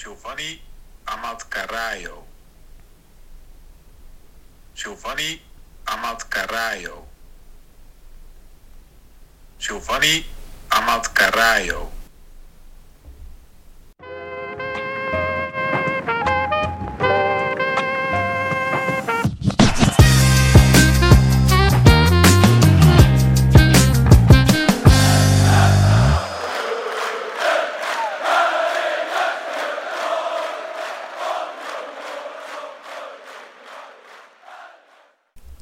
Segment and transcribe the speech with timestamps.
[0.00, 0.58] Giovanni
[1.04, 2.24] Amat Carraio.
[4.72, 5.38] Giovanni
[5.84, 7.06] Amat Carraio.
[9.58, 10.24] Giovanni
[10.68, 11.12] Amat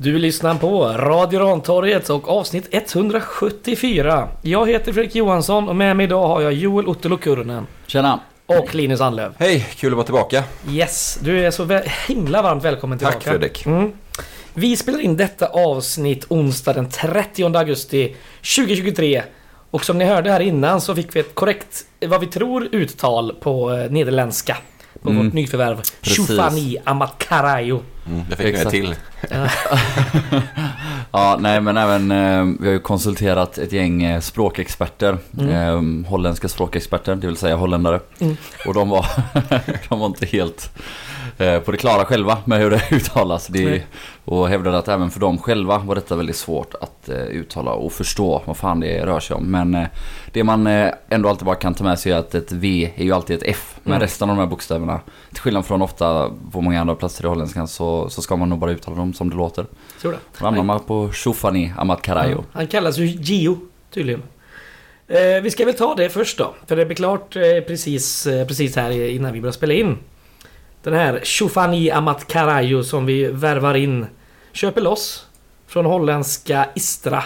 [0.09, 4.29] Du lyssnar på Radio Rantorget och avsnitt 174.
[4.43, 8.21] Jag heter Fredrik Johansson och med mig idag har jag Joel Ottolo Kurnen Tjena!
[8.47, 9.33] och Linus Anlöv.
[9.39, 10.45] Hej, kul att vara tillbaka.
[10.71, 13.15] Yes, du är så vä- himla varmt välkommen tillbaka.
[13.19, 13.66] Tack Fredrik.
[13.66, 13.93] Mm.
[14.55, 18.16] Vi spelar in detta avsnitt onsdag den 30 augusti
[18.57, 19.23] 2023.
[19.71, 23.35] Och som ni hörde här innan så fick vi ett korrekt, vad vi tror, uttal
[23.41, 24.57] på eh, nederländska.
[25.02, 25.25] På Mm.
[25.25, 25.77] vårt nyförvärv.
[26.01, 26.16] Precis.
[26.29, 27.80] Chufani Amatkarayo.
[28.09, 28.70] Mm, jag fick mig Exakt.
[28.70, 28.95] till.
[31.10, 35.18] Ja, nej men även, eh, vi har ju konsulterat ett gäng eh, språkexperter.
[35.38, 36.04] Mm.
[36.04, 38.01] Eh, holländska språkexperter, det vill säga holländare.
[38.18, 38.36] Mm.
[38.66, 39.06] Och de var,
[39.88, 40.70] de var inte helt
[41.38, 43.46] eh, på det klara själva med hur det uttalas.
[43.46, 43.86] Det, Nej.
[44.29, 47.93] Och hävdade att även för dem själva var detta väldigt svårt att eh, uttala och
[47.93, 49.45] förstå vad fan det rör sig om.
[49.51, 49.87] Men eh,
[50.32, 53.04] det man eh, ändå alltid bara kan ta med sig är att ett V är
[53.04, 53.74] ju alltid ett F.
[53.82, 54.01] Men Mm.
[54.01, 55.01] resten av de här bokstäverna,
[55.32, 58.59] till skillnad från ofta på många andra platser i holländskan så, så ska man nog
[58.59, 59.66] bara uttala dem som det låter.
[60.01, 60.18] Tror det.
[60.38, 62.37] Då hamnar man på Shufani Amat Karajo.
[62.38, 63.59] Ja, han kallas ju Gio,
[63.95, 64.22] tydligen.
[65.09, 66.54] Eh, vi ska väl ta det först då.
[66.66, 69.97] För det blir klart eh, precis, eh, precis här innan vi börjar spela in.
[70.82, 74.06] Den här Shufani Amat Karajo som vi värvar in.
[74.53, 75.26] Köper loss.
[75.66, 77.25] Från holländska Istra.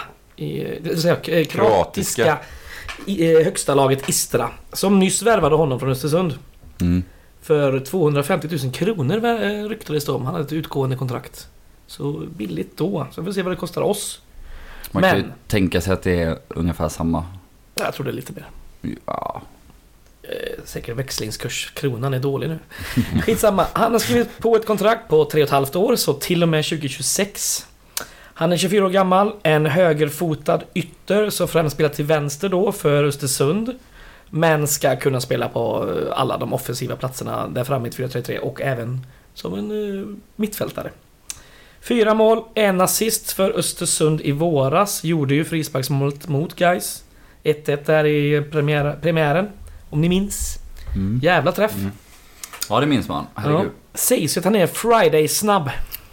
[0.97, 2.37] Säga, eh, kroatiska Kroatiska.
[3.05, 4.49] i, eh, högsta laget Istra.
[4.73, 6.35] Som nyss värvade honom från Östersund.
[6.81, 7.03] Mm.
[7.41, 10.25] För 250 000 kronor eh, ryktades det om.
[10.25, 11.47] Han hade ett utgående kontrakt.
[11.87, 13.07] Så billigt då.
[13.11, 14.21] Så vi får se vad det kostar oss.
[14.91, 17.25] Man kan ju Men- tänka sig att det är ungefär samma.
[17.75, 18.47] Jag tror det är lite mer.
[19.05, 19.41] Ja,
[20.65, 21.71] säkert växlingskurs.
[21.75, 22.59] Kronan är dålig nu.
[23.21, 23.65] Skitsamma.
[23.73, 27.67] Han har skrivit på ett kontrakt på 3,5 år, så till och med 2026.
[28.35, 33.03] Han är 24 år gammal, en högerfotad ytter, så främst spelar till vänster då för
[33.03, 33.75] Östersund.
[34.29, 38.61] Men ska kunna spela på eh, alla de offensiva platserna där framme i 4-3-3 och
[38.61, 40.91] även som en uh, mittfältare.
[41.81, 45.03] Fyra mål, en assist för Östersund i våras.
[45.03, 47.03] Gjorde ju frisparksmålet mot Gais
[47.43, 49.49] 1-1 där i premiär, premiären.
[49.93, 50.59] Om ni minns.
[50.95, 51.19] mm.
[51.23, 51.75] Jävla träff.
[51.75, 51.91] Mm.
[52.69, 53.25] ja det minns man.
[53.35, 53.41] Ja.
[53.41, 53.71] Herregud.
[53.93, 55.69] Sägs ju att han är Friday-snabb.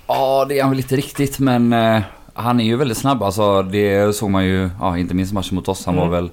[0.07, 2.01] Ja, det är han väl inte riktigt men eh,
[2.35, 3.23] han är ju väldigt snabb.
[3.23, 5.87] Alltså det såg man ju, ja inte minst matchen mot oss.
[5.87, 6.09] Han Mm.
[6.11, 6.31] var väl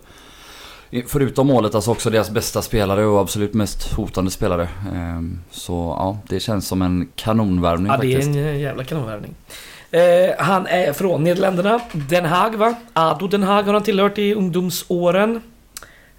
[1.08, 4.70] Förutom målet alltså också deras bästa spelare och absolut mest hotande spelare.
[4.96, 8.36] Ehm, Så ja, det känns som en kanonvärvning Ja, det är faktiskt.
[8.38, 9.36] en eh, jävla kanonvärvning.
[9.92, 10.02] Eh,
[10.46, 11.80] han är från Nederländerna.
[11.94, 12.76] Den Haag va?
[12.94, 15.42] Ado Den Haag har han tillhört i ungdomsåren.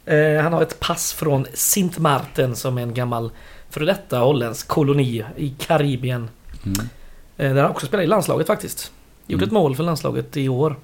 [0.08, 3.30] Eh, han har ett pass från Sint Maarten som är en gammal
[3.70, 6.30] före detta holländsk koloni i Karibien.
[6.66, 6.88] Mm.
[7.36, 8.92] Eh, där han också spelar i landslaget faktiskt.
[9.26, 9.48] Gjort Mm.
[9.48, 10.76] ett mål för landslaget i år.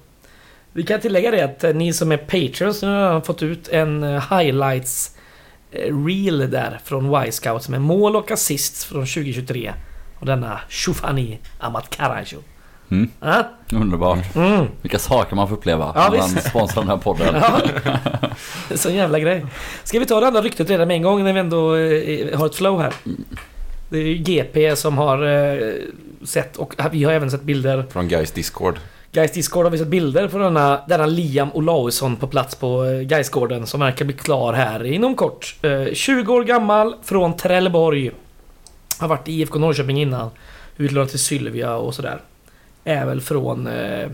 [0.73, 4.03] Vi kan tillägga det att eh, ni som är Patreons nu har fått ut en
[4.03, 5.11] highlights
[6.07, 9.73] reel där från Y-Scout med mål och assist från 2023.
[10.19, 12.37] Och denna Shufani Amat Karajo.
[12.91, 13.09] Mm.
[13.19, 13.43] Ah?
[13.73, 14.35] Underbart.
[14.35, 14.65] Mm.
[14.81, 17.35] Vilka saker man får uppleva Ja, när man sponsrar den här podden.
[17.35, 17.61] Ja.
[18.67, 19.45] Det är så en jävla grej.
[19.83, 22.45] Ska vi ta det andra ryktet redan med en gång när vi ändå eh, har
[22.45, 22.93] ett flow här?
[23.89, 25.73] Det är ju GP som har eh,
[26.23, 28.79] sett och vi har även sett bilder Från Guys Discord.
[29.11, 33.01] Gais Discord har vi sett bilder på denna, denna Liam Olausson på plats på eh,
[33.01, 35.55] Gaisgården som verkar bli klar här inom kort.
[35.61, 38.11] Eh, 20 år gammal, från Trelleborg.
[38.99, 40.29] Har varit i IFK Norrköping innan.
[40.77, 42.19] Utlånad till Sylvia och sådär.
[42.87, 44.09] Är väl från eh, eh,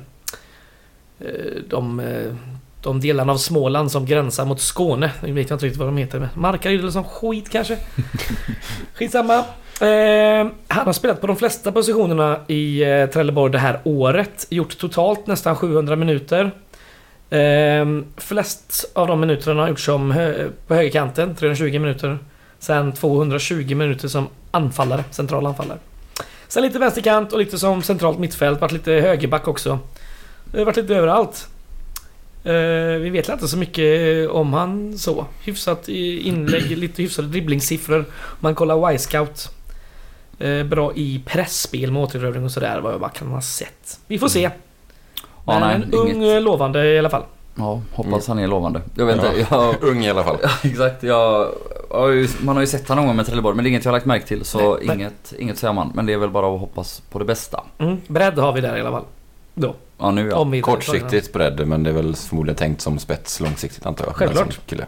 [1.69, 2.33] de, eh,
[2.81, 5.11] de delarna av Småland som gränsar mot Skåne.
[5.23, 6.19] Nu vet jag inte riktigt vad de heter.
[6.19, 7.77] men Markaryd eller sån skit kanske.
[8.93, 9.37] Skitsamma.
[9.81, 14.47] Eh, han har spelat på de flesta positionerna i eh, Trelleborg det här året.
[14.49, 16.51] Gjort totalt nästan 700 minuter.
[17.29, 17.85] Eh,
[18.17, 22.19] flest av de minuterna har gjort som hö- på högerkanten, 320 minuter.
[22.59, 25.77] Sen 220 minuter som anfallare, central anfallare.
[26.51, 29.79] Sen lite vänsterkant och lite som centralt mittfält, varit lite högerback också.
[30.51, 31.47] Det har varit lite överallt.
[32.43, 32.53] Eh,
[33.01, 35.25] vi vet inte så mycket om han så.
[35.43, 38.05] Hyfsat i inlägg, lite hyfsade dribblingssiffror.
[38.39, 39.49] Man kollar Y-scout.
[40.39, 42.79] Eh, bra i pressspel med återerövring och sådär.
[42.79, 43.99] Vad, vad kan man ha sett?
[44.07, 44.41] Vi får se.
[44.41, 44.49] Ja,
[45.45, 47.23] Men nej, en ung, inget- eh, lovande i alla fall.
[47.55, 48.81] Ja, hoppas han är lovande.
[48.95, 49.27] Jag vet Ja.
[49.27, 49.75] inte, jag...
[49.83, 50.37] Ung i alla fall.
[50.63, 51.49] Exakt, jag,
[51.89, 53.85] har ju- man har ju sett honom någon gång med Trelleborg men det är inget
[53.85, 55.91] jag har lagt märke till så Nej, men- inget, inget säger man.
[55.95, 57.63] Men det är väl bara att hoppas på det bästa.
[57.77, 59.03] Mm, bredd har vi där i alla fall.
[59.53, 59.75] Då.
[59.97, 60.35] Ja nu ja.
[60.37, 64.15] Om vi Kortsiktigt bredd, men det är väl förmodligen tänkt som spets långsiktigt antar jag.
[64.15, 64.59] Självklart.
[64.65, 64.85] Kille.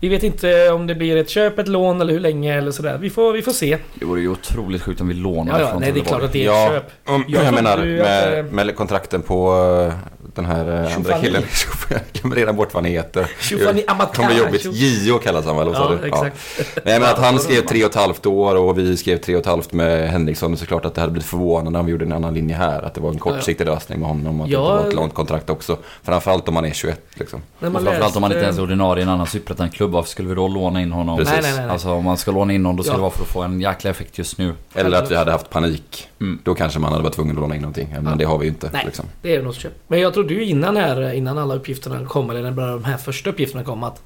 [0.00, 2.98] Vi vet inte om det blir ett köp, ett lån eller hur länge eller sådär.
[2.98, 3.78] Vi får, vi får se.
[3.94, 6.22] Det vore ju otroligt sjukt om vi lånade Ja, ja, från nej det är klart
[6.22, 6.66] att det är Ja.
[6.66, 6.90] ett köp.
[7.08, 9.52] Om, Jag jag, menar ju att, med, eh, med kontrakten på
[9.88, 9.94] eh,
[10.34, 11.42] den här eh, andra killen.
[11.90, 13.26] jag glömmer redan bort vad han heter.
[13.40, 14.24] Tjofani Det Amatkai.
[14.26, 14.64] kommer jobbigt.
[14.64, 15.68] Gio kallas han väl?
[15.74, 16.08] Ja, du?
[16.08, 16.36] exakt.
[16.84, 19.40] Nej men att han skrev tre och ett halvt år och vi skrev tre och
[19.40, 20.50] ett halvt med Henriksson.
[20.50, 22.82] Det är såklart att det hade blivit förvånande om vi gjorde en annan linje här.
[22.82, 24.40] Att det var en kortsiktig lösning med honom.
[24.40, 24.58] Att Ja.
[24.58, 25.78] det var ett långt kontrakt också.
[26.02, 27.42] Framförallt om man är 21 liksom.
[27.60, 29.85] Framförallt om man inte ens är ordinarie i en annan superettan-klubb.
[29.86, 31.16] Varför skulle vi då låna in honom?
[31.18, 31.32] Precis.
[31.42, 31.70] Nej, nej, nej.
[31.70, 32.96] Alltså om man ska låna in honom då ska Ja.
[32.96, 34.52] det vara för att få en jäkla effekt just nu.
[34.74, 36.08] Eller att vi hade haft panik.
[36.20, 36.38] Mm.
[36.44, 37.88] Då kanske man hade varit tvungen att låna in någonting.
[37.94, 38.14] Men Ja.
[38.14, 38.70] det har vi ju inte.
[38.72, 38.82] Nej.
[38.86, 39.04] Liksom.
[39.22, 39.72] Det är nog ett köp.
[39.88, 42.96] Men jag trodde ju innan här, innan alla uppgifterna kom, eller när bara de här
[42.96, 44.02] första uppgifterna kom att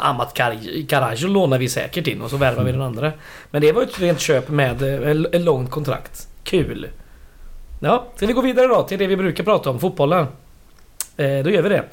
[0.00, 3.12] Amat Kar- Karajo lånar vi säkert in och så värvar vi den andra.
[3.50, 6.28] Men det var ju ett rent köp med eh, en en långt kontrakt.
[6.44, 6.88] Kul!
[7.80, 10.26] Ja, ska vi gå vidare då till det vi brukar prata om, fotbollen?
[11.16, 11.84] Eh, då gör vi det.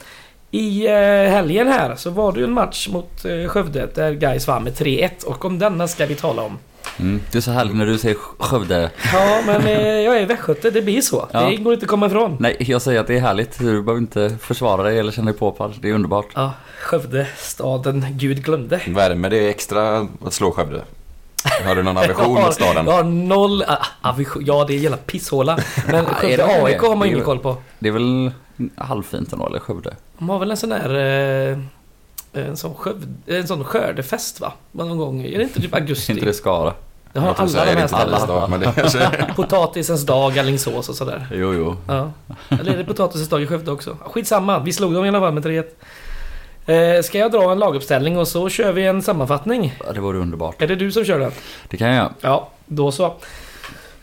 [0.52, 0.94] I eh,
[1.32, 4.74] helgen här så var det ju en match mot eh, Skövde där Gais vann med
[4.74, 6.58] 3-1 och om denna ska vi tala om.
[7.00, 7.22] Mm.
[7.32, 8.92] Det är så härligt när du säger Skövde.
[9.14, 11.28] Ja, men eh, jag är västgöte, det blir så.
[11.32, 11.50] Ja.
[11.50, 12.38] Det går inte att komma ifrån.
[12.40, 13.60] Nej, jag säger att det är härligt.
[13.60, 15.74] Du behöver inte försvara dig eller känna dig påpall.
[15.82, 16.28] Det är underbart.
[16.36, 18.82] Ja, Skövde, staden Gud glömde.
[18.88, 20.82] Värme, det är extra att slå Skövde.
[21.66, 22.86] Har du någon aversion mot staden?
[22.86, 24.44] Jag har noll ah, aversion.
[24.46, 25.60] Ja, det är en jävla pisshåla.
[25.88, 27.08] Men är Skövde det AIK har man det?
[27.08, 27.58] ingen koll på.
[27.80, 28.32] Det är väl
[28.78, 29.96] halvfint ändå, eller Skövde?
[30.18, 30.96] De har väl en sån där...
[31.52, 31.58] Eh,
[32.34, 34.54] en sån, skövde, en sån skördefest va?
[34.72, 35.22] Någon gång.
[35.22, 36.12] Är det inte typ augusti?
[36.12, 36.74] inte det Skara?
[37.14, 39.34] Det har alla säga, de här ställena.
[39.36, 41.28] Potatisens dag, Alingsås och sådär.
[41.32, 41.76] Jo, jo.
[41.88, 42.12] Ja.
[42.50, 43.98] Eller är det potatisens dag i Skövde också?
[44.06, 46.98] Skitsamma, vi slog dem i alla fall med 3-1.
[46.98, 49.76] Eh, ska jag dra en laguppställning och så kör vi en sammanfattning?
[49.86, 50.62] Ja, Det vore underbart.
[50.62, 51.32] Är det du som kör den?
[51.68, 52.14] Det kan jag göra.
[52.22, 53.06] Ja, då så.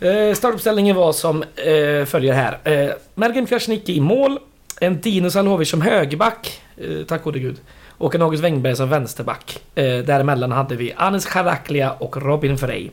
[0.01, 2.59] Eh, startuppställningen var som eh, följer här.
[2.65, 4.39] Eh, Mergen Krasniqi i mål.
[4.81, 6.61] En Dino Salovic som högerback.
[6.77, 7.61] Eh, tack gode gud.
[7.89, 9.61] Och en August Wengberg som vänsterback.
[9.75, 12.91] Eh, däremellan hade vi Anis Charaklia och Robin Frey.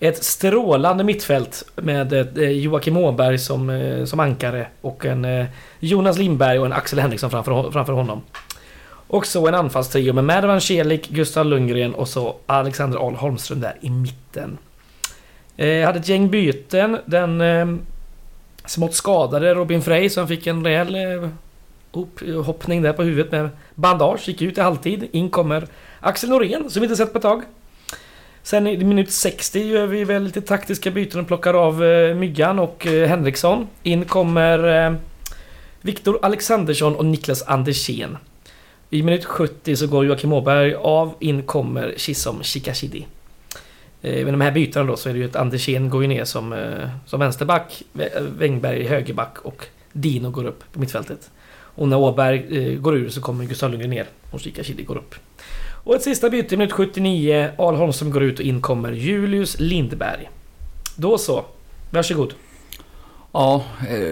[0.00, 5.46] Ett strålande mittfält med eh, Joakim Åberg som, eh, som ankare och en eh,
[5.80, 8.22] Jonas Lindberg och en Axel Henriksson framför, framför honom.
[9.10, 13.76] Och så en anfallstrio med Mervan Celik, Gustav Lundgren och så Alexander Ahl Holmström där
[13.80, 14.58] i mitten.
[15.56, 16.98] Jag hade ett gäng byten.
[17.06, 17.66] Den eh,
[18.70, 21.28] smått skadade Robin Frey som fick en rejäl eh,
[22.44, 24.28] ...hoppning där på huvudet med bandage.
[24.28, 25.08] Gick ut i halvtid.
[25.12, 25.66] In kommer
[26.00, 27.42] Axel Norén som vi inte sett på ett tag.
[28.42, 32.58] Sen i minut 60 gör vi väl lite taktiska byten och plockar av eh, Myggan
[32.58, 33.66] och eh, Henriksson.
[33.82, 34.96] In kommer
[35.80, 38.16] Viktor Alexandersson och Niklas Andersén.
[38.90, 41.14] I minut 70 så går Joakim Åberg av.
[41.20, 43.06] In kommer Chisom Chikashidi.
[44.02, 46.24] Eh, med de här bytena då så är det ju att Andersén går ju ner
[46.24, 47.82] som, eh, som vänsterback.
[48.20, 51.30] Wängberg högerback och Dino går upp på mittfältet.
[51.50, 55.14] Och när Åberg eh, går ur så kommer Gustav Lundgren ner och Chikashidi går upp.
[55.84, 57.50] Och ett sista byte i minut 79.
[57.58, 60.30] Al Holmström går ut och in kommer Julius Lindberg.
[60.96, 61.44] Då så.
[61.90, 62.34] Varsågod.
[63.32, 63.64] Ja,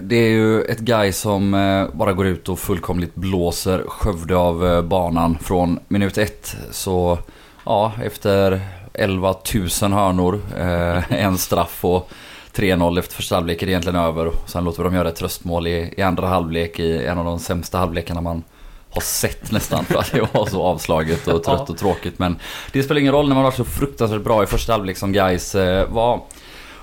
[0.02, 1.50] det är ju ett guy som
[1.92, 6.56] bara går ut och fullkomligt blåser Skövde av banan från minut ett.
[6.70, 7.18] Så
[7.64, 8.60] ja, efter
[8.98, 9.34] 11
[9.82, 12.10] 000 hörnor, eh, en straff och
[12.54, 14.30] 3-0 efter första halvlek är det egentligen över.
[14.46, 17.38] Sen låter vi dem göra ett tröstmål i, i andra halvlek i en av de
[17.38, 18.42] sämsta halvlekarna man
[18.90, 22.18] har sett nästan för att det var så avslaget och trött och tråkigt.
[22.18, 22.36] Men
[22.72, 25.54] det spelar ingen roll när man var så fruktansvärt bra i första halvlek som guys
[25.54, 26.20] eh, var.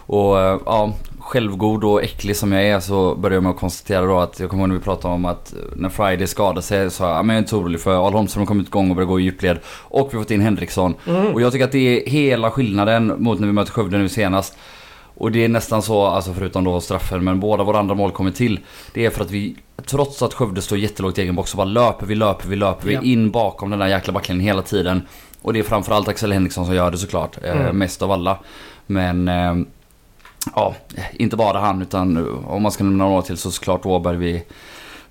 [0.06, 0.94] Och eh, ja,
[1.24, 4.50] självgod och äcklig som jag är så börjar jag med att konstatera då att jag
[4.50, 7.40] kommer ihåg när vi pratade om att när Friday skadade sig så ja, men jag
[7.42, 9.60] är inte orolig för Al Holmström har kommit igång och börjar gå i djupled.
[9.66, 10.96] Och vi har fått in Henriksson.
[11.34, 14.58] Och jag tycker att det är hela skillnaden mot när vi mötte Skövde nu senast.
[15.18, 18.32] Och det är nästan så, alltså förutom då straffen, men båda våra andra mål kommer
[18.32, 18.60] till.
[18.94, 21.66] Det är för att vi, trots att Skövde står jättelågt i egen box, så bara
[21.66, 23.02] löper vi, löper vi, löper vi Ja.
[23.02, 25.02] in bakom den där jäkla backlinjen hela tiden.
[25.42, 27.78] Och det är framförallt Axel Henriksson som gör det såklart, eh, Mm.
[27.78, 28.38] mest av alla.
[28.86, 29.56] Men eh,
[30.56, 30.76] ja,
[31.14, 34.42] inte bara han utan eh, om man ska nämna några till så såklart Åberg vid,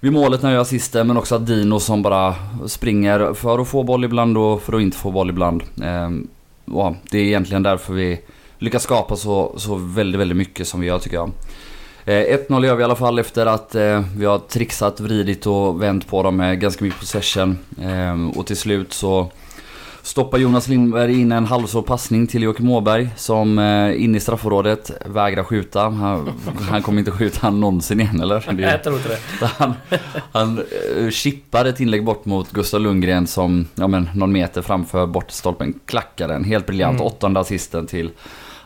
[0.00, 2.34] vid målet när jag gör assisten men också att Dino som bara
[2.66, 5.62] springer för att få boll ibland och för att inte få boll ibland.
[5.82, 6.28] Ehm,
[6.64, 8.20] ja, det är egentligen därför vi
[8.58, 11.30] lyckas skapa så, så väldigt, väldigt mycket som vi gör tycker jag.
[12.04, 15.82] Eh, 1-0 gör vi i alla fall efter att eh, vi har trixat, vridit och
[15.82, 17.58] vänt på dem med ganska mycket possession.
[17.82, 19.30] Ehm, och till slut så
[20.02, 24.90] stoppar Jonas Lindberg in en halvsår passning till Joakim Åberg som eh, in i straffområdet
[25.06, 25.80] vägrar skjuta.
[25.80, 26.30] Han,
[26.70, 28.52] han kommer inte skjuta han någonsin igen eller?
[28.52, 29.46] Det, Jag tror inte det.
[29.46, 29.74] han,
[30.32, 30.58] han
[30.98, 35.74] eh, chippar ett inlägg bort mot Gustav Lundgren som, ja men någon meter framför bortstolpen
[35.86, 36.44] klackar den.
[36.44, 37.00] Helt briljant.
[37.00, 37.06] Mm.
[37.06, 38.10] Åttonde assisten till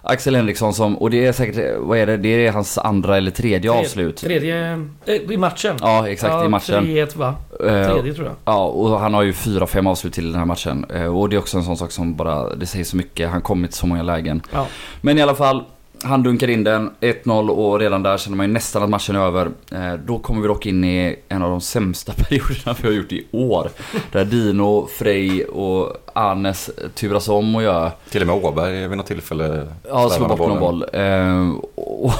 [0.08, 2.16] Axel Henriksson som, och det är säkert, vad är det?
[2.16, 4.16] Det är hans andra eller tredje avslut.
[4.16, 4.72] Tredje...
[5.06, 5.76] eh, I matchen.
[5.80, 6.84] Ja, exakt i matchen.
[6.84, 7.34] 3-1 va?
[7.60, 8.34] Eh, Tredje tror jag.
[8.44, 10.86] Ja, och han har ju fyra, fem avslut till den här matchen.
[10.94, 13.30] Eh, Och det är också en sån sak som bara, det säger så mycket.
[13.30, 14.42] Han kommer till så många lägen.
[14.52, 14.66] Ja.
[15.00, 15.64] Men i alla fall,
[16.02, 19.20] han dunkar in den, 1-0 och redan där känner man ju nästan att matchen är
[19.20, 19.50] över.
[19.72, 23.12] Eh, Då kommer vi dock in i en av de sämsta perioderna vi har gjort
[23.12, 23.68] i år.
[24.12, 29.06] Där Dino, Frej och Arnes turas om och gör Till och med Åberg vid något
[29.06, 30.84] tillfälle Ja, slå slarvar bort någon boll.
[30.92, 32.12] Eh, och,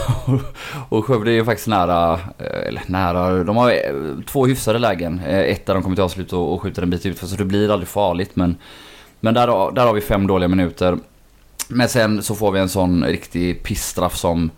[0.99, 3.73] och Skövde är ju faktiskt nära, eh, eller nära, de har
[4.26, 5.21] två hyfsade lägen.
[5.26, 7.88] Ett där de kommer till avslut och, skjuter en bit ut, så det blir aldrig
[7.88, 8.30] farligt.
[8.35, 8.56] Men,
[9.21, 10.99] men där, där har vi fem dåliga minuter.
[11.68, 14.50] Men sen så får vi en sån riktig pissstraff som,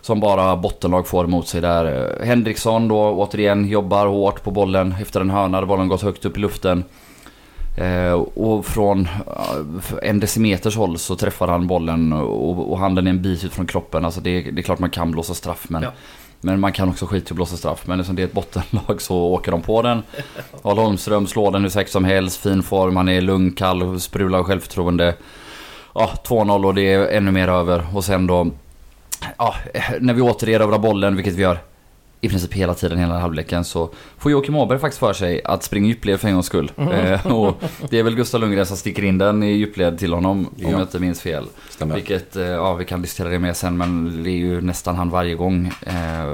[0.00, 2.16] som bara bottenlag får emot sig där.
[2.24, 6.36] Henriksson då återigen jobbar hårt på bollen efter en hörna där bollen gått högt upp
[6.36, 6.84] i luften.
[7.78, 13.10] Eh, och från eh, en decimeters håll så träffar han bollen och, och handen är
[13.10, 14.04] en bit ut från kroppen.
[14.04, 15.92] Alltså det, det är klart man kan blåsa straff men, Ja.
[16.40, 17.86] men man kan också skita i att blåsa straff.
[17.86, 20.02] Men eftersom det är ett bottenlag så åker de på den.
[20.62, 24.42] Karl Holmström slår den hur säkert som helst, fin form, han är lugn, kall, sprular
[24.42, 25.14] självförtroende.
[25.98, 27.86] Ja, 2-0 och det är ännu mer över.
[27.94, 28.50] Och sen då,
[29.38, 29.54] ja,
[30.00, 31.58] när vi återerövrar bollen, vilket vi gör
[32.20, 35.86] i princip hela tiden, hela halvleken, så får Joakim Åberg faktiskt för sig att springa
[35.88, 36.72] djupled för en gångs skull.
[36.76, 37.54] Eh, och
[37.90, 40.70] det är väl Gustav Lundgren som sticker in den i djupled till honom, om Ja.
[40.70, 41.44] jag inte minns fel.
[41.70, 41.94] Stämmer.
[41.94, 45.10] Vilket, eh, ja vi kan diskutera det mer sen, men det är ju nästan han
[45.10, 45.72] varje gång.
[45.82, 46.26] Eh,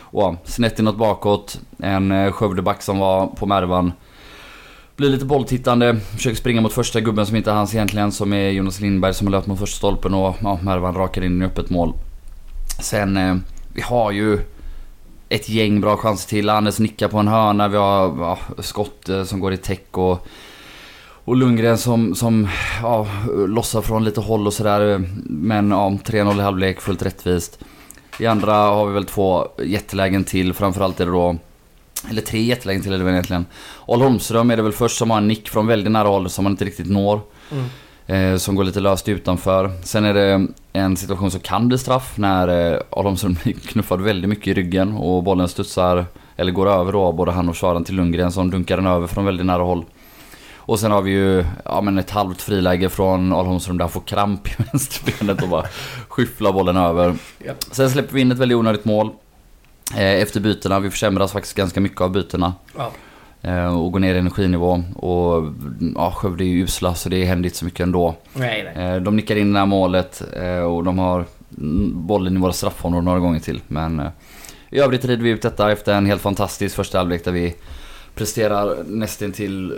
[0.00, 3.92] och ja, snett inåt bakåt, en Skövdeback som var på Mervan.
[4.96, 8.50] Blir lite bolltittande, försöker springa mot första gubben som inte är hans egentligen, som är
[8.50, 11.70] Jonas Lindberg som har löpt mot första stolpen och ja, Mervan rakar in i öppet
[11.70, 11.92] mål.
[12.80, 13.36] Sen, eh,
[13.74, 14.38] vi har ju
[15.28, 16.48] ett gäng bra chanser till.
[16.48, 20.26] Anders nickar på en hörna, vi har ja, skott eh, som går i täck och
[21.26, 22.48] och Lundgren som, som
[22.82, 23.06] ja,
[23.48, 25.02] lossar från lite håll och sådär.
[25.24, 27.58] Men ja, 3-0 i halvlek, fullt rättvist.
[28.18, 30.54] I andra har vi väl två jättelägen till.
[30.54, 31.36] Framförallt är det då...
[32.10, 33.46] Eller tre jättelägen till är det väl egentligen.
[33.86, 36.44] Al Holmström är det väl först som har en nick från väldigt nära håll som
[36.44, 37.20] man inte riktigt når.
[37.52, 37.64] Mm.
[38.06, 39.70] Eh, som går lite löst utanför.
[39.82, 44.00] Sen är det en situation som kan bli straff när eh, Al Holmström blir knuffad
[44.00, 47.84] väldigt mycket i ryggen och bollen studsar, eller går över då, både han och Sharan
[47.84, 49.84] till Lundgren som dunkar den över från väldigt nära håll.
[50.56, 53.92] Och sen har vi ju ja, men ett halvt friläge från Al Holmström där han
[53.92, 55.64] får kramp i vänsterbenet och bara
[56.08, 57.14] skyfflar bollen över.
[57.70, 59.10] Sen släpper vi in ett väldigt onödigt mål.
[59.94, 62.54] Eh, efter bytena, vi försämras faktiskt ganska mycket av bytena.
[62.76, 62.90] Ja.
[63.42, 64.82] Eh, och går ner i energinivå.
[64.96, 65.52] Och
[65.94, 68.14] ja, Skövde är ju usla så det händer inte så mycket ändå.
[68.32, 68.86] Nej, nej.
[68.86, 70.22] Eh, De nickar in det här målet
[70.68, 71.24] och de har
[71.92, 73.60] bollen i våra straffområden några gånger till.
[73.68, 74.02] Men
[74.70, 77.54] i övrigt rider vi ut detta efter en helt fantastisk första halvlek där vi
[78.14, 79.72] presterar nästan till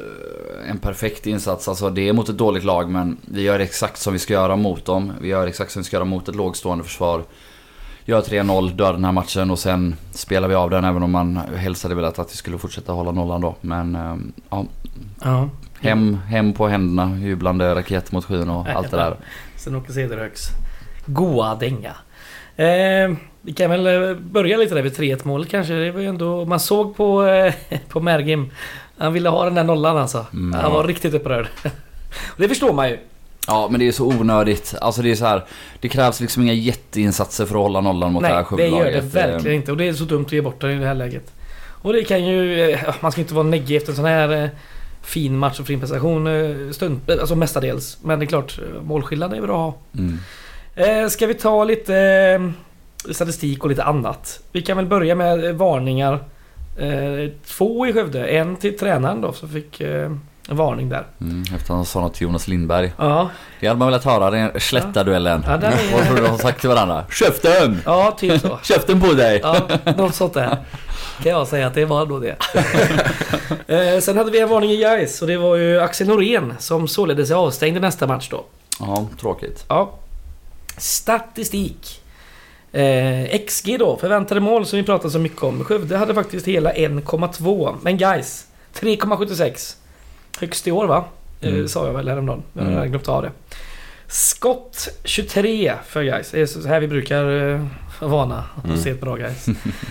[0.70, 1.68] en perfekt insats.
[1.68, 4.56] Alltså det är mot ett dåligt lag men vi gör exakt som vi ska göra
[4.56, 5.12] mot dem.
[5.20, 7.22] Vi gör exakt som vi ska göra mot ett lågstående försvar.
[8.08, 11.36] Gör 3-0, dör den här matchen och sen spelar vi av den även om man
[11.36, 13.54] helst hade velat att vi skulle fortsätta hålla nollan då.
[13.60, 14.16] Men eh,
[14.50, 14.66] ja,
[15.24, 15.48] Ja.
[15.80, 19.16] hem, hem på händerna, jublande raketer mot skyn och allt det där.
[19.56, 20.48] Sen åker Cederhögs
[21.06, 21.94] goa dänga.
[22.56, 25.74] Eh, vi kan väl eh, börja lite där vid 3-1 målet kanske.
[25.74, 26.44] Det var ju ändå...
[26.44, 27.54] Man såg på, eh,
[27.88, 28.50] på Mergim.
[28.98, 30.26] Han ville ha den där nollan alltså.
[30.32, 30.60] Mm.
[30.60, 31.46] Han var riktigt upprörd.
[32.32, 32.98] Och det förstår man ju.
[33.48, 34.74] Ja men det är så onödigt.
[34.80, 35.44] Alltså det är så här.
[35.80, 38.84] Det krävs liksom inga jätteinsatser för att hålla nollan mot det här Nej, det gör
[38.84, 39.14] det Skövdelaget.
[39.14, 39.70] verkligen inte.
[39.72, 41.32] Och det är så dumt att ge bort det i det här läget.
[41.82, 42.70] Och det kan ju...
[42.70, 44.48] eh, Man ska inte vara neggig efter en sån här eh,
[45.02, 47.98] fin match och fin prestation eh, stund, eh, alltså mestadels.
[48.02, 50.02] Men det är klart, eh, målskillnad är bra att ha.
[50.02, 50.18] Mm.
[51.04, 54.40] Eh, ska vi ta lite eh, statistik och lite annat?
[54.52, 56.12] Vi kan väl börja med eh, varningar.
[56.78, 58.26] Eh, två i Skövde.
[58.26, 60.12] En till tränaren då som fick eh,
[60.48, 61.06] en varning där.
[61.20, 61.44] Mm.
[61.56, 62.92] Efter han sa något till Jonas Lindberg.
[62.98, 65.44] Ja, Det hade man velat höra, den slätta-duellen.
[65.46, 67.04] Ja, den är- Vad tror du de har sagt till varandra?
[67.10, 67.80] Käften!
[67.84, 68.58] ja typ så.
[68.62, 69.40] Käften på dig!
[69.42, 70.56] Ja, något sånt där.
[71.22, 72.36] Kan jag säga att det var då det.
[73.94, 76.88] eh, sen hade vi en varning i Gais och det var ju Axel Norén som
[76.88, 78.44] således är avstängd i nästa match då.
[78.80, 79.64] Ja, tråkigt.
[79.68, 79.90] Ja.
[80.76, 82.00] Statistik.
[82.72, 85.64] Eh, XG då, förväntade mål som vi pratade så mycket om.
[85.64, 87.74] Skövde hade faktiskt hela 1,2.
[87.82, 89.76] Men guys 3,76.
[90.40, 91.04] Högst i år va?
[91.40, 91.68] Eh, Mm.
[91.68, 92.42] sa jag väl häromdagen.
[92.52, 92.74] Jag Mm.
[92.76, 93.30] hade glömt av det.
[94.06, 96.30] Skott 23 för guys.
[96.30, 97.66] Det är så här vi brukar eh,
[98.00, 98.76] vana att Mm.
[98.78, 99.46] se ett bra guys.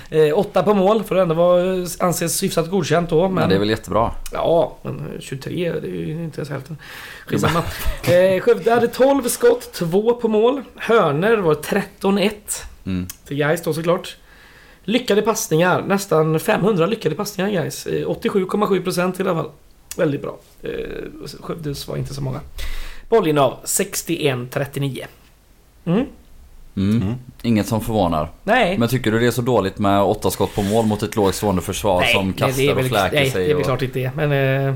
[0.09, 3.21] eh, 8 på mål för att ändå vara, anses hyfsat godkänt då.
[3.23, 4.11] Men, Men det är väl jättebra.
[4.33, 6.77] Ja, men 23 det är ju inte ens hälften.
[7.25, 7.59] Skitsamma.
[8.13, 10.61] eh, Skövde hade 12 skott, 2 på mål.
[10.75, 12.31] Hörner var 13-1
[12.85, 13.07] Mm.
[13.25, 14.17] till guys då såklart.
[14.83, 17.85] Lyckade passningar, nästan 500 lyckade passningar guys.
[17.87, 19.51] Eh, 87,7% i alla fall.
[19.97, 20.37] Väldigt bra.
[20.61, 20.69] Eh,
[21.41, 22.39] Skövdes var inte så många.
[23.09, 25.05] Bollinnehav 61-39.
[25.85, 26.05] Mm.
[26.75, 27.01] Mm.
[27.01, 27.13] Mm.
[27.41, 28.29] Inget som förvånar.
[28.43, 28.77] Nej.
[28.77, 31.35] Men tycker du det är så dåligt med åtta skott på mål mot ett lågt
[31.35, 33.45] stående försvar nej, som nej, kastar är väl, och fläker nej, sig?
[33.45, 34.11] det är väl klart inte det.
[34.15, 34.31] Men...
[34.67, 34.75] Eh,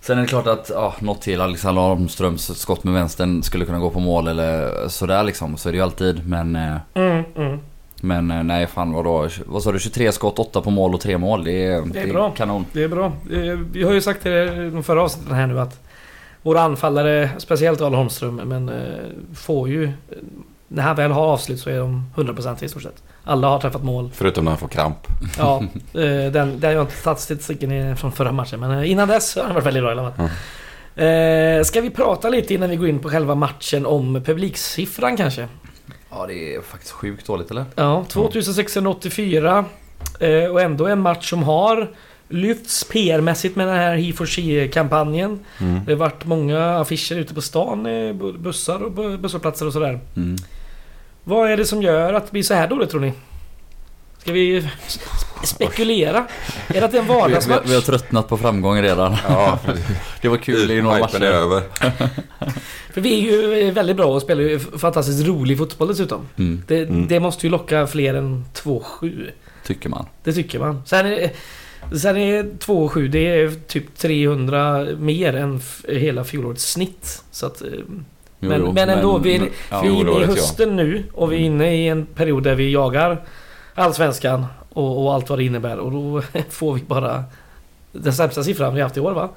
[0.00, 3.78] Sen är det klart att ja, något till Alexander Holmströms skott med vänstern skulle kunna
[3.78, 5.56] gå på mål eller sådär liksom.
[5.56, 6.28] Så är det ju alltid.
[6.28, 7.58] Men, eh, mm, mm.
[8.00, 9.28] Men eh, nej fan vadå?
[9.46, 9.78] Vad sa du?
[9.78, 11.44] 23 skott, 8 på mål och 3 mål.
[11.44, 12.30] Det är, Det är bra.
[12.30, 12.64] kanon.
[12.72, 13.06] Det är bra.
[13.06, 15.80] Eh, Vi har ju sagt det i de förra avsnitten här nu att
[16.42, 18.74] våra anfallare, speciellt Arne Holmström, men eh,
[19.34, 19.92] får ju...
[20.70, 23.02] När han väl har avslut så är de 100% i stort sett.
[23.24, 24.10] Alla har träffat mål.
[24.14, 24.96] Förutom när han får kramp.
[25.38, 25.62] Ja,
[25.92, 29.54] den, där har jag inte tagit statistiken från förra matchen, men innan dess har han
[29.54, 30.28] varit väldigt bra i alla fall.
[30.96, 35.48] Eh, ska vi prata lite innan vi går in på själva matchen om publiksiffran kanske?
[36.10, 37.64] Ja det är faktiskt sjukt dåligt eller?
[37.74, 39.64] Ja, 2684.
[40.20, 41.88] Eh, och ändå en match som har
[42.28, 45.40] lyfts PR-mässigt med den här He for She-kampanjen.
[45.60, 45.80] Mm.
[45.86, 50.00] Det har varit många affischer ute på stan, bu- bussar och bu- busshållplatser och sådär.
[50.16, 50.36] Mm.
[51.24, 53.12] Vad är det som gör att det blir så här dåligt tror ni?
[54.28, 54.62] Ska vi
[55.44, 56.26] spekulera?
[56.68, 57.62] Är det att det är en Vi, vi, vardagsmatch?
[57.66, 59.16] vi har tröttnat på framgång redan.
[59.28, 59.58] Ja,
[60.22, 61.32] Det var kul i några hypen är matcher.
[61.34, 61.62] över.
[62.92, 63.32] För vi är
[63.62, 66.28] ju väldigt bra och spelar ju fantastiskt rolig fotboll dessutom.
[66.38, 67.08] Mm, Det, Mm.
[67.08, 69.30] det måste ju locka fler än 2-7.
[69.66, 70.06] tycker man.
[70.24, 70.82] Det tycker man.
[70.86, 71.30] Sen är,
[71.98, 77.22] sen är 2-7 det är typ 300 mer än hela fjolårets snitt.
[77.30, 77.68] Så att, eh,
[78.40, 80.34] Jo, Men- jo, men ändå, vi- ja, vi är inne i fjolåret, ja.
[80.34, 83.22] hösten nu och vi är inne i en period där vi jagar
[83.78, 85.76] Allsvenskan och, och allt vad det innebär.
[85.78, 87.24] Och då får vi bara
[87.92, 89.28] den sämsta siffran vi haft i år va?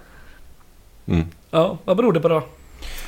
[1.05, 1.25] Mm.
[1.51, 2.43] Ja, vad beror det på då?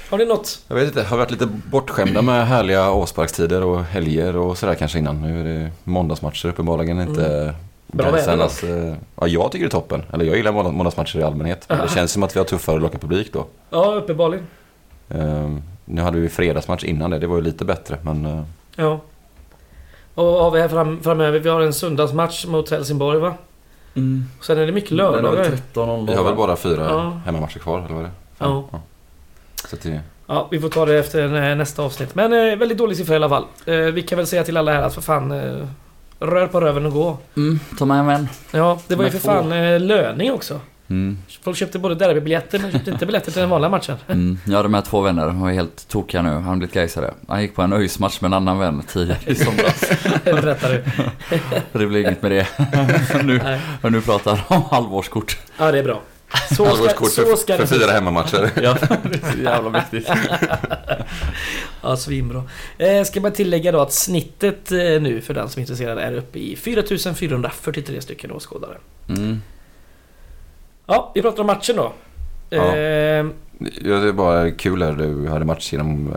[0.09, 0.61] Har ni något?
[0.67, 4.99] Jag vet inte, har varit lite bortskämda med härliga avsparkstider och helger och sådär kanske
[4.99, 5.21] innan.
[5.21, 7.25] Nu är det måndagsmatcher uppenbarligen inte.
[7.41, 7.55] Mm.
[7.87, 10.03] Bra Gaisarnas, eh, Ja, jag tycker det är toppen.
[10.13, 11.65] Eller jag gillar måndag- måndagsmatcher i allmänhet.
[11.69, 13.45] Men det känns som att vi har tuffare att locka publik då.
[13.69, 14.47] Ja, uppenbarligen.
[15.09, 17.19] Ehm, nu hade vi fredagsmatch innan det.
[17.19, 18.25] Det var ju lite bättre men...
[18.25, 18.43] eh,
[18.75, 18.99] Ja.
[20.15, 21.39] Och vad har vi här fram, framöver?
[21.39, 23.33] Vi har en söndagsmatch mot Helsingborg va?
[23.95, 24.25] Mm.
[24.41, 25.43] Sen är det mycket lördagar.
[25.73, 26.07] 13.00.
[26.07, 27.19] vi har väl bara fyra Ja.
[27.25, 28.11] hemmamatcher kvar eller vad är det?
[28.37, 28.63] Ja.
[29.69, 32.15] Så att det, Ja, vi får ta det efter eh, nästa avsnitt.
[32.15, 33.45] Men eh, väldigt dålig siffra i alla fall.
[33.65, 35.31] Eh, vi kan väl säga till alla här att för fan...
[35.31, 35.67] Eh,
[36.19, 37.17] rör på röven och gå.
[37.37, 38.29] Mm, ta med en vän.
[38.51, 40.59] Ja, det var ju för fan eh, löning också.
[40.89, 41.17] Mm.
[41.41, 43.97] Folk köpte både derbybiljetter men köpte inte biljetter till den vanliga matchen.
[44.07, 44.39] Mm.
[44.45, 46.29] Jag hade med två vänner, de var helt tokiga nu.
[46.29, 47.13] Han blivit gaisare.
[47.27, 49.83] Han gick på en ÖIS-match med en annan vän tidigare i somras.
[50.23, 50.83] Berättar du.
[51.79, 52.47] Det blev inget med det.
[53.23, 53.41] nu,
[53.81, 55.37] och nu pratar han om halvårskort.
[55.57, 56.01] Ja, det är bra.
[56.49, 58.51] Så ska, halvårskort så för, ska för det fyra hemmamatcher.
[58.55, 60.09] Ja, det är så jävla viktigt.
[61.81, 62.43] Ja, svinbra.
[62.77, 66.13] Eh, ska bara tillägga då att snittet eh, nu för den som är intresserad är
[66.13, 68.77] uppe i 4443 stycken åskådare.
[69.09, 69.41] Mm.
[70.85, 71.91] Ja, vi pratar om matchen då.
[72.49, 72.75] Ja.
[72.75, 73.25] Eh,
[73.81, 74.91] Ja, det är bara kul här.
[74.91, 76.13] Du hade match genom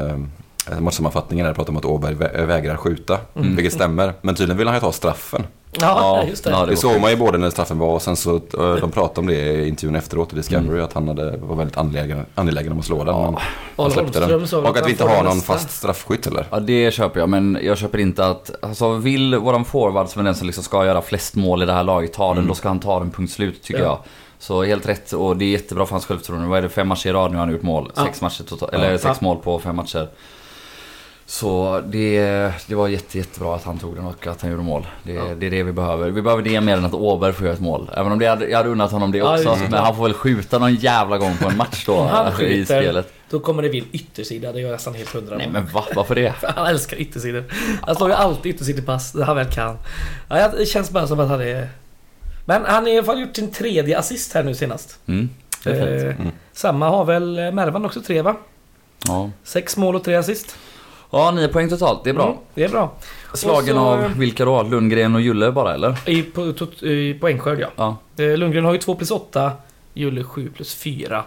[0.71, 3.19] eh, matchsammanfattningen där du pratade om att Åberg vä- vägrar skjuta.
[3.37, 3.57] Mm.
[3.57, 4.13] Vilket stämmer.
[4.23, 5.43] Men tydligen vill han ju ta straffen.
[5.73, 6.51] ja, Ja, just det.
[6.51, 8.91] ja, Det var såg man ju både när straffen var och sen så eh, de
[8.91, 12.73] pratade om det i intervjun efteråt i Discovery att han hade, var väldigt angelägen, angelägen
[12.73, 13.17] om att slå den.
[13.23, 13.37] men
[13.77, 14.65] han släppte den.
[14.67, 16.47] Och att vi inte har någon fast straffskytt eller?
[16.51, 20.25] Ja det köper jag men jag köper inte att, alltså vill våran forward som är
[20.25, 22.49] den som liksom ska göra flest mål i det här laget ta den, Mm.
[22.49, 23.87] då ska han ta den punkt slut tycker Ja.
[23.87, 23.99] jag.
[24.39, 26.49] Så helt rätt och det är jättebra för hans självförtroende.
[26.49, 27.93] Vad är det, fem matcher i rad nu har han gjort mål?
[27.97, 28.05] Ja.
[28.05, 28.99] Sex matcher totalt, eller Ja.
[28.99, 30.09] sex mål på fem matcher.
[31.29, 32.21] Så det,
[32.67, 34.87] det var jätte, jättebra att han tog den och att han gjorde mål.
[35.03, 35.25] Det, Ja.
[35.39, 36.11] det är det vi behöver.
[36.11, 37.91] Vi behöver det mer än att Åberg får göra ett mål.
[37.97, 39.51] Även om det hade, jag hade unnat honom det Ja, också.
[39.55, 39.61] det.
[39.71, 42.65] men han får väl skjuta någon jävla gång på en match då han i skjuter-
[42.65, 43.13] spelet.
[43.31, 45.85] Då kommer det en yttersida, det är jag nästan helt hundra Nej men va?
[45.95, 46.35] Varför det?
[46.57, 47.45] Han älskar yttersidor.
[47.83, 49.79] Han slår ju alltid yttersidepass, det han väl kan.
[50.29, 51.69] Ja, det känns bara som att han är...
[52.49, 54.99] Men han har i alla fall gjort sin tredje assist här nu senast.
[55.07, 55.29] Mm,
[55.65, 56.07] det är.
[56.09, 56.33] Eh, Mm.
[56.53, 58.37] Samma har väl Mervan också tre va?
[59.07, 59.31] Ja.
[59.45, 60.57] Sex mål och tre assist.
[61.11, 62.05] Ja, nio poäng totalt.
[62.05, 62.25] Det är bra.
[62.27, 62.93] Mm, det är bra.
[63.35, 64.63] Slagen så- av vilka då?
[64.63, 66.09] Lundgren och Julle bara eller?
[66.11, 67.69] I, tot- i poängskörd ja.
[68.17, 68.25] Ja.
[68.25, 69.53] Eh, Lundgren har ju 2 plus 8,
[69.95, 71.25] Julle 7 plus 4.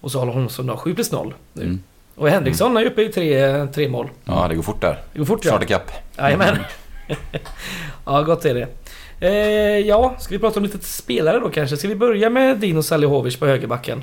[0.00, 1.62] Och så har Holmström då 7 plus 0 nu.
[1.62, 1.82] Mm.
[2.14, 4.08] Och Henriksson är uppe i tre, tre mål.
[4.24, 5.00] Ja, det går fort där.
[5.12, 5.50] Det går fort ja.
[5.50, 5.90] Snart ikapp.
[6.18, 6.56] Jajamän.
[8.06, 8.68] ja, gott är det.
[9.20, 9.30] Eh,
[9.78, 11.76] ja, ska vi prata om lite spelare då kanske?
[11.76, 14.02] Ska vi börja med Dino Salihovic på högerbacken?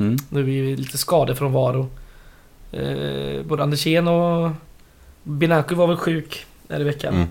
[0.00, 0.16] Mm.
[0.30, 1.88] Nu är vi lite skador från Varo.
[2.72, 4.50] Eh, både Andersén och
[5.22, 7.14] Binaku var väl sjuk här i veckan.
[7.14, 7.28] Mm.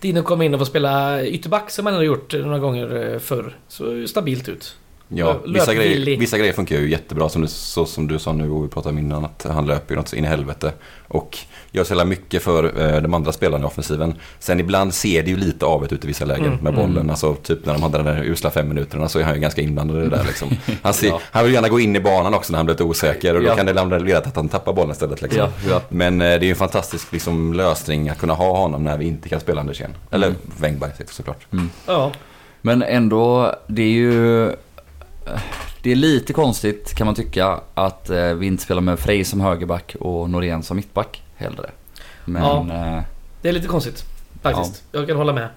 [0.00, 3.56] Dino kom in och får spela ytterback som han hade gjort några gånger eh, förr.
[3.68, 4.76] Så stabilt ut.
[5.14, 8.50] Ja, vissa grejer, vissa grejer funkar ju jättebra som du, så som du sa nu
[8.50, 10.72] och vi pratade om innan att han löper ju något så in i helvete.
[11.08, 11.38] Och
[11.70, 14.14] gör så jävla mycket för eh, de andra spelarna i offensiven.
[14.38, 16.90] Sen ibland ser det ju lite av ut i vissa lägen Mm, med bollen.
[16.96, 17.10] mm.
[17.10, 19.60] Alltså typ när de hade de där usla fem minuterna så är han ju ganska
[19.62, 20.48] inblandad i det där liksom.
[20.82, 21.20] Han, ser, Ja.
[21.30, 23.46] han vill gärna gå in i banan också när han blir lite osäker och då
[23.48, 23.56] Ja.
[23.56, 25.40] kan det leda till att han tappar bollen istället liksom.
[25.40, 25.82] Ja, ja.
[25.88, 29.04] Men eh, det är ju en fantastisk liksom, lösning att kunna ha honom när vi
[29.06, 29.94] inte kan spela Andersén.
[30.10, 30.38] Eller Mm.
[30.60, 31.46] Wängberg såklart.
[31.86, 32.12] Ja.
[32.62, 34.50] Men ändå, det är ju...
[35.82, 39.40] Det är lite konstigt kan man tycka att eh, vi inte spelar med Frej som
[39.40, 41.70] högerback och Norén som mittback hellre.
[42.24, 42.42] Men...
[42.68, 42.74] Ja.
[42.96, 43.02] Eh,
[43.42, 44.04] Det är lite konstigt.
[44.42, 44.82] Faktiskt.
[44.92, 45.48] Jag kan hålla med.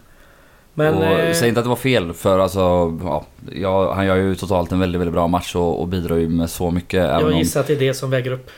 [0.73, 0.93] Men...
[0.93, 2.60] och, eh, Säg inte att det var fel för alltså,
[3.04, 6.30] ja, ja, han gör ju totalt en väldigt, väldigt bra match och, och bidrar ju
[6.30, 7.04] med så mycket.
[7.04, 8.51] jag om- gissar att det är det som väger upp.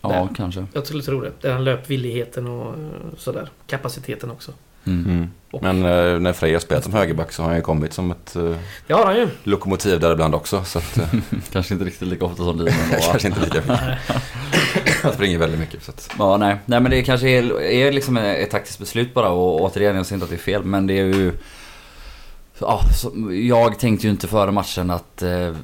[0.00, 0.28] Ja, där.
[0.36, 0.66] kanske.
[0.72, 1.32] Jag skulle tro det.
[1.40, 2.74] Den löpvilligheten och
[3.16, 3.48] sådär.
[3.66, 4.52] Kapaciteten också.
[4.86, 5.06] Mm.
[5.10, 5.28] Mm.
[5.62, 8.36] Men eh, när Frej har spelat som högerback så har han ju kommit som ett
[8.36, 9.28] eh, Det har han ju.
[9.42, 10.64] lokomotiv där ibland också.
[10.64, 11.04] Så att, eh,
[11.52, 12.70] Kanske inte riktigt lika ofta som va?
[13.10, 13.98] kanske inte lika mycket.
[15.02, 15.82] Han springer väldigt mycket.
[15.84, 16.56] Så att, Ja, nej.
[16.66, 20.16] nej men det kanske är, är liksom ett taktiskt beslut bara och återigen, jag säger
[20.16, 21.32] inte att det är fel men det är ju...
[22.60, 25.54] Ja, så, jag tänkte ju inte före matchen att eh,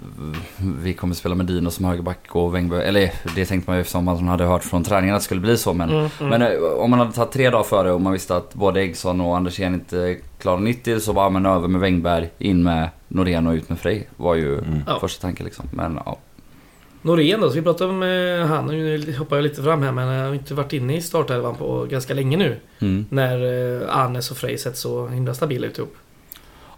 [0.83, 4.05] vi kommer spela med Dino som högerback och Wängberg, eller det tänkte man ju eftersom
[4.05, 6.31] man hade hört från träningen att det skulle bli så men Mm, mm.
[6.31, 9.21] Men eh, om man hade tagit tre dagar före och man visste att både Eggson
[9.21, 13.53] och Andersén inte klarade 90 så bara men över med Wängberg, in med Norén och
[13.53, 14.83] ut med Frej var ju Mm.
[15.01, 15.65] Första tanken liksom.
[15.73, 16.19] Men ja.
[17.03, 18.67] Norén då, så vi pratade om eh, han.
[18.67, 21.87] Nu hoppar jag lite fram här men han har inte varit inne i startelvan på
[21.91, 22.57] ganska länge nu.
[22.79, 23.05] Mm.
[23.09, 23.37] När
[23.83, 25.97] eh, Arnes och Frej sett så himla stabila ut ihop.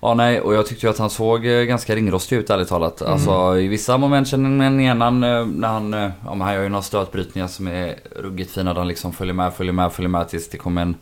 [0.04, 3.00] Ja nej och jag tyckte ju att han såg eh, ganska ringrostig ut ärligt talat.
[3.00, 3.12] Mm.
[3.12, 6.54] Alltså i vissa moment känner man igen han eh, när han, eh, ja men han
[6.54, 9.92] gör ju några stötbrytningar som är ruggigt fina där han liksom följer med, följer med,
[9.92, 10.96] följer med tills det kommer en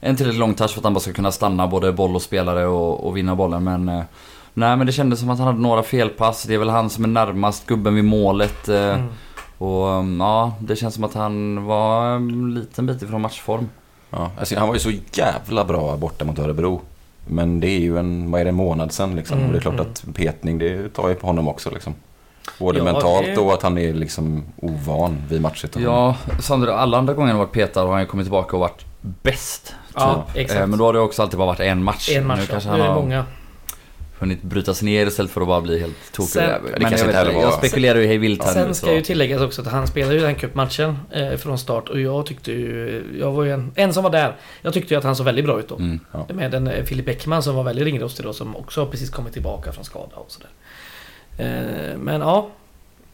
[0.00, 2.66] en tillräckligt lång touch för att han bara ska kunna stanna både boll och spelare
[2.66, 3.84] och, och vinna bollen men
[4.54, 6.42] Nej men det kändes som att han hade några felpass.
[6.42, 8.68] Det är väl han som är närmast gubben vid målet.
[8.68, 9.06] Mm.
[9.58, 13.68] Och um, ja, det känns som att han var en liten bit ifrån matchform.
[14.10, 16.82] ja, alltså, han var ju så jävla bra borta mot Örebro.
[17.28, 19.38] Men det är ju en, vad är det, en månad sedan liksom.
[19.38, 19.86] Mm, och det är klart mm.
[19.86, 21.94] att petning det tar ju på honom också liksom.
[22.58, 25.94] Både Ja, mentalt det- och att han är liksom ovan vid matchsituationen.
[25.94, 28.84] Ja, Sandra, alla andra gånger han varit petad har han ju kommit tillbaka och varit
[29.00, 29.74] bäst.
[29.94, 30.36] Ja, typ.
[30.36, 30.60] exakt.
[30.60, 32.10] Eh, Men då har det också alltid bara varit en match.
[32.10, 32.50] En match Nu ja.
[32.50, 33.24] kanske Nu han är det har många.
[34.18, 36.30] Hunnit brytas ner istället för att bara bli helt tokig.
[36.30, 38.74] Sen- Men det kanske inte heller var- jag spekulerar ju hej vilt här Sen nu.
[38.74, 38.92] ska Så.
[38.92, 42.52] ju tilläggas också att han spelade ju den cupmatchen eh, från start och jag tyckte
[42.52, 43.02] ju...
[43.20, 44.36] Jag var ju en, en som var där.
[44.62, 45.76] Jag tyckte ju att han såg väldigt bra ut då.
[45.76, 46.00] Mm.
[46.28, 49.32] Med en eh, Filip Bäckman som var väldigt ringrostig då som också har precis kommit
[49.32, 50.50] tillbaka från skada och sådär.
[51.38, 52.48] Eh, men ja.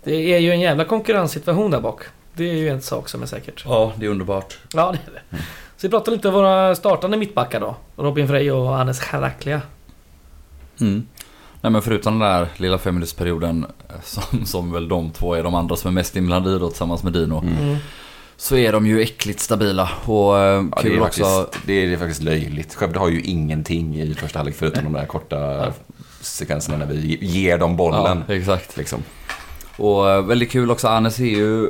[0.04, 2.00] Det är ju en jävla konkurrenssituation där bak.
[2.34, 3.62] Det är ju en sak som är säkert.
[3.66, 4.58] Ja, det är underbart.
[4.74, 5.36] Ja, det är det.
[5.76, 7.76] Så vi pratar lite om våra startande mittbackar då.
[7.96, 9.60] Robin Frey och Hannes Charaklia.
[10.80, 11.06] Mm.
[11.60, 15.54] Nej men förutom den där lilla femminutersperioden eh, som, som väl de två är de
[15.54, 17.38] andra som är mest inblandade i då tillsammans med Dino.
[17.38, 17.58] Mm.
[17.58, 17.76] Mm.
[18.37, 21.24] Så är de ju äckligt stabila och eh, Ja, det, kul är också.
[21.24, 22.74] faktiskt, det, är, det faktiskt löjligt.
[22.74, 25.72] Skövde har ju ingenting i första halvlek förutom de där korta
[26.20, 28.24] sekvenserna när vi ger dem bollen.
[28.28, 28.76] Ja, exakt.
[28.76, 29.02] Liksom.
[29.76, 31.68] Och eh, väldigt kul också, Anes är ju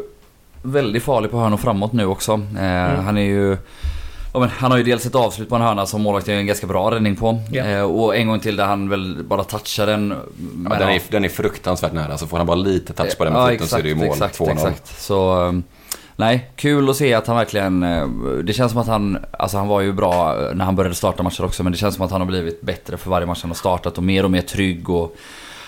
[0.62, 2.32] väldigt farlig på hörnor framåt nu också.
[2.32, 3.56] Eh, Han är ju...
[4.34, 6.46] Ja, men han har ju dels ett avslut på en hörna som målvakten gör en
[6.46, 7.40] ganska bra räddning på.
[7.50, 7.64] Ja.
[7.64, 10.14] Eh, och en gång till där han väl bara touchar den.
[10.70, 12.18] Ja, den, är, den är fruktansvärt nära.
[12.18, 13.94] Så får han bara lite touch på den med Ja, foten så är det ju
[13.94, 14.06] mål.
[14.06, 14.52] exakt, 2-0.
[14.52, 15.00] exakt.
[15.02, 15.34] Så...
[15.42, 15.62] um,
[16.16, 17.82] Nej, kul att se att han verkligen...
[17.82, 18.06] eh,
[18.44, 19.18] Det känns som att han...
[19.30, 22.04] Alltså han var ju bra när han började starta matcher också men det känns som
[22.04, 24.42] att han har blivit bättre för varje match han har startat och mer och mer
[24.42, 25.16] trygg och...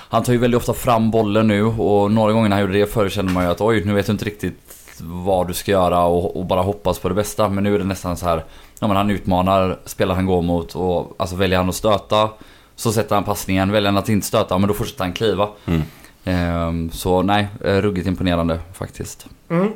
[0.09, 2.87] Han tar ju väldigt ofta fram bollen nu och några gånger när han gjorde det
[2.93, 4.59] förr kände man ju att oj, nu vet du inte riktigt
[5.01, 7.49] vad du ska göra och, och bara hoppas på det bästa.
[7.49, 8.45] Men nu är det nästan så här...
[8.81, 12.31] Ja men han utmanar spelar han går mot och alltså väljer han att stöta
[12.77, 13.73] så sätter han passningen.
[13.73, 15.49] Väljer han att inte stöta, men då fortsätter han kliva.
[15.67, 15.83] Mm.
[16.25, 19.27] Ehm, så nej, eh, ruggigt imponerande faktiskt.
[19.49, 19.73] Mm.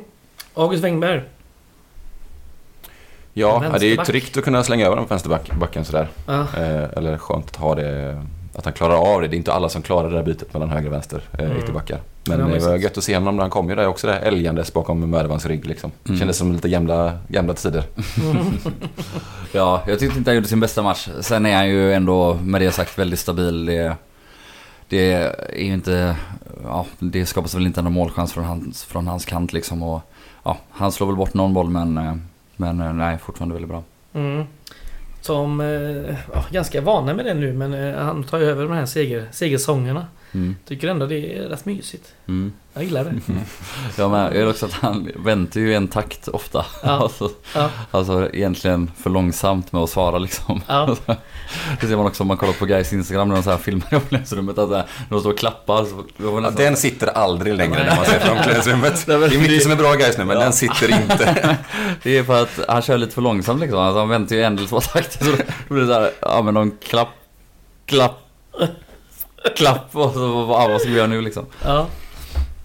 [0.53, 1.21] August Wengberg.
[3.33, 6.07] Ja, det är ju tryggt att kunna slänga över den på vänsterbacken sådär.
[6.25, 6.39] Ja.
[6.41, 8.21] Eh, eller skönt att ha det,
[8.55, 9.27] att han klarar av det.
[9.27, 11.57] Det är inte alla som klarar det där bytet mellan höger och vänster eh, Mm.
[11.57, 11.95] ytterbackar.
[11.95, 14.07] Ja, Men men det var gött att se honom när han kom ju där också
[14.07, 15.91] där älgandes bakom Mödervans rygg liksom.
[16.05, 16.19] Mm.
[16.19, 17.83] Kändes som lite gamla, gamla tider.
[19.51, 21.09] Ja, jag tyckte inte han gjorde sin bästa match.
[21.21, 23.65] Sen är han ju ändå, med det sagt, väldigt stabil.
[23.65, 23.95] Det,
[24.89, 26.15] det är ju inte...
[26.63, 29.83] Ja, det skapas väl inte en målchans från hans, från hans kant liksom.
[29.83, 30.01] Och,
[30.43, 32.13] ja, han slår väl bort någon boll men, eh,
[32.55, 33.83] men eh, nej, fortfarande väldigt bra.
[34.13, 34.43] Mm.
[35.21, 38.71] Som, eh, ja, ganska vana med det nu men eh, han tar ju över de
[38.71, 40.07] här seger, segersångerna.
[40.33, 40.55] Mm.
[40.67, 42.13] Tycker ändå det är rätt mysigt.
[42.27, 42.53] Mm.
[42.73, 43.11] Jag gillar det.
[43.97, 44.25] Jag med.
[44.27, 46.65] Jag gillar också att han väntar ju i en takt ofta.
[46.83, 46.89] Ja.
[47.01, 47.69] Alltså, Ja.
[47.91, 50.61] alltså egentligen för långsamt med att svara liksom.
[50.67, 50.95] Ja.
[51.81, 53.87] Det ser man också om man kollar på guys Instagram när de så här filmar
[53.91, 54.57] i omklädningsrummet.
[54.57, 55.85] Att här, när de står och klappar.
[55.85, 56.03] Så,
[56.43, 59.05] Ja, den sitter aldrig längre när man ser från omklädningsrummet.
[59.05, 60.43] Det är mycket som är bra guys nu, men Ja.
[60.43, 61.57] den sitter inte.
[62.03, 63.79] Det är för att han kör lite för långsamt liksom.
[63.79, 65.25] Alltså, han väntar ju en eller två takter.
[65.25, 65.37] Så då
[65.75, 67.09] blir det så här, ja men de klapp,
[67.85, 68.19] klapp,
[69.55, 69.87] klapp.
[69.95, 71.45] Och så, ja, vad ska vi göra nu liksom?
[71.65, 71.87] ja.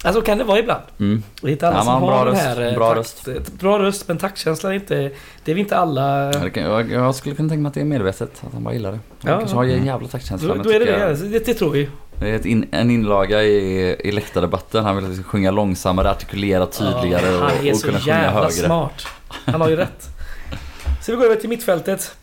[0.04, 0.82] Alltså kan det vara ibland.
[1.00, 1.22] Mm.
[1.40, 2.66] Det är inte alla Ja, som har bra den röst, här...
[2.66, 5.10] eh, bra takt, Bra röst, men taktkänsla är inte...
[5.44, 6.32] Det är vi inte alla...
[6.32, 8.42] Ja, det kan, jag, jag skulle kunna tänka mig att det är medvetet.
[8.46, 8.98] Att han bara gillar det.
[9.22, 10.54] Han Ja, kanske har en jävla taktkänsla.
[10.54, 11.38] Då, då är det jag- det.
[11.38, 11.88] Det, tror vi.
[12.20, 14.84] Det är in, en inlaga i, i läktardebatten.
[14.84, 17.86] Han vill att vi ska sjunga långsammare, artikulera tydligare Ja, och, Han är och så
[17.86, 18.50] kunna sjunga jävla högre.
[18.52, 19.06] smart.
[19.28, 20.08] Han har ju rätt.
[21.02, 22.16] Så vi går över till mittfältet.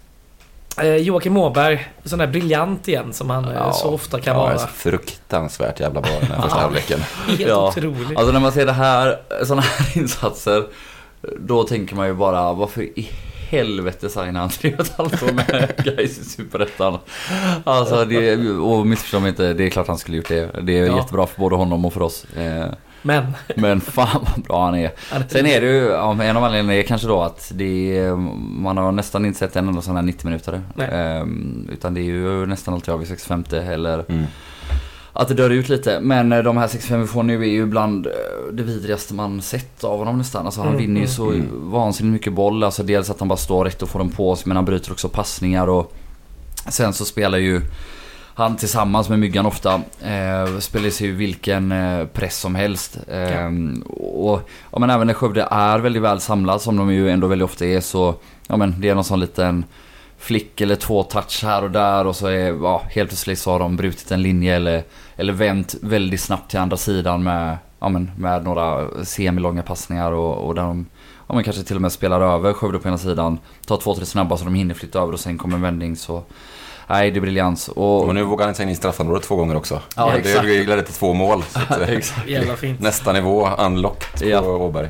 [0.82, 3.74] Eh, Joakim Åberg, sån där briljant igen som han eh, Ja.
[3.74, 4.58] så ofta kan Ja, vara.
[4.58, 7.00] fruktansvärt jävla bra den här första halvleken.
[7.28, 7.68] Helt Ja.
[7.68, 8.18] otroligt.
[8.18, 10.64] Alltså när man ser det här, sådana här insatser.
[11.40, 13.10] Då tänker man ju bara, varför i
[13.50, 16.98] helvete signar han tre och ett halvt år med Gais i Superettan?
[17.64, 20.50] Alltså det, och missförstå mig inte, det är klart han skulle gjort det.
[20.62, 20.96] Det är Ja.
[20.98, 22.26] jättebra för både honom och för oss.
[23.04, 23.24] Men...
[23.56, 24.92] Men fan vad bra han är.
[25.30, 28.16] Sen är det ju, ja, en av anledningarna är kanske då att det är,
[28.62, 30.62] man har nästan inte sett en enda sån här 90 minuter.
[30.76, 30.90] Nej.
[30.92, 34.24] Ehm, utan det är ju nästan alltid av i 65 eller Mm.
[35.14, 36.00] att det dör ut lite.
[36.00, 38.12] Men eh, de här 65 vi får nu är ju bland eh,
[38.54, 40.46] det vidrigaste man sett av honom nästan.
[40.46, 41.72] Alltså han Mm, vinner ju så Mm.
[41.72, 42.64] vansinnigt mycket boll.
[42.64, 44.92] Alltså dels att han bara står rätt och får den på sig men han bryter
[44.92, 45.94] också passningar och
[46.70, 47.62] sen så spelar ju
[48.36, 52.98] han tillsammans med Myggan ofta eh, spelar sig ju vilken eh, press som helst.
[53.08, 53.50] Eh,
[53.90, 57.46] Och ja, men även när Skövde är väldigt väl samlad som de ju ändå väldigt
[57.46, 58.16] ofta är så
[58.48, 59.66] ja, men det är någon sån liten
[60.18, 63.60] flick eller två touch här och där och så är ja, helt plötsligt så har
[63.60, 64.84] de brutit en linje eller,
[65.16, 70.48] eller vänt väldigt snabbt till andra sidan med, ja, men, med några semilånga passningar och,
[70.48, 70.86] och där de
[71.28, 73.40] ja, men kanske till och med spelar över Skövde på ena sidan.
[73.66, 76.24] Tar två, tre snabba så de hinner flytta över och sen kommer en vändning så
[76.88, 77.68] Nej, det är briljans.
[77.68, 79.82] Och, Och nu vågar han sig in i straffområdet två gånger också.
[79.96, 80.48] Ja, det exakt.
[80.48, 81.44] det ledde till två mål.
[81.44, 82.00] Så att, eh.
[82.28, 82.80] Jävla fint.
[82.80, 84.42] nästa nivå unlocked på Ja.
[84.42, 84.88] Åberg.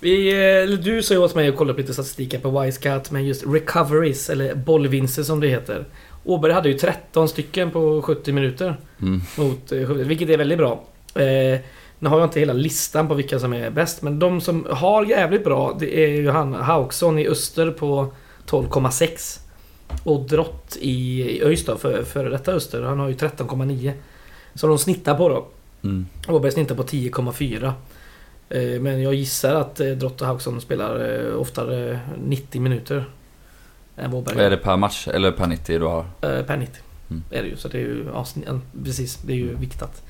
[0.00, 0.30] Vi,
[0.62, 3.24] eh, du sa ju åt mig att kolla upp lite statistik här på Wisecat med
[3.26, 5.84] just recoveries, eller bollvinster som det heter.
[6.24, 9.22] Åberg hade ju 13 stycken på 70 minuter Mm.
[9.36, 10.72] mot eh, vilket är väldigt bra.
[11.14, 11.60] Eh,
[11.98, 15.04] nu har jag inte hela listan på vilka som är bäst, men de som har
[15.04, 18.12] jävligt bra, det är ju han Hauksson i Öster på
[18.46, 19.40] 12,6.
[20.04, 23.92] Och Drott i, i ÖIS då, för, före detta Öster, han har ju 13,9.
[24.54, 25.46] Så de snittar på då.
[25.82, 26.06] Mm.
[26.28, 27.72] Åberg snittar på 10,4.
[28.48, 33.04] Eh, Men jag gissar att eh, Drott och Hauksson spelar eh, oftare 90 minuter.
[33.96, 34.40] Än Åberg.
[34.40, 36.04] Är det per match eller per 90 du har?
[36.20, 36.82] Per 90.
[37.10, 37.22] Mm.
[37.30, 37.56] Är det ju.
[37.56, 38.06] Så det är ju...
[38.14, 38.26] Ja,
[38.84, 39.16] precis.
[39.16, 40.02] Det är ju viktat.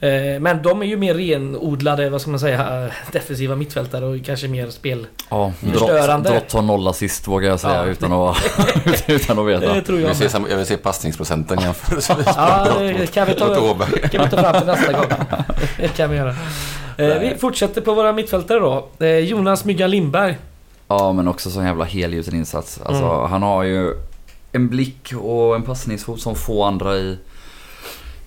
[0.00, 4.48] Eh, Men de är ju mer renodlade, vad ska man säga, defensiva mittfältare och kanske
[4.48, 5.06] mer spel...
[5.30, 6.30] Ja, Förstörande.
[6.30, 7.84] Drott, har noll assist vågar jag säga Ja.
[7.86, 8.36] utan, att,
[9.06, 9.74] utan att veta.
[9.74, 13.34] Det tror Jag jag vill se, jag vill se passningsprocenten jämförelsevis Ja, det kan vi
[13.34, 13.74] ta-
[14.10, 15.06] kan vi ta fram till nästa gång.
[15.76, 16.30] Det kan vi göra.
[16.98, 18.88] Eh, Vi fortsätter på våra mittfältare då.
[19.00, 20.36] Eh, Jonas Myggan Lindberg.
[20.88, 22.80] Ja men också sån jävla helgjuten insats.
[22.84, 23.30] Alltså Mm.
[23.30, 23.94] han har ju
[24.52, 27.18] en blick och en passningsfot som få andra i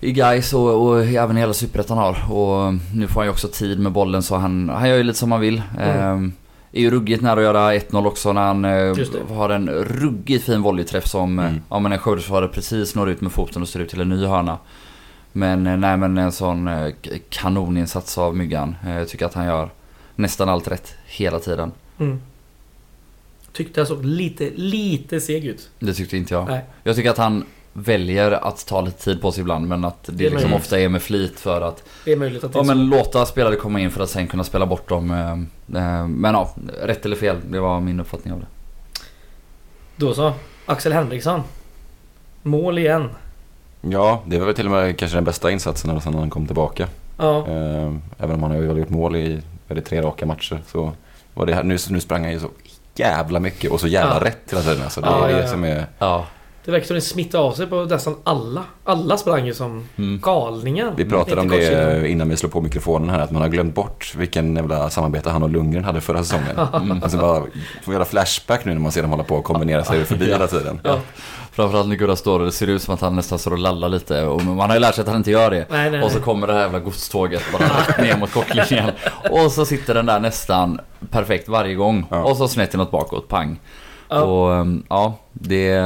[0.02, 2.32] i Gais och, och även hela Superettan har.
[2.32, 5.18] Och nu får han ju också tid med bollen så han, han gör ju lite
[5.18, 5.62] som han vill.
[5.78, 6.00] Mm.
[6.00, 6.32] Ehm,
[6.72, 10.62] är ju ruggigt nära att göra 1-0 också när han eh, har en ruggigt fin
[10.62, 11.46] volleyträff som Mm.
[11.50, 11.62] mm.
[11.70, 14.24] ja, men en Skövdeförsvarare precis når ut med foten och står ut till en ny
[14.26, 14.58] hörna.
[15.32, 16.88] Men eh, nej men en sån eh,
[17.28, 18.76] kanoninsats av Myggan.
[18.86, 19.70] Eh, Jag tycker att han gör
[20.16, 21.72] nästan allt rätt hela tiden.
[21.98, 22.20] Mm.
[23.52, 25.70] Tyckte jag såg lite, lite seg ut.
[25.78, 26.48] Det tyckte inte jag.
[26.48, 26.64] Nej.
[26.82, 30.12] Jag tycker att han väljer att ta lite tid på sig ibland men att det,
[30.12, 30.64] Det är liksom möjligt.
[30.64, 33.56] ofta är med flit för att Det är möjligt att det ja, men låta spelare
[33.56, 35.10] komma in för att sen kunna spela bort dem.
[35.10, 35.30] eh,
[36.00, 36.50] eh, Men ja,
[36.82, 38.46] rätt eller fel, det var min uppfattning av det.
[39.96, 40.32] Då så.
[40.66, 41.42] Axel Henriksson.
[42.42, 43.08] Mål igen.
[43.80, 46.88] Ja, det var väl till och med kanske den bästa insatsen sen han kom tillbaka.
[47.18, 47.38] Ja.
[47.48, 50.92] Eh, Även om han har gjort mål i är det tre raka matcher så
[51.34, 52.48] var det här, nu, nu sprang han ju så
[52.94, 54.24] jävla mycket och så jävla Ja.
[54.24, 54.82] rätt hela tiden.
[54.82, 55.48] Alltså, det Ja, är ja, det ja.
[55.48, 55.86] som är...
[56.64, 58.64] Det verkar som det smittade av sig på nästan alla.
[58.84, 60.20] Alla sprang ju som Mm.
[60.20, 60.92] galningar.
[60.96, 64.14] Vi pratade om det innan vi slog på mikrofonen här, att man har glömt bort
[64.16, 66.56] vilken jävla samarbete han och Lundgren hade förra säsongen.
[66.82, 67.02] Mm.
[67.02, 67.42] Alltså bara,
[67.82, 70.46] får göra flashback nu när man ser dem hålla på och kombinera sig förbi hela
[70.46, 70.80] tiden.
[70.84, 70.98] Ja.
[71.52, 73.88] Framförallt när Gurra står och det ser ut som att han nästan står och lallar
[73.88, 74.22] lite.
[74.26, 75.66] Och man har ju lärt sig att han inte gör det.
[75.70, 76.24] Nej, nej, Och så nej.
[76.24, 78.90] kommer det här jävla godståget bara ner mot kocklinjen.
[79.30, 82.06] Och så sitter den där nästan perfekt varje gång.
[82.10, 82.24] Ja.
[82.24, 83.60] Och så snett inåt bakåt, pang.
[84.14, 84.22] Ja.
[84.22, 85.80] Och ehm, ja, det...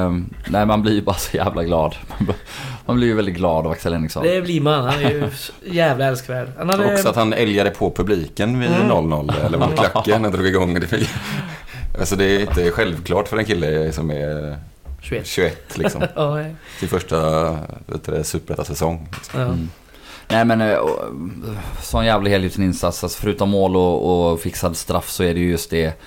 [0.49, 1.95] Nej man blir ju bara så jävla glad.
[2.87, 4.23] Man blir- ju väldigt glad av Axel Henriksson.
[4.23, 4.85] Det blir man.
[4.85, 5.31] Han är ju
[5.65, 6.49] jävla älskvärd.
[6.59, 6.93] Han hade...
[6.95, 8.91] Också att han älgade på publiken vid Mm.
[8.91, 10.81] 0-0 eller var det klacken när drog igång.
[10.81, 11.09] Det
[11.99, 14.57] alltså det är inte självklart för en kille som är
[15.01, 15.27] 21.
[15.27, 16.03] 21 liksom.
[16.17, 16.55] Ja, nej.
[16.81, 17.59] Sin första
[18.23, 19.09] superettasäsong.
[19.35, 19.41] ja.
[19.41, 19.71] Mm.
[20.29, 20.79] Nej men eh,
[21.83, 23.05] sån jävla helgjuten insats.
[23.05, 26.01] Alltså, förutom mål och, och fixad straff så är det ju just det.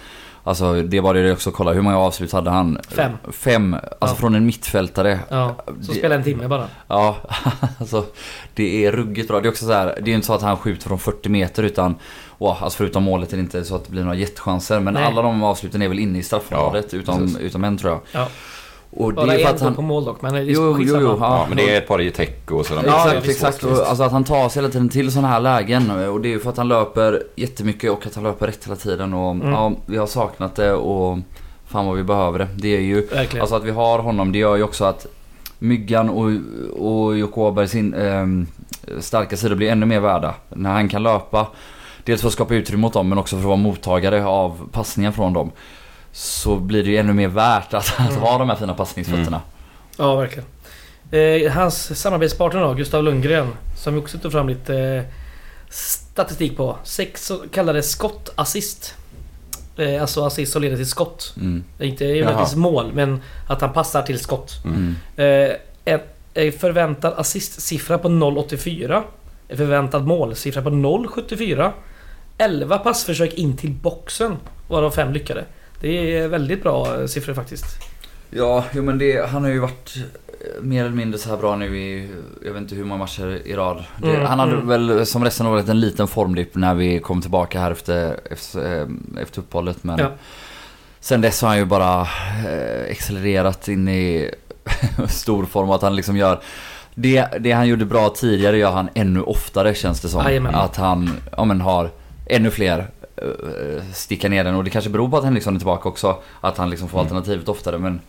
[0.50, 1.74] Alltså det var det också kolla.
[1.74, 2.80] Hur många avslut hade han?
[2.90, 3.12] Fem.
[3.32, 3.74] Fem.
[3.74, 4.20] Alltså Ja.
[4.20, 5.20] från en mittfältare.
[5.30, 5.56] ja.
[5.82, 6.68] Så Det- spela en timme bara.
[6.88, 7.16] Ja,
[7.80, 8.06] alltså
[8.54, 9.40] det är ruggigt bra.
[9.42, 11.64] Det är också så här, det är inte så att han skjuter från 40 meter
[11.64, 11.96] utan
[12.38, 15.04] Wow, alltså förutom målet är det inte så att det blir några jättechanser men Nej.
[15.04, 17.38] alla de avsluten är väl inne i straffområdet Ja, utom, precis.
[17.38, 18.02] utom en tror jag.
[18.22, 18.28] Ja.
[19.00, 19.76] Och det Bara är för att han...
[19.76, 21.02] på mål dock, men det är Jo, jo, skitsamma.
[21.02, 22.84] jo, Ja, men det är ett par i täck och sådär.
[22.86, 23.64] Ja, exakt, exakt.
[23.64, 25.92] Och, alltså att han tar sig hela tiden till sådana här lägen.
[26.10, 28.76] Och det är ju för att han löper jättemycket och att han löper rätt hela
[28.76, 29.14] tiden.
[29.14, 29.52] Och Mm.
[29.52, 31.18] ja, vi har saknat det och
[31.68, 32.48] fan vad vi behöver det.
[32.56, 33.42] Det är ju, Verkligen.
[33.42, 35.06] alltså att vi har honom, det gör ju också att
[35.60, 36.32] Myggan och,
[36.86, 38.48] och Jocke Åbergs ehm,
[39.00, 40.34] starka sidor blir ännu mer värda.
[40.50, 41.48] När han kan löpa,
[42.04, 45.12] dels för att skapa utrymme åt dem men också för att vara mottagare av passningar
[45.12, 45.52] från dem.
[46.20, 48.22] Så blir det ju ännu mer värt att, att Mm.
[48.22, 49.42] ha de här fina passningsfötterna.
[49.98, 50.46] Ja, verkligen.
[51.12, 55.04] Eh, hans samarbetspartner då, Gustav Lundgren, som vi också tog fram lite eh,
[55.70, 56.78] statistik på.
[56.84, 58.96] Sex så kallade skottassist.
[59.78, 61.34] Eh, alltså assist som leder till skott.
[61.38, 61.64] Mm.
[61.80, 64.54] Inte nödvändigtvis mål, men att han passar till skott.
[64.66, 64.96] Mm.
[65.16, 65.56] Eh,
[65.86, 66.00] en,
[66.34, 69.04] en förväntad assistsiffra på 0,84.
[69.48, 71.72] En förväntad målsiffra på 0,74.
[72.38, 75.46] 11 passförsök in till boxen, varav fem lyckade.
[75.82, 77.66] Det är väldigt bra eh, siffror faktiskt.
[78.30, 81.56] Ja, jo men det, han har ju varit eh, mer eller mindre så här bra
[81.56, 82.10] nu i,
[82.46, 83.84] jag vet inte hur många matcher i rad.
[84.02, 84.68] Det, Mm, han hade mm.
[84.68, 88.82] väl som resten av året en liten formdipp när vi kom tillbaka här efter, efter,
[88.82, 88.88] eh,
[89.22, 89.84] efter uppehållet.
[89.84, 90.12] Men Ja.
[91.00, 94.32] sen dess har han ju bara eh, accelererat in i
[95.08, 96.40] stor form att han liksom gör
[96.96, 100.24] det, det han gjorde bra tidigare gör han ännu oftare känns det som.
[100.24, 100.56] Jajamän.
[100.56, 101.90] Att han ja, men har
[102.26, 102.88] ännu fler
[103.94, 106.18] sticka ner den och det kanske beror på att Henriksson är tillbaka också.
[106.42, 108.00] Att han liksom får alternativet oftare men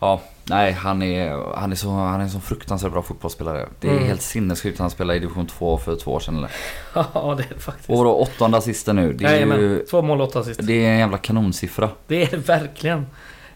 [0.00, 3.68] Ja, nej han är, han är, så, han är en så fruktansvärt bra fotbollsspelare.
[3.80, 4.04] Det är Mm.
[4.04, 6.50] helt sinnessjukt att han spelade i division 2 för två år sedan eller?
[7.14, 7.90] Ja, det är faktiskt.
[7.90, 9.12] Och då åttonde assisten nu.
[9.12, 10.60] Det är Jajamän, ju två mål åtta assist.
[10.62, 11.90] det är en jävla kanonsiffra.
[12.06, 13.06] Det är det verkligen.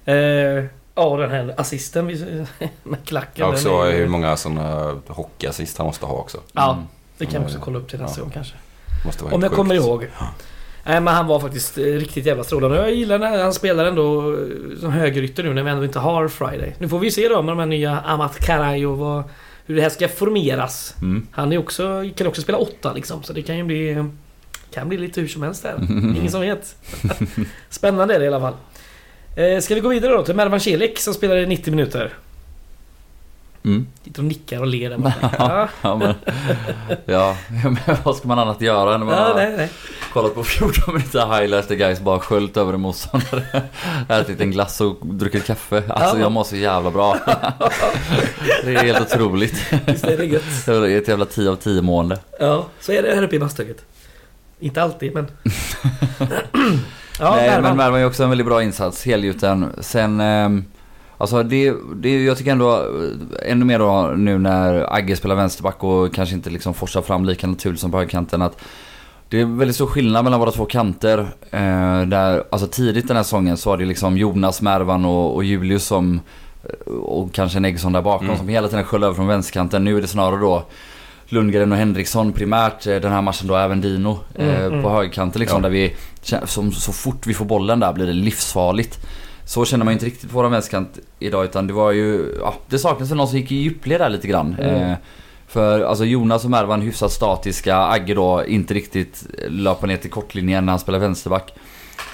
[0.04, 0.14] Eh,
[0.94, 2.06] ja, den här assisten
[2.82, 3.46] med klacken.
[3.46, 6.38] Ja, också är hur många sådana hockeyassist han måste ha också.
[6.52, 6.84] Ja, Mm.
[7.18, 8.24] det kan vi också kolla upp till nästa Ja.
[8.24, 8.54] gång kanske.
[9.04, 9.86] Måste vara Om jag helt kommer sjukt.
[9.86, 10.06] ihåg.
[10.88, 12.76] Nej men han var faktiskt eh, riktigt jävla strålande.
[12.76, 14.38] Jag gillar när han spelar ändå eh,
[14.80, 16.74] som högerytter nu när vi ändå inte har Friday.
[16.78, 19.24] Nu får vi se då med de här nya Amat Karajo vad,
[19.66, 20.94] hur det här ska formeras.
[21.02, 21.26] Mm.
[21.30, 24.04] Han är också, kan också spela åtta liksom så det kan ju bli...
[24.74, 25.76] Kan bli lite hur som helst där.
[25.90, 26.76] Ingen som vet.
[27.70, 28.54] Spännande är det i alla fall.
[29.36, 32.14] Eh, ska vi gå vidare då till Mervan Celik som spelar i 90 minuter.
[33.68, 33.86] Mm.
[34.04, 35.30] Sitter och nickar och ler där borta.
[35.38, 35.68] ja.
[35.82, 36.14] Ja, men,
[37.06, 39.70] ja, men vad ska man annat göra när man ja, har nej, nej.
[40.12, 43.62] kollat på 14 minuter highlights där guys bara sköljt över en motståndare.
[44.08, 45.82] Ätit en glass och druckit kaffe.
[45.88, 46.22] Alltså Ja.
[46.22, 47.18] jag mår så jävla bra.
[48.64, 49.72] Det är helt otroligt.
[49.86, 50.66] Visst är det gött.
[50.66, 52.18] Det är ett jävla 10 av 10 mående.
[52.40, 53.84] Ja, så är det här uppe i Masthugget.
[54.60, 55.26] Inte alltid, men...
[57.20, 57.62] ja, Nej Mervan.
[57.62, 59.72] men Mervan är också en väldigt bra insats, helgjuten.
[59.80, 60.64] Sen, ehm,
[61.18, 65.84] alltså det, det, jag tycker ändå eh, ännu mer då nu när Agge spelar vänsterback
[65.84, 68.58] och kanske inte liksom forsar fram lika naturligt som på högerkanten att
[69.30, 71.18] det är väldigt stor skillnad mellan våra två kanter.
[71.50, 75.44] Eh, där, alltså tidigt den här säsongen så var det liksom Jonas, Mervan och, och
[75.44, 76.20] Julius som
[76.64, 78.38] eh, och kanske en Eggsson där bakom Mm.
[78.38, 79.84] som hela tiden sköljde över från vänsterkanten.
[79.84, 80.64] Nu är det snarare då
[81.30, 82.86] Lundgren och Henriksson primärt.
[82.86, 84.82] eh, Den här matchen då även Dino eh, Mm, mm.
[84.82, 85.56] på högerkanten liksom.
[85.64, 85.68] Ja.
[85.68, 85.94] Där vi,
[86.46, 88.98] som, så fort vi får bollen där blir det livsfarligt.
[89.48, 92.54] Så känner man ju inte riktigt på vår vänsterkant idag utan det var ju, ja,
[92.66, 94.56] det saknades väl någon som gick i djupled där lite grann.
[94.60, 94.90] Mm.
[94.90, 94.96] Eh,
[95.46, 100.66] för alltså Jonas och Mervan hyfsat statiska, Agge då inte riktigt löper ner till kortlinjen
[100.66, 101.54] när han spelar vänsterback.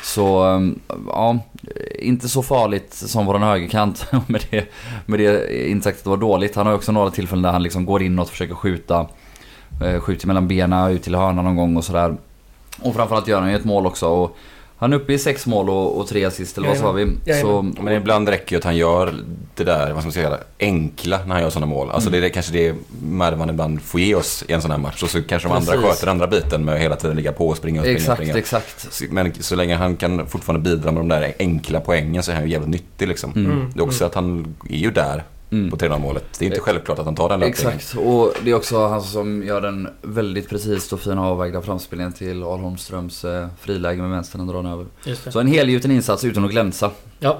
[0.02, 1.38] Så um, ja,
[1.98, 4.72] inte så farligt som våran högerkant med det,
[5.06, 6.56] med det inte sagt att det var dåligt.
[6.56, 9.06] Han har ju också några tillfällen där han liksom går inåt och försöker skjuta.
[9.82, 12.16] Eh, skjuter mellan benen ut till hörnan någon gång och sådär.
[12.80, 14.08] Och framförallt gör han ju ett mål också.
[14.08, 14.36] Och
[14.76, 17.12] han är uppe i sex mål och, och tre assist eller vad sa vi?
[17.40, 19.14] Så, Men ibland räcker det att han gör
[19.54, 21.90] det där, vad ska man säga, enkla när han gör sådana mål.
[21.90, 22.20] Alltså Mm.
[22.20, 25.02] det är kanske det Mervan ibland får ge oss i en sån här match.
[25.02, 25.88] Och så kanske de andra Precis.
[25.90, 27.96] sköter andra biten med att hela tiden ligga på och springa och springa.
[27.98, 28.38] exakt, springa.
[28.38, 29.02] exakt.
[29.10, 32.44] Men så länge han kan fortfarande bidra med de där enkla poängen så är han
[32.44, 33.32] ju jävligt nyttig liksom.
[33.36, 33.72] Mm.
[33.74, 35.22] Det är också att han är ju där
[35.58, 35.70] Mm.
[35.70, 36.24] på 3 målet.
[36.38, 37.74] Det är inte Ex- självklart att han tar den löpningen.
[37.78, 42.12] Exakt, och det är också han som gör den väldigt precis och fina avvägda framspelningen
[42.12, 44.86] till Al Holmströms eh, friläge med vänstern och drar den över.
[45.30, 46.90] Så en helgjuten insats utan att glänsa.
[47.20, 47.38] Ja.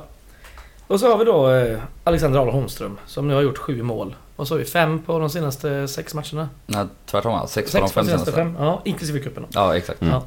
[0.86, 4.16] Och så har vi då eh, Alexander Ahl Holmström som nu har gjort sju mål.
[4.36, 6.48] Och så har vi fem på de senaste sex matcherna.
[6.66, 7.46] Nej, tvärtom va?
[7.46, 8.54] Sex, Sex på de fem senaste senaste.
[8.58, 8.64] fem.
[8.66, 9.46] Ja, inklusive cupen.
[9.50, 10.02] Ja, exakt.
[10.02, 10.14] Mm.
[10.14, 10.22] Ja.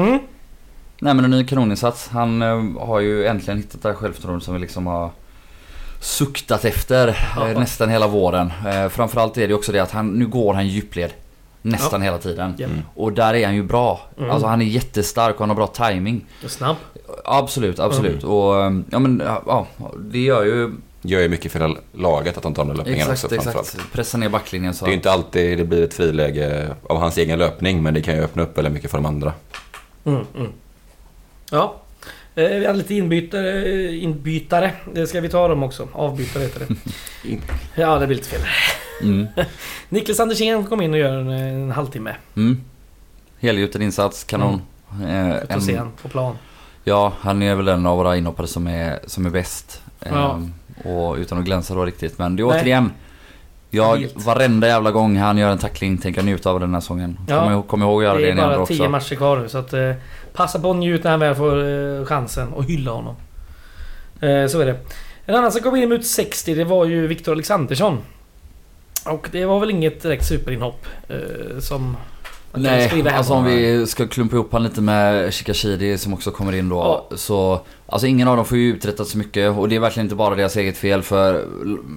[0.00, 0.18] Mm.
[1.00, 2.08] Nej men en ny kanoninsats.
[2.08, 5.10] Han eh, har ju äntligen hittat det här självförtroendet som vi liksom har
[6.02, 7.48] suktat efter Ja.
[7.48, 8.52] eh, nästan hela våren.
[8.66, 11.10] Eh, framförallt är det också det att han, nu går han djupled.
[11.62, 12.54] Nästan hela tiden.
[12.58, 12.66] Ja.
[12.66, 12.78] Mm.
[12.94, 14.00] Och där är han ju bra.
[14.18, 14.30] Mm.
[14.30, 16.24] Alltså han är jättestark och han har bra timing.
[16.44, 16.76] Och snabb.
[17.24, 18.22] Absolut, absolut.
[18.22, 18.34] Mm.
[18.34, 19.66] Och eh, ja men ja, ja,
[19.98, 20.70] det gör ju...
[21.04, 23.74] Gör ju mycket för hela laget att de tar de där löpningarna Exakt, också framförallt.
[23.74, 23.92] exakt.
[23.92, 24.84] Pressa ner backlinjen så...
[24.84, 28.02] Det är ju inte alltid det blir ett friläge av hans egen löpning men det
[28.02, 29.32] kan ju öppna upp väldigt mycket för de andra.
[30.04, 30.52] Mm, mm.
[31.50, 31.74] Ja.
[32.34, 34.72] Eh, vi hade lite inbytare, eh, inbytare.
[34.94, 35.88] Det ska vi ta dem också.
[35.92, 36.74] Avbytare heter det.
[37.74, 38.40] Ja, det blir lite fel.
[39.02, 39.26] Mm.
[39.88, 42.14] Niklas Andersén kom in och gör en, en halvtimme.
[42.36, 42.60] Mm.
[43.40, 44.62] Helgjuten insats, kanon.
[45.08, 46.36] Eh, Ut och se han på plan.
[46.84, 49.82] Ja, han är väl en av våra inhoppare som är, som är bäst.
[49.98, 50.34] Ja.
[50.34, 50.52] Ehm,
[50.84, 52.18] och utan att glänsa då riktigt.
[52.18, 52.60] Men det är Nej.
[52.60, 52.90] återigen.
[53.74, 57.18] Jag, varenda jävla gång han gör en tackling tänker jag njuta av den här säsongen.
[57.28, 57.40] Ja.
[57.40, 58.74] Kom, ihåg, kom ihåg att göra det, Det i är den andra bara också.
[58.74, 59.92] 10 matcher kvar nu så att eh,
[60.32, 63.16] passa på att njuta när han väl får eh, chansen och hylla honom.
[64.20, 64.76] Eh, så är det.
[65.26, 67.98] En annan som kom in mot 60 det var ju Viktor Alexandersson.
[69.04, 71.96] Och det var väl inget direkt superinhopp eh, som...
[72.54, 76.68] Nej, alltså om vi ska klumpa ihop han lite med Shikashidi som också kommer in
[76.68, 76.76] då.
[76.76, 77.16] Ja.
[77.16, 80.14] Så, alltså ingen av dem får ju uträttat så mycket och det är verkligen inte
[80.14, 81.46] bara deras eget fel för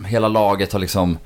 [0.06, 1.18] hela laget har liksom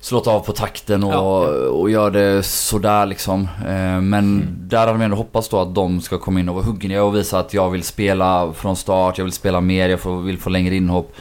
[0.00, 3.40] slått av på takten och, Ja, och gör det sådär liksom.
[3.66, 6.64] Eh, Men där hade vi ändå hoppats då att de ska komma in och vara
[6.64, 10.20] huggliga och visa att jag vill spela från start, jag vill spela mer, jag får,
[10.22, 11.12] vill få längre inhopp.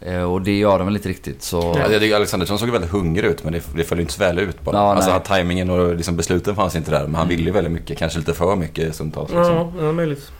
[0.00, 1.76] Eh, Och det gör de väl inte riktigt så...
[1.90, 4.62] Jag tycker Alexandersson såg väldigt hungrig ut men det, det föll inte så väl ut
[4.64, 4.76] bara.
[4.76, 7.98] Ja, alltså tajmingen och liksom besluten fanns inte där men han ville ju väldigt mycket,
[7.98, 9.28] kanske lite för mycket stundtals.
[9.30, 9.54] Liksom.
[9.54, 10.32] Ja, ja, möjligt.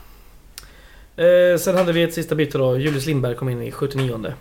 [1.17, 2.79] Eh, sen hade vi ett sista byte då.
[2.79, 4.33] Julius Lindberg kom in i 79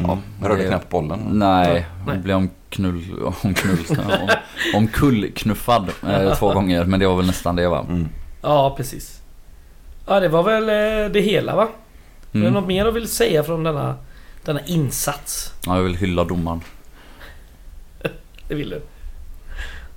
[0.00, 1.20] Ja, rörde det- knappt bollen.
[1.32, 1.86] Nej, Nej.
[2.06, 3.22] han blev omknull...
[3.42, 3.78] Omknull...
[3.98, 4.28] om,
[4.74, 7.86] omkullknuffad eh, två gånger men det var väl nästan det va?
[7.88, 8.08] Mm.
[8.42, 9.20] Ja, precis.
[10.06, 11.62] Ja, det var väl eh, det hela va?
[11.62, 11.68] Är
[12.32, 12.52] det Mm.
[12.52, 13.94] något mer du vill säga från denna,
[14.44, 15.52] denna insats?
[15.66, 16.60] Ja, jag vill hylla domaren.
[18.48, 18.82] Det vill du?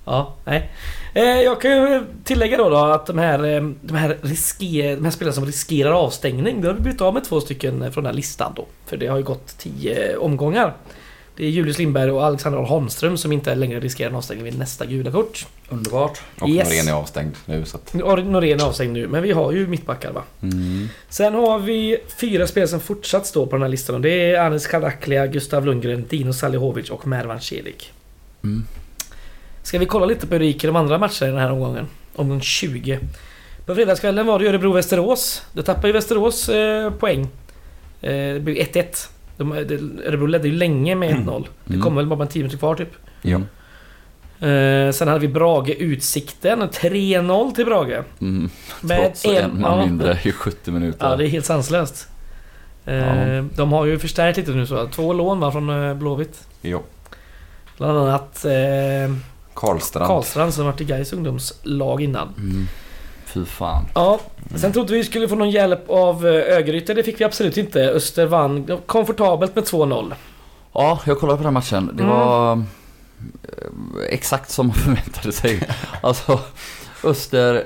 [0.04, 0.70] Ja, nej.
[1.14, 5.04] Eh, jag kan ju tillägga då, då att de här, eh, de, här risker, de
[5.04, 8.06] här spelarna som riskerar avstängning, då har vi blivit av med två stycken från den
[8.06, 8.66] här listan då.
[8.86, 10.74] För det har ju gått tio omgångar.
[11.36, 14.86] Det är Julius Lindberg och Alexander Holmström som inte längre riskerar en avstängning vid nästa
[14.86, 15.46] gula kort.
[15.68, 16.20] Underbart.
[16.40, 16.68] Och Yes.
[16.68, 17.94] Norén är avstängd nu så att...
[17.94, 20.22] Norén är avstängd nu, men vi har ju mittbackar va?
[20.42, 20.88] Mm.
[21.08, 24.40] Sen har vi fyra spelare som fortsatt står på den här listan och det är
[24.40, 27.92] Anis Karaklia, Gustav Lundgren, Dino Salihovic och Mervan Celik.
[28.44, 28.64] Mm.
[29.70, 31.50] Ska vi kolla lite på hur det gick i de andra matcherna i den här
[31.52, 31.86] omgången?
[32.16, 32.98] Omgång 20.
[33.66, 35.42] På fredagskvällen var det Örebro-Västerås.
[35.52, 37.20] Då tappade ju Västerås eh, poäng.
[38.00, 39.08] Eh, det blev 1-1.
[39.36, 41.46] De, det- Örebro ledde ju länge med 1-0.
[41.64, 41.84] Det Mm.
[41.84, 42.88] kom väl bara med 10 minuter kvar typ.
[43.22, 43.36] Ja.
[44.46, 46.68] Eh, sen hade vi Brage-Utsikten.
[46.72, 48.02] 3-0 till Brage.
[48.20, 48.50] Mm.
[48.80, 49.86] Med Trots en man ja.
[49.86, 51.08] mindre i 70 minuter.
[51.10, 52.08] Ja, det är helt sanslöst.
[52.86, 53.42] Eh, Ja.
[53.56, 54.86] De har ju förstärkt lite nu så.
[54.86, 56.44] Två lån va, från eh, Blåvitt.
[56.62, 56.82] Jo.
[57.78, 59.14] Bland annat eh,
[59.54, 60.06] Karlstrand.
[60.06, 62.28] Karlstrand som varit i Gais ungdomslag innan.
[62.38, 62.68] Mm.
[63.26, 63.84] Fy fan.
[63.94, 64.20] Ja,
[64.56, 66.94] sen trodde vi skulle få någon hjälp av eh, Örgryte.
[66.94, 67.80] Det fick vi absolut inte.
[67.90, 70.12] Öster vann komfortabelt med 2-0.
[70.72, 71.90] Ja, jag kollade på den matchen.
[71.94, 72.16] Det Mm.
[72.16, 72.62] var eh,
[74.10, 75.68] exakt som man förväntade sig.
[76.02, 76.40] Alltså,
[77.04, 77.64] Öster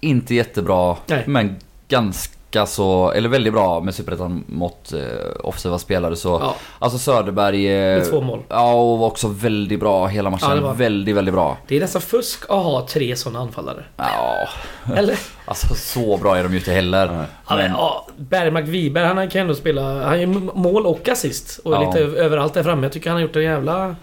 [0.00, 1.24] inte jättebra, Nej.
[1.26, 1.56] men
[1.88, 2.34] ganska
[2.66, 5.00] så, eller väldigt bra med superettan mått eh,
[5.40, 6.28] offensiva spelare så.
[6.28, 7.66] Ja, Alltså Söderberg...
[7.66, 8.40] Eh, med två mål.
[8.48, 10.48] Ja, och var också väldigt bra hela matchen.
[10.56, 11.56] Ja, var- Väldigt, väldigt bra.
[11.68, 13.84] Det är nästan fusk att ha tre sådana anfallare.
[13.96, 14.48] Ja,
[14.96, 15.18] Eller?
[15.44, 17.26] alltså så bra är de ju inte heller.
[17.48, 20.04] Ja, men, ja, Bergmark Wiberg, han kan ändå spela...
[20.04, 21.60] Han gör mål och assist.
[21.64, 21.80] Och Ja.
[21.86, 22.82] lite överallt där framme.
[22.82, 23.96] Jag tycker han har gjort en jävla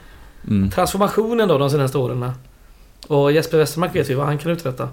[0.47, 0.69] Mm.
[0.71, 2.31] transformation ändå de senaste åren.
[3.07, 4.89] Och Jesper Westermark vet vi vad han kan uträtta.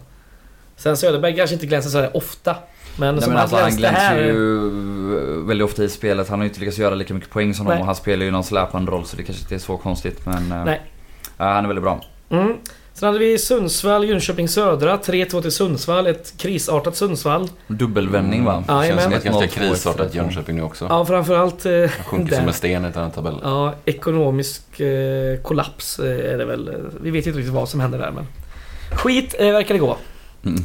[0.76, 2.56] Sen Söderberg kanske inte glänser sådär ofta.
[2.98, 4.16] Men Nej, som men alltså, han glänser här...
[4.18, 6.28] ju väldigt ofta i spelet.
[6.28, 7.80] Han har ju inte lyckats göra lika mycket poäng som dem Nej.
[7.80, 10.52] och han spelar ju någon släpande roll så det kanske inte är så konstigt men...
[10.52, 10.80] eh, Nej.
[11.36, 12.04] Ja, han är väldigt bra.
[12.30, 12.52] Mm.
[12.94, 14.96] Sen hade vi Sundsvall, Jönköping Södra.
[14.96, 16.06] 3-2 till Sundsvall.
[16.06, 17.48] Ett krisartat Sundsvall.
[17.66, 18.64] Dubbelvändning va?
[18.68, 20.16] Ja, Känns som ett ganska 1-0, 2-1, krisartat 3-2.
[20.16, 20.86] Jönköping nu också.
[20.90, 21.66] Ja, framförallt...
[21.66, 22.48] Eh, sjunker som där.
[22.48, 23.40] en sten i den här tabellen.
[23.42, 26.70] Ja, ekonomisk eh, kollaps eh, är det väl.
[27.00, 28.26] Vi vet inte riktigt vad som händer där men...
[28.92, 29.96] Skit eh, verkar det gå.
[30.44, 30.64] Mm.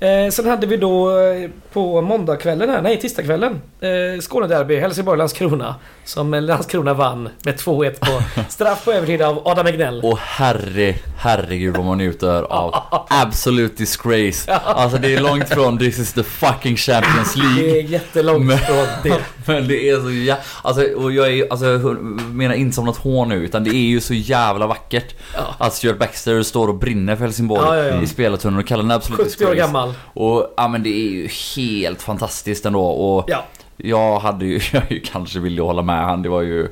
[0.00, 3.60] Eh, sen hade vi då eh, på måndagskvällen här, nej tisdagskvällen.
[3.80, 5.74] Eh, Skånederby, Helsingborg-Landskrona.
[6.04, 10.00] Som Landskrona vann med 2-1 på straff på övertid av Adam Egnell.
[10.04, 12.74] Och herre, herregud vad man njuter av
[13.08, 14.52] absolute disgrace.
[14.64, 17.78] Alltså det är långt från this is the fucking Champions Det League.
[17.78, 19.18] är jättelångt Men- från det.
[19.46, 20.36] Men det är så jä...
[20.62, 22.02] Alltså, och jag är alltså, jag
[22.32, 25.14] menar inte som något hån nu, utan det är ju så jävla vackert.
[25.34, 25.40] Ja.
[25.58, 28.02] Att Stuart Baxter står och brinner för Helsingborg Ja, ja, ja.
[28.02, 29.94] i spelartunneln och kallar den absolut 70 år gammal.
[30.14, 31.67] Och ja men det är ju helt
[32.02, 33.44] fantastiskt ändå och Ja.
[33.76, 36.68] jag hade ju, jag ju kanske ville hålla med han, det var ju...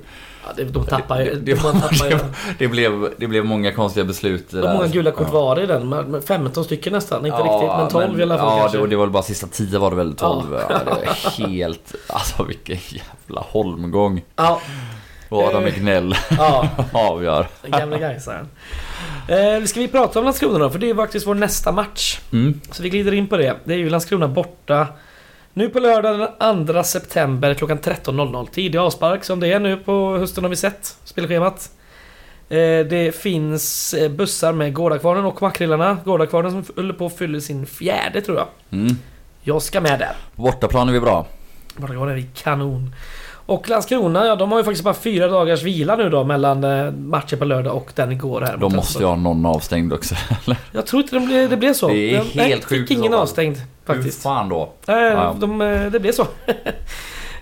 [0.47, 1.24] ja det, de tappar ju.
[1.24, 2.16] Det, De det, var, tappar ju.
[2.16, 2.24] det,
[2.59, 5.88] det, blev, det blev många konstiga beslut Hur många gula kort var det i den?
[5.88, 7.26] Med- med 15 stycken nästan.
[7.26, 8.78] Inte riktigt, men 12 i alla fall Ja, kanske.
[8.78, 10.47] det, det var väl bara sista 10 var det väl 12.
[10.53, 10.61] Ja.
[10.70, 10.78] Ja.
[10.78, 11.94] det var helt...
[12.09, 14.22] Alltså vilken jävla holmgång.
[14.36, 14.61] Ja,
[15.28, 15.64] Och Adam.
[15.64, 16.68] Egnell ja.
[16.92, 17.47] avgör.
[17.62, 18.49] Den gamla Gaisaren.
[19.28, 20.70] Eh, ska vi prata om Landskrona då?
[20.70, 22.20] För det är faktiskt vår nästa match.
[22.32, 22.61] Mm.
[22.70, 23.57] Så vi glider in på det.
[23.64, 24.86] Det är ju Landskrona borta.
[25.53, 28.49] Nu på lördag den 2 september klockan 13.00.
[28.51, 30.97] Tidig avspark som det är nu på hösten har vi sett.
[31.05, 31.70] Spelschemat.
[32.49, 35.99] Eh, det finns eh, bussar med Gårdakvarnen och Makrillarna.
[36.05, 38.47] Gårdakvarnen som håller på att fylla sin fjärde tror jag.
[38.70, 38.97] Mm.
[39.42, 40.12] Jag ska med där.
[40.34, 41.26] Bortaplan är vi bra.
[41.76, 42.94] Gårdakvarnen är vi kanon.
[43.47, 46.90] Och Landskrona, ja de har ju faktiskt bara fyra dagars vila nu då mellan eh,
[46.92, 48.57] matchen på lördag och den igår här.
[48.57, 50.14] De måste ju ha någon avstängd också.
[50.44, 50.57] eller?
[50.72, 51.88] Jag tror inte det blev, det blev så.
[51.88, 54.22] Det är helt nej, fick sjukt så ingen avstängd Hur faktiskt.
[54.22, 54.72] fan då?
[54.86, 55.36] Nej, Ja.
[55.40, 56.26] de, eh, det blev så.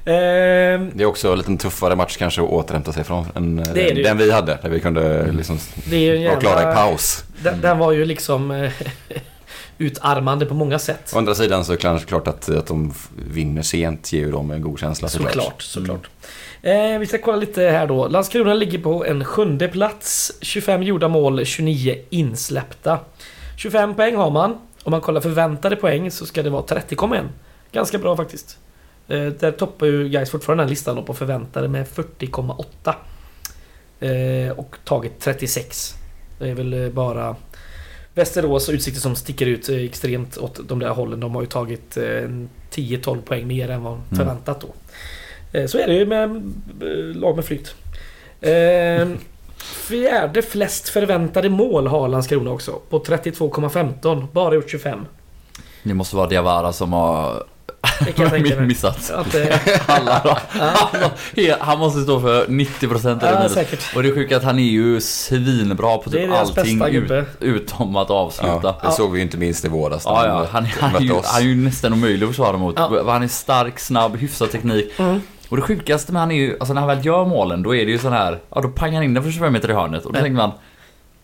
[0.06, 3.64] Ehm, Det är också en liten tuffare match kanske att återhämta sig från än eh,
[3.74, 4.02] det ju.
[4.02, 4.58] den vi hade.
[4.62, 5.58] Där vi kunde liksom
[6.28, 7.24] vara klara i paus.
[7.42, 8.70] Den, den var ju liksom eh,
[9.78, 11.12] utarmande på många sätt.
[11.14, 12.94] Å andra sidan så är det klart att, att de
[13.28, 16.08] vinner sent ger ju dem en god känsla Såklart, såklart.
[16.62, 18.08] Eh, vi ska kolla lite här då.
[18.08, 20.32] Landskrona ligger på en sjunde plats.
[20.40, 22.98] 25 gjorda mål, 29 insläppta.
[23.56, 24.58] 25 poäng har man.
[24.82, 27.28] Om man kollar förväntade poäng så ska det vara 30,1.
[27.72, 28.58] Ganska bra faktiskt.
[29.08, 32.94] Eh, där toppar ju guys fortfarande den här listan då på förväntade med 40,8.
[34.00, 35.94] Eh, och tagit 36.
[36.38, 37.36] Det är väl eh, bara
[38.14, 41.20] Västerås och Utsikten som sticker ut eh, extremt åt de där hållen.
[41.20, 44.68] De har ju tagit eh, en 10-12 poäng mer än vad förväntat då.
[45.58, 46.30] Eh, Så är det ju med
[46.82, 47.74] eh, lag med flyt.
[48.40, 49.08] Eh,
[49.58, 52.72] Fjärde flest förväntade mål har Landskrona också.
[52.90, 54.26] På 32,15.
[54.32, 55.06] Bara gjort 25.
[55.82, 57.44] Det måste vara Diawara som har
[58.04, 58.66] Det kan jag tänka mig.
[58.66, 59.10] missat.
[59.10, 59.56] Att, eh,
[59.86, 60.38] Alla
[61.34, 63.48] he- han måste stå för 90% eller ja, mer.
[63.48, 63.96] säkert.
[63.96, 67.96] Och det är sjukt att han är ju svinbra på Det typ allting ut, utom
[67.96, 68.60] att avsluta.
[68.62, 68.90] Ja, det Ja.
[68.90, 70.02] såg vi ju inte minst i våras.
[70.06, 70.46] Ja, ja.
[70.50, 72.74] Han, han, är mötte ju, han är ju nästan omöjlig att försvara mot.
[72.78, 73.02] Ja.
[73.12, 74.92] Han är stark, snabb, hyfsad teknik.
[74.98, 75.20] Mm.
[75.48, 77.84] Och det sjukaste med han är ju, alltså när han väl gör målen, då är
[77.86, 80.04] det ju sån här, ja då pangar han in den för 25 meter i hörnet.
[80.06, 80.22] Och då Ja.
[80.22, 80.50] tänker man,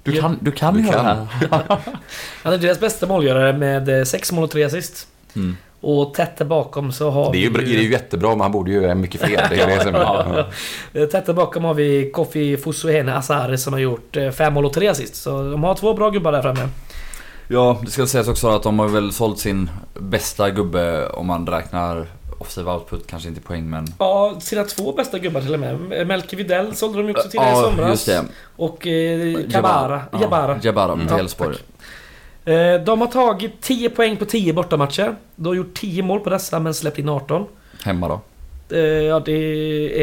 [0.03, 0.21] du Ja.
[0.23, 1.29] kan, du kan Du göra kan.
[1.41, 1.79] det här.
[2.43, 5.07] Han är deras bästa målgörare med 6 mål och 3 assist.
[5.37, 5.57] Mm.
[5.81, 8.41] Och tätt där bakom så har Det är ju, vi det är ju jättebra, men
[8.41, 9.41] han borde ju göra mycket fel.
[9.51, 10.26] Det är det som, Ja.
[10.95, 11.01] ja.
[11.01, 14.72] Eh, Tätt där bakom har vi Kofi Fusuhene Asare som har gjort 5 mål och
[14.72, 15.14] 3 assist.
[15.14, 16.68] Så de har två bra gubbar där framme.
[17.49, 19.70] Ja, det ska sägas också att de har väl sålt sin
[20.01, 22.07] bästa gubbe om man räknar
[22.39, 23.87] offensive output, kanske inte poäng men...
[23.99, 26.07] Ja, sina två bästa gubbar till och med.
[26.07, 27.91] Melke Videll sålde de ju också till i Ja, somras.
[27.91, 28.22] just det.
[28.57, 30.01] Och eh, Kabara.
[30.12, 30.59] Ja, Jabara.
[30.62, 31.57] Jabara till Ja, Elfsborg.
[32.45, 35.16] Eh, de har tagit 10 poäng på 10 bortamatcher.
[35.36, 37.47] De har gjort 10 mål på dessa men släppt in 18.
[37.84, 38.20] Hemma då.
[38.72, 39.32] Eh, ja, det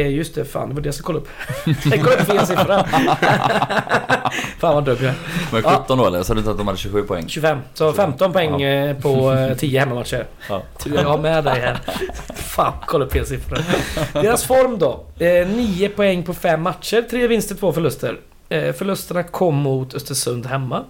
[0.02, 0.44] är just det.
[0.44, 1.28] Fan, det var det jag skulle kolla upp.
[1.84, 2.84] jag kollade upp fel siffra.
[4.58, 5.14] fan vad dum jag är.
[5.52, 5.80] Men Ja.
[5.82, 6.22] 17 då eller?
[6.22, 7.28] Så du inte att de hade 27 poäng?
[7.28, 7.58] 25.
[7.74, 10.26] Så 15 poäng eh, på eh, 10 hemmamatcher.
[10.48, 10.62] Ja.
[10.84, 11.78] Jag har med dig här.
[12.34, 13.58] Fan, kolla upp fel siffror.
[14.12, 15.04] Deras form då.
[15.18, 17.04] Eh, 9 poäng på 5 matcher.
[17.10, 18.16] 3 vinster, 2 förluster.
[18.50, 20.84] Förlusterna kom mot Östersund hemma.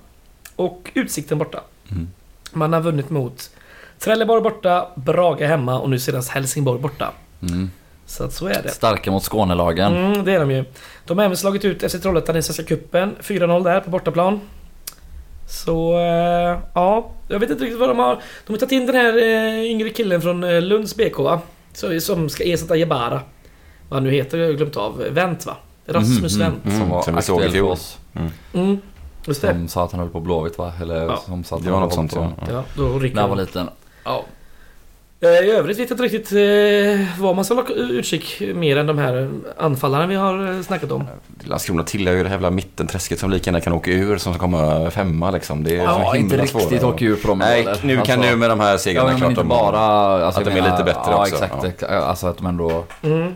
[0.59, 1.61] Och Utsikten borta.
[1.91, 2.09] Mm.
[2.53, 3.51] Man har vunnit mot
[3.99, 7.13] Trelleborg borta, Braga hemma och nu senast Helsingborg borta.
[7.43, 7.71] Mm.
[8.07, 8.69] Så att så är det.
[8.71, 9.97] Starka mot Skånelagen.
[9.97, 10.65] Mm, det är de ju.
[11.07, 13.17] De har även slagit ut FC Trollhättan i Svenska Cupen.
[13.23, 14.41] 4-0 där på bortaplan.
[15.49, 17.11] Så, eh, ja.
[17.29, 18.19] Jag vet inte riktigt vad de har...
[18.47, 21.41] De har tagit in den här eh, yngre killen från eh, Lunds BK va?
[21.73, 23.21] Så, som ska ersätta Jebara.
[23.89, 24.99] Vad han nu heter, jag har glömt av.
[25.11, 25.57] Wendt va?
[25.87, 26.63] Rasmus Mhm, Wendt.
[26.63, 27.71] Som Mm, var som vi såg i aktuell för fjol.
[27.71, 27.99] oss.
[28.55, 28.81] Mm,
[29.29, 29.49] just det.
[29.53, 30.72] Som sa att han höll på Blåvitt va?
[30.83, 31.16] Eller Ja.
[31.16, 32.12] som sa att Det han var något sånt.
[32.14, 32.31] Ja.
[32.47, 33.68] på- Ja, då När han var liten.
[34.05, 34.24] Ja.
[35.20, 38.87] Eh, I övrigt vet jag inte riktigt eh, vad man ska hålla utkik mer än
[38.87, 41.05] de här anfallarna vi har eh, snackat om.
[41.45, 44.41] Landskrona tillhör ju det här jävla mittenträsket som lika gärna kan åka ur som ska
[44.41, 45.64] komma femma liksom.
[45.64, 47.79] Det är Ja, så Ja, himla inte riktigt åka ur på dem Nej, eller?
[47.83, 49.79] nu kan Alltså- nu med de här Ja segrarna men klart inte de bara...
[50.26, 51.35] Alltså, att de är menar- lite bättre ja, också.
[51.35, 51.68] Exakt, Ja.
[51.68, 51.93] exakt.
[51.93, 52.85] Alltså att de ändå...
[53.03, 53.35] Mm.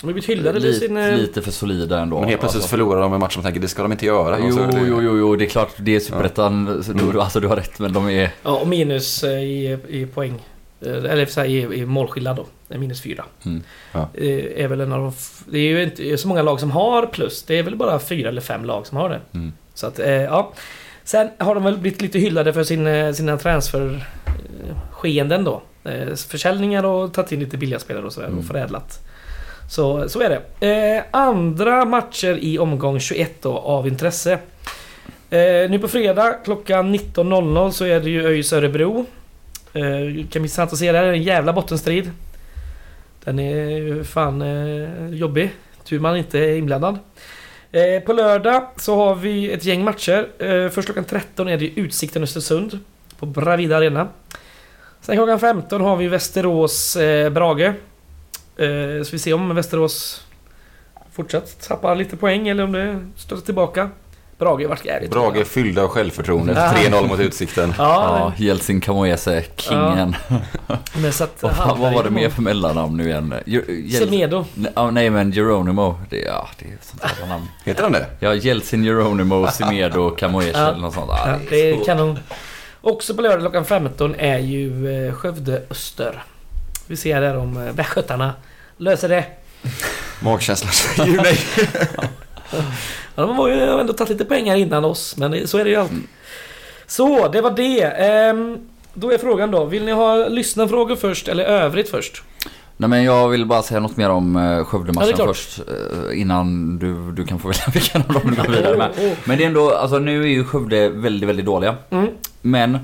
[0.00, 0.96] De har blivit hyllade lite, sin...
[0.96, 2.20] eh, lite för solida ändå.
[2.20, 2.76] Men helt plötsligt Alltså.
[2.76, 4.38] förlorar de en match som tänker det ska de inte göra.
[4.38, 5.70] Jo, det- jo, jo, jo, det är klart.
[5.76, 6.82] Det är superettan.
[6.84, 7.12] så Mm.
[7.12, 8.30] du- Alltså du har rätt, men de är...
[8.42, 10.42] Ja, och minus eh, i, i poäng.
[10.80, 12.46] Eh, Eller så här, i, i målskillnad då.
[12.78, 13.24] Minus fyra.
[13.44, 13.62] Mm.
[13.92, 14.08] Ja.
[14.56, 15.12] Är väl en av de...
[15.52, 17.42] Det är ju inte så många lag som har plus.
[17.42, 19.20] Det är väl bara fyra eller fem lag som har det.
[19.34, 19.52] Mm.
[19.74, 20.52] Så att, ja.
[21.04, 25.62] Sen har de väl blivit lite hyllade för sin, sina transfer-skeenden då.
[25.84, 28.38] Eh, Försäljningar och tagit in lite billiga spelare och sådär Mm.
[28.38, 29.00] och förädlat.
[29.68, 30.66] Så, så är det.
[30.66, 34.32] Eh, andra matcher i omgång 21 då av intresse.
[35.30, 39.06] Eh, nu på fredag klockan 19.00 så är det ju ÖIS Örebro.
[39.72, 40.98] Eh, kan bli intressant att se det.
[40.98, 41.04] här.
[41.04, 42.10] Det är en jävla bottenstrid.
[43.24, 45.50] Den är ju fan eh, jobbig.
[45.84, 46.98] Tur man inte är inblandad.
[47.72, 50.28] Eh, på lördag så har vi ett gäng matcher.
[50.38, 52.78] Eh, först klockan 13 är det Utsikten Östersund.
[53.18, 54.08] På Bravida Arena.
[55.00, 57.72] Sen klockan 15 har vi Västerås eh, Brage.
[58.56, 60.22] Eh, så vi ser om Västerås
[61.12, 63.90] fortsatt tappar lite poäng eller om det står tillbaka.
[64.38, 66.52] Brage har varit jävligt Brage är fyllda av självförtroende.
[66.52, 66.90] Ja.
[66.90, 67.74] 3-0 mot Utsikten.
[67.78, 70.16] Ja, Ja, Jeltsin Kamoese, kingen.
[70.96, 71.36] men så att...
[71.42, 73.34] Vad vad var det mer för mellannamn nu igen?
[73.98, 74.44] Semedo.
[74.54, 77.46] Nej, ja, nej men Geronimo, det, ja, det är sånt jävla namn.
[77.64, 78.06] Heter han det?
[78.20, 80.68] Ja, Jeltsin, Geronimo, Semedo, Kamoese Ja.
[80.68, 81.06] eller något sånt.
[81.08, 82.18] Ja, Ja, det är kanon.
[82.80, 86.22] Också på lördag klockan 15 är ju eh, Skövde Öster.
[86.86, 88.32] Vi ser där om eh, västgötarna
[88.76, 89.24] löser det.
[90.20, 91.38] Magkänslan säger ju nej.
[93.14, 95.76] Ja, de har ju ändå tagit lite pengar innan oss, men så är det ju
[95.76, 96.02] alltid.
[96.86, 97.82] Så, det var det.
[97.82, 98.58] Ehm,
[98.94, 102.22] då är frågan då, vill ni ha lyssnarfrågor först eller övrigt först?
[102.76, 105.28] Nej men jag vill bara säga något mer om eh, Ja, Skövde-matchen klart.
[105.36, 105.58] först.
[105.58, 108.90] eh, Innan du, du kan få välja vilken av dem du går vidare med.
[108.98, 109.12] Oh, oh.
[109.24, 111.76] Men det är ändå, alltså nu är ju Skövde väldigt, väldigt dåliga.
[111.90, 112.08] Mm.
[112.42, 112.78] Men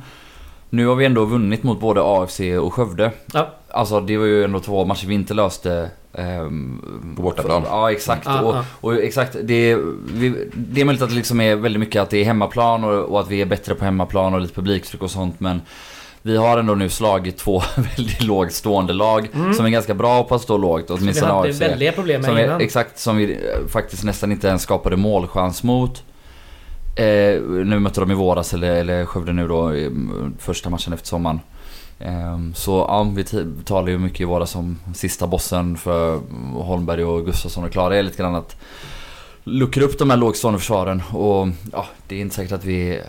[0.72, 3.10] nu har vi ändå vunnit mot både AFC och Skövde.
[3.32, 3.48] Ja.
[3.70, 5.90] Alltså det var ju ändå två matcher vi inte löste.
[6.14, 7.62] ehm, På bortaplan.
[7.66, 8.22] Ja exakt.
[8.26, 8.40] Ja,
[8.80, 9.78] och, och exakt, det är,
[10.14, 13.04] vi, det är möjligt att det liksom är väldigt mycket att det är hemmaplan och,
[13.04, 15.60] och att vi är bättre på hemmaplan och lite publiktryck och sånt men
[16.22, 17.62] vi har ändå nu slagit två
[17.96, 20.90] väldigt lågt stående lag som är ganska bra på att stå lågt.
[20.90, 21.60] Vi Åtminstone hade AFC.
[21.60, 22.60] väldiga problem med Som vi, innan.
[22.60, 26.02] exakt, som vi eh, faktiskt nästan inte ens skapade målchans mot.
[26.94, 29.72] Eh, nu mötte de i våras, eller, eller Skövde nu då,
[30.38, 31.40] första matchen efter sommaren.
[31.98, 36.20] Eh, så ja, vi t- talar ju mycket i våras om sista bossen för
[36.54, 37.88] Holmberg och Gustafsson och Klara.
[37.88, 38.56] Det är lite grann att
[39.44, 43.00] luckra upp de här lågstående försvaren och ja, det är inte säkert att vi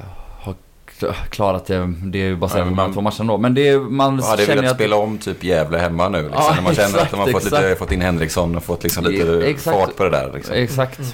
[0.41, 0.55] har
[0.99, 1.93] kl- klarat det.
[2.03, 3.37] Det är ju baserat Nej, på man- två matcherna då.
[3.37, 4.77] Men det är, man Jag hade känner velat att...
[4.77, 6.21] spela om typ Gävle hemma nu.
[6.23, 8.63] Liksom, Ja, när man känner exakt, att de har fått, lite, fått in Henriksson och
[8.63, 9.77] fått liksom lite Ja, exakt.
[9.77, 10.31] fart på det där.
[10.33, 10.55] Liksom.
[10.55, 10.99] Exakt.
[10.99, 11.11] Mm.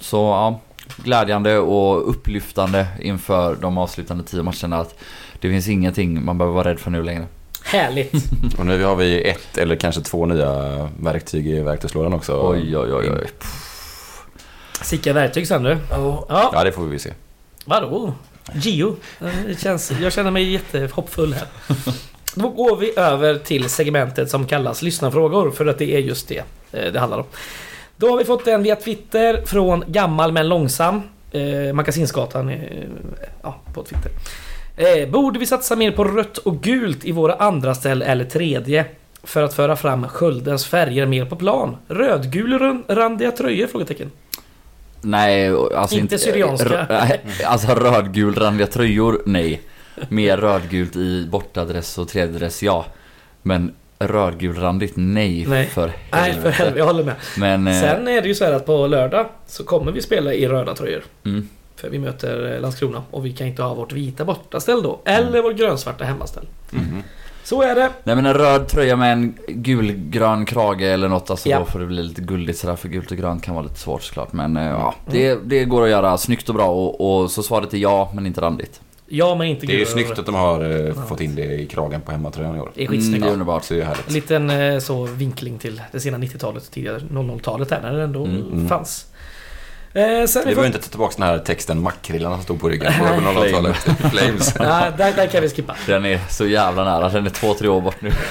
[0.00, 0.60] Så ja,
[0.96, 4.94] glädjande och upplyftande inför de avslutande tio matcherna att
[5.40, 7.26] det finns ingenting man behöver vara rädd för nu längre.
[7.64, 8.12] Härligt.
[8.58, 12.50] Och nu har vi ett eller kanske två nya verktyg i verktygslådan också.
[12.50, 13.30] Oj, oj, oj, oj.
[14.82, 15.78] Sicka verktyg sen du.
[15.90, 17.10] Ja, Ja, det får vi se.
[17.64, 18.14] vadå?
[18.54, 18.96] Gio.
[19.46, 21.46] Det känns, jag känner mig jättehoppfull här.
[22.34, 26.42] Då går vi över till segmentet som kallas lyssnarfrågor för att det är just det
[26.72, 27.24] eh, det handlar om.
[28.02, 31.02] Då har vi fått en via Twitter från Gammal men långsam.
[31.32, 32.60] Eh, Magasinsgatan eh,
[33.42, 34.10] ja, på Twitter.
[34.76, 38.84] Eh, borde vi satsa mer på rött och gult i våra andra ställ eller tredje?
[39.22, 43.66] För att föra fram Sköldens färger mer på Rödgul-randiga tröjor?
[43.66, 44.10] Frågetecken.
[45.00, 46.68] Nej, alltså Inte syrianska.
[46.68, 49.60] rö- alltså rödgulrandiga tröjor, nej.
[50.08, 52.86] Mer rödgult i bortadress och tredjedress, ja.
[53.42, 53.74] Men
[54.08, 55.66] rödgulrandigt, nej, Nej.
[55.66, 56.42] för Nej, helvete.
[56.42, 56.78] för helvete.
[56.78, 57.14] Jag håller med.
[57.38, 57.66] Men...
[57.68, 60.48] eh, Sen är det ju så här att på lördag så kommer vi spela i
[60.48, 61.02] röda tröjor.
[61.24, 61.48] Mm.
[61.76, 65.00] För vi möter eh, Landskrona och vi kan inte ha vårt vita bortaställ då.
[65.04, 66.44] Eller vårt grönsvarta hemmaställ.
[66.70, 67.02] Mhm.
[67.44, 67.88] Så är det.
[68.04, 71.58] Nej men en röd tröja med en gulgrön krage eller något, alltså Ja.
[71.58, 74.02] då får det bli lite guldigt sådär för gult och grönt kan vara lite svårt
[74.02, 74.32] såklart.
[74.32, 75.18] Men eh, ja, Mm.
[75.18, 78.26] det, det går att göra snyggt och bra och, och så svaret är ja, men
[78.26, 78.80] inte randigt.
[79.06, 81.66] Ja, men inte Det är ju snyggt att de har eh, fått in det i
[81.66, 82.70] kragen på hemmatröjan i år.
[82.74, 83.22] Det är Mm, skitsnyggt.
[83.24, 83.64] det är underbart.
[83.64, 84.08] Så det är ju härligt.
[84.08, 88.24] En liten eh, så vinkling till det sena 90-talet, tidigare 00-talet här när det ändå
[88.24, 88.68] Mm, mm.
[88.68, 89.06] fanns.
[89.94, 92.92] Eh, sen Vi behöver inte ta tillbaka den här texten makrillarna som stod på ryggen
[92.98, 93.20] på Nej.
[93.52, 93.76] 00-talet.
[94.12, 94.54] Flames.
[94.58, 95.76] Ja, där, där kan vi skippa.
[95.86, 98.12] Den är så jävla nära, den är två, tre år bort nu.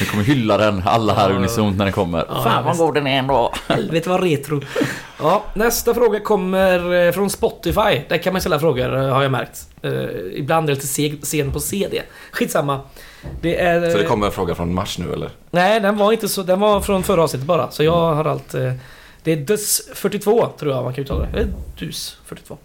[0.00, 2.24] Vi kommer hylla den, alla här unisont när den kommer.
[2.28, 3.52] Ja, Fan vad god den är ändå.
[3.68, 4.60] Helvete vad retro.
[5.20, 8.00] Ja, nästa fråga kommer eh, från Spotify.
[8.08, 9.68] Där kan man ställa frågor eh, har jag märkt.
[9.82, 9.92] Eh,
[10.34, 12.02] ibland är det lite seg, sen på CD.
[12.32, 12.80] Skitsamma.
[13.40, 13.90] Det är...
[13.90, 15.30] Så det kommer en fråga från mars nu eller?
[15.50, 16.42] Nej, den var inte så...
[16.42, 17.70] Den var från förra avsnittet bara.
[17.70, 18.54] Så jag har allt...
[18.54, 18.72] eh,
[19.22, 21.38] Det är Dus42 tror jag man kan uttala det.
[21.38, 22.58] Eller Dus 42.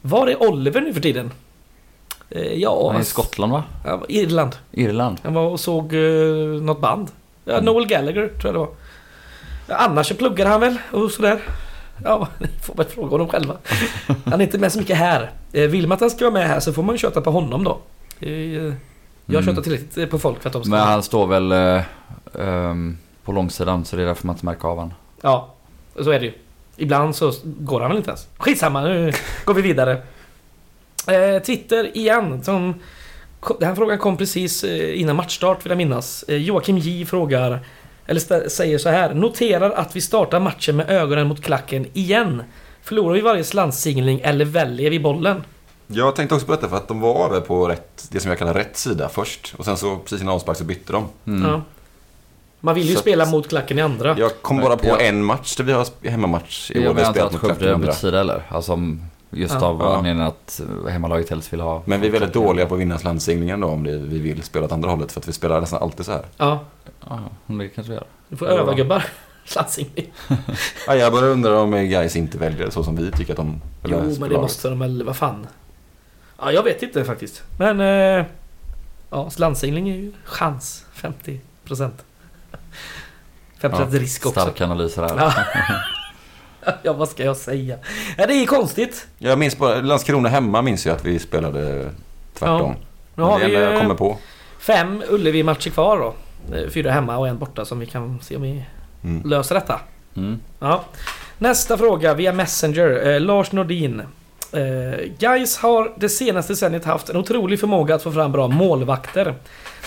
[0.00, 1.30] Var är Oliver nu för tiden?
[2.30, 2.86] Eh, Ja...
[2.88, 3.64] Han är i Skottland va?
[3.84, 4.56] Ja, Irland.
[4.72, 5.18] Irland.
[5.24, 7.08] Han var och såg uh, något band.
[7.44, 8.68] Ja, Noel Gallagher tror jag det var.
[9.68, 11.40] Annars så pluggar han väl och sådär.
[12.04, 13.56] Ja, ni får väl fråga honom själva.
[14.24, 15.30] Han är inte med så mycket här.
[15.52, 17.30] Eh, Vill man att han ska vara med här så får man ju köta på
[17.30, 17.78] honom då.
[18.18, 18.30] Jag
[19.28, 19.44] Mm.
[19.44, 20.70] tjötar tillräckligt på folk för att de ska...
[20.70, 21.52] Men han står väl
[22.38, 24.94] ehm, på långsidan så det är därför man inte märker av han.
[25.22, 25.48] Ja,
[26.00, 26.32] så är det ju.
[26.76, 28.28] Ibland så går han väl inte ens.
[28.38, 29.12] Skitsamma, nu
[29.44, 30.02] går vi vidare.
[31.06, 32.44] Eh, Twitter igen.
[32.44, 32.74] Som,
[33.58, 36.22] den här frågan kom precis eh, innan matchstart vill jag minnas.
[36.28, 37.60] Eh, Joakim J frågar,
[38.06, 39.14] eller säger så här.
[39.14, 42.42] Noterar att vi startar matchen med ögonen mot klacken igen.
[42.82, 45.42] Förlorar vi varje slantsingling eller väljer vi bollen?
[45.86, 48.38] Jag tänkte också på detta för att de var över på rätt, det som jag
[48.38, 49.54] kallar rätt sida först.
[49.56, 51.08] Och sen så precis innan avspark så bytte de.
[51.26, 51.50] Mm.
[51.50, 51.62] Ja.
[52.60, 54.16] Man vill ju Så- spela mot klacken i andra.
[54.18, 55.00] Jag kom bara på Ja.
[55.00, 56.82] en match där vi har hemmamatch i år.
[56.82, 57.86] Jag Vi har menar inte spelat att mot Skövde klacken har andra.
[57.90, 58.42] bytt sida eller?
[58.48, 58.78] Alltså
[59.30, 59.66] just Ja.
[59.66, 59.96] av Ja.
[59.96, 61.82] anledningen att hemmalaget helst vill ha...
[61.84, 64.64] Men vi är väldigt dåliga på att vinna slantsinglingar då om det, vi vill spela
[64.66, 65.12] åt andra hållet.
[65.12, 66.24] För att vi spelar nästan alltid så här.
[66.36, 66.60] Ja,
[67.08, 68.06] Ja, det kanske vi gör.
[68.28, 69.04] du får öva gubbar.
[69.44, 70.12] Slantsingling.
[70.86, 73.96] Ja, jag bara undrar om guys inte väljer så som vi tycker att de Jo,
[74.00, 74.40] men det laget.
[74.40, 75.46] måste de väl, vad fan.
[76.40, 77.42] Ja, jag vet inte faktiskt.
[77.58, 77.80] Men...
[77.80, 78.26] Eh,
[79.10, 80.84] ja, slantsingling är ju chans.
[80.92, 82.04] 50 procent.
[83.60, 84.40] 50 Ja, risk också.
[84.40, 85.16] Starka analyser här.
[85.16, 85.32] Ja.
[86.82, 87.76] ja, vad ska jag säga?
[88.18, 89.06] Ja, det är konstigt.
[89.18, 91.90] Jag minns bara, Landskrona hemma minns jag att vi spelade
[92.34, 92.74] tvärtom.
[93.14, 94.16] Nu har det vi jag kommer på.
[94.58, 96.14] fem Ullevi-matcher kvar då.
[96.70, 98.64] Fyra hemma och en borta som vi kan se om vi
[99.04, 99.30] Mm.
[99.30, 99.80] löser detta.
[100.16, 100.40] Mm.
[100.58, 100.84] Ja.
[101.38, 103.08] Nästa fråga via Messenger.
[103.08, 104.02] Eh, Lars Nordin.
[104.52, 109.34] Eh, Guys har det senaste decenniet haft en otrolig förmåga att få fram bra målvakter.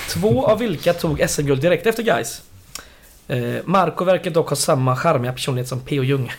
[0.10, 2.42] Två av vilka tog SM-guld direkt efter Guys.
[3.28, 6.04] Eh, Marco verkar dock ha samma charmiga personlighet som P.O.
[6.04, 6.32] Jung.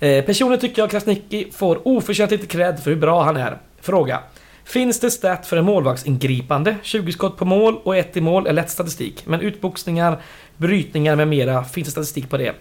[0.00, 3.58] Eh, personligen tycker jag Krasniqi får oförtjänt lite cred för hur bra han är.
[3.80, 4.20] Fråga.
[4.64, 6.76] Finns det stat för en målvaktsingripande?
[6.82, 9.26] 20 skott på mål och ett i mål är lätt statistik.
[9.26, 10.22] Men utboxningar,
[10.56, 12.54] brytningar med mera, finns det statistik på det?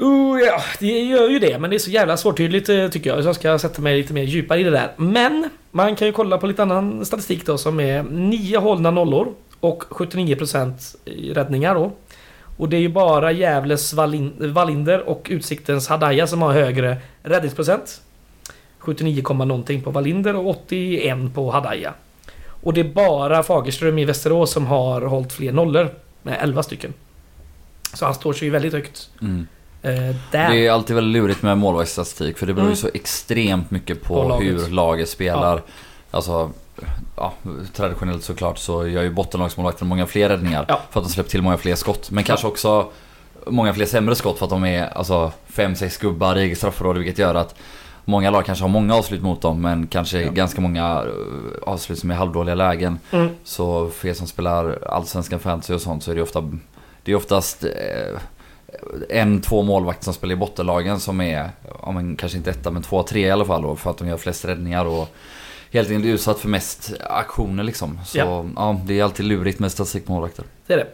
[0.00, 3.22] Uh, ja, det gör ju det, men det är så jävla svårtydligt eh, tycker jag.
[3.22, 4.92] Så jag ska sätta mig lite mer djupare i det där.
[4.96, 9.34] Men man kan ju kolla på lite annan statistik då som är 9 hållna nollor
[9.60, 10.96] och 79%
[11.34, 11.92] räddningar då.
[12.56, 18.00] Och det är ju bara Gävles Wallin- Wallinder och Utsiktens Hadaya som har högre räddningsprocent.
[18.78, 21.94] 79, komma någonting på Wallinder och 81 på Hadaya.
[22.62, 25.88] Och det är bara Fagerström i Västerås som har hållit fler nollor.
[26.22, 26.92] Med 11 stycken.
[27.94, 29.10] Så han står sig ju väldigt högt.
[29.22, 29.46] Mm.
[29.82, 30.50] Där.
[30.50, 32.76] Det är alltid väldigt lurigt med målvaktsstatistik för det beror ju Mm.
[32.76, 34.48] så extremt mycket på, På laget.
[34.52, 35.62] hur laget spelar.
[36.10, 36.50] Alltså,
[37.16, 37.32] ja,
[37.72, 40.64] traditionellt såklart så gör ju bottenlagsmålvakter många fler räddningar.
[40.68, 40.80] Ja.
[40.90, 42.10] För att de släpper till många fler skott.
[42.10, 42.88] Men kanske också
[43.46, 47.18] många fler sämre skott för att de är alltså 5-6 gubbar i eget straffområde vilket
[47.18, 47.54] gör att
[48.04, 50.30] Många lag kanske har många avslut mot dem men kanske Ja.
[50.30, 52.98] ganska många eh, avslut som är halvdåliga lägen.
[53.10, 53.28] Mm.
[53.44, 56.50] Så för er som spelar allsvenskan fantasy och sånt så är det ofta
[57.02, 58.20] Det är oftast eh,
[59.10, 61.50] en, två målvakter som spelar i bottenlagen som är,
[61.82, 64.08] ja, men kanske inte etta men två, tre i alla fall då, för att de
[64.08, 65.08] gör flest räddningar och
[65.72, 67.98] helt enkelt utsatt för mest aktioner liksom.
[68.04, 68.44] Så Ja.
[68.56, 70.44] ja, det är alltid lurigt med statistik på målvakter.
[70.66, 70.86] Det är det.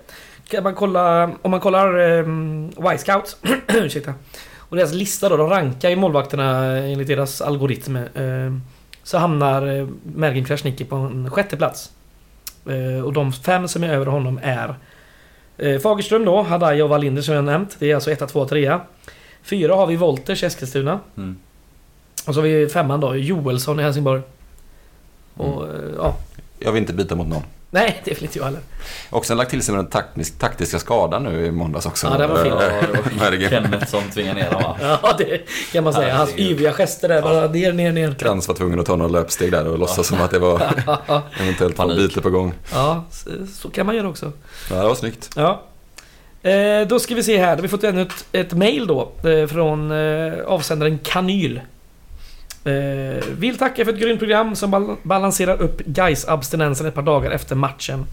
[0.49, 3.37] Kan man kolla, om man kollar um, Y-Scouts,
[3.69, 4.15] ursäkta,
[4.57, 7.97] och deras lista då, de rankar ju målvakterna enligt deras algoritm.
[7.97, 8.05] eh,
[9.03, 11.91] så hamnar uh, Mergin Krasniqi på en sjätte plats.
[12.67, 14.75] Eh, och de fem som är över honom är
[15.63, 17.77] uh, Fagerström då, Hadaya och Wallinder som jag nämnt.
[17.79, 18.79] Det är alltså 1, 2, 3.
[19.43, 21.01] Fyra har vi Wolters Eskilstuna.
[21.17, 21.37] Mm.
[22.27, 24.23] Och så har vi femman då, Joelsson i Helsingborg.
[25.39, 26.17] Och eh, ja,
[26.59, 27.43] Jag vill inte byta mot någon.
[27.71, 28.61] nej det vill inte jag heller.
[29.11, 32.07] Och sen lagt till sig med den taktisk, taktiska skadan nu i måndags också.
[32.07, 33.51] Ja, det var fint.
[33.51, 34.77] Kenneth som tvingar ner honom?
[34.81, 35.41] Ja, det
[35.73, 36.17] kan man säga.
[36.17, 37.23] Hans yviga gester där.
[37.23, 38.15] Bara ner, ner, ner.
[38.15, 40.63] Krantz var tvungen att ta några löpsteg där och låtsas som att det var
[41.41, 41.97] eventuellt Panik.
[41.97, 42.53] byte på gång.
[42.73, 44.33] Ja, så, så kan man göra också.
[44.71, 45.31] Ja, det var snyggt.
[45.37, 45.63] Ja.
[46.43, 47.47] Eh, då ska vi se här.
[47.47, 49.13] Då har vi fått ännu ett, ett mail då.
[49.29, 51.61] Eh, från eh, avsändaren Kanyl.
[52.69, 57.03] Eh, vill tacka för ett grymt program som bal- balanserar upp guys abstinensen ett par
[57.03, 58.05] dagar efter matchen.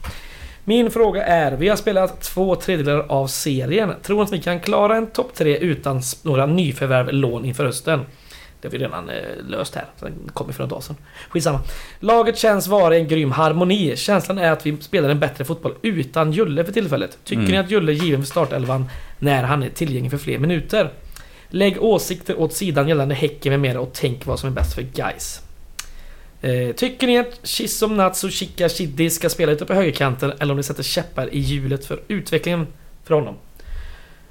[0.64, 3.93] Min fråga är, vi har spelat två tredjedelar av serien.
[4.03, 7.99] Tror att vi kan klara en topp tre utan några nyförvärv lån inför hösten?
[8.62, 9.16] Det har vi redan eh,
[9.49, 9.86] löst här.
[9.99, 10.95] Den kom ju för en dag sedan.
[11.30, 11.60] Skitsamma.
[11.99, 13.95] Laget känns vara i en grym harmoni.
[13.95, 17.18] Känslan är att vi spelar en bättre fotboll utan Julle för tillfället.
[17.24, 17.51] Tycker Mm.
[17.51, 18.86] ni att Julle är given för startelvan
[19.20, 20.89] när han är tillgänglig för fler minuter?
[21.56, 24.82] Lägg åsikter åt sidan gällande Häcken med mera och tänk vad som är bäst för
[24.82, 25.41] guys.
[26.41, 30.58] Eh, tycker ni att Shisom, Natsu Chika Chidi ska spela ute på högerkanten eller om
[30.58, 32.68] ni sätter käppar i hjulet för utvecklingen
[33.03, 33.36] för honom?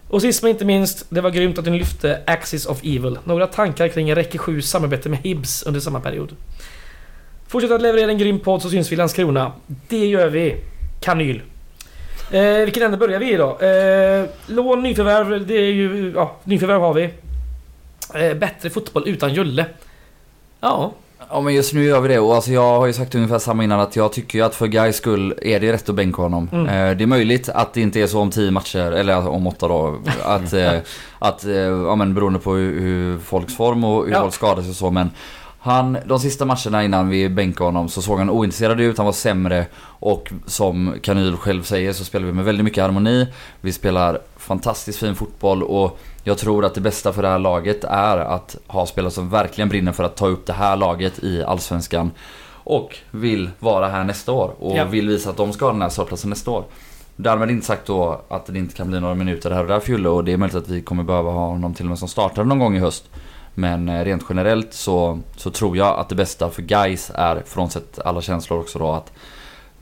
[0.09, 3.18] Och sist men inte minst, det var grymt att ni lyfte Axis of Evil.
[3.25, 6.37] Några tankar kring Räcke 7 samarbete med Hibs under samma period.
[7.49, 9.53] Fortsätt att leverera en grym podd så syns vi i Landskrona.
[9.89, 10.57] Det gör vi.
[11.01, 11.43] Kanyl.
[12.35, 13.59] Eh, vilken ände börjar vi i då?
[13.59, 16.12] Eh, lån, nyförvärv, det är ju...
[16.16, 17.11] Ja, nyförvärv har vi.
[18.14, 19.66] Eh, bättre fotboll utan Julle.
[20.61, 20.93] Ja.
[21.30, 23.64] Ja men just nu gör vi det och alltså jag har ju sagt ungefär samma
[23.64, 26.49] innan att jag tycker ju att för Gais skull är det rätt att bänka honom.
[26.53, 26.66] Mm.
[26.66, 29.68] Eh, det är möjligt att det inte är så om 10 matcher, eller om 8
[29.68, 29.99] då.
[30.24, 30.72] Att, eh,
[31.18, 34.20] att eh, ja men beroende på hur, hur folks form och hur Ja.
[34.20, 35.11] folk skadar sig och så men
[35.65, 39.12] han, de sista matcherna innan vi bänkade honom så såg han ointresserad ut, han var
[39.12, 43.29] sämre och som Kanyl själv säger så spelar vi med väldigt mycket harmoni.
[43.61, 47.85] Vi spelar fantastiskt fin fotboll och jag tror att det bästa för det här laget
[47.85, 51.43] är att ha spelare som verkligen brinner för att ta upp det här laget i
[51.43, 52.11] Allsvenskan.
[52.67, 54.85] Och vill vara här nästa år och Ja.
[54.85, 56.65] vill visa att de ska ha den här startplatsen nästa år.
[57.17, 59.93] Därmed inte sagt då att det inte kan bli några minuter här och där för
[59.93, 62.09] Julle och det är möjligt att vi kommer behöva ha honom till och med som
[62.09, 63.05] startare någon gång i höst.
[63.55, 67.99] Men eh, rent generellt så, så tror jag att det bästa för guys är, frånsett
[68.05, 69.13] alla känslor också då, att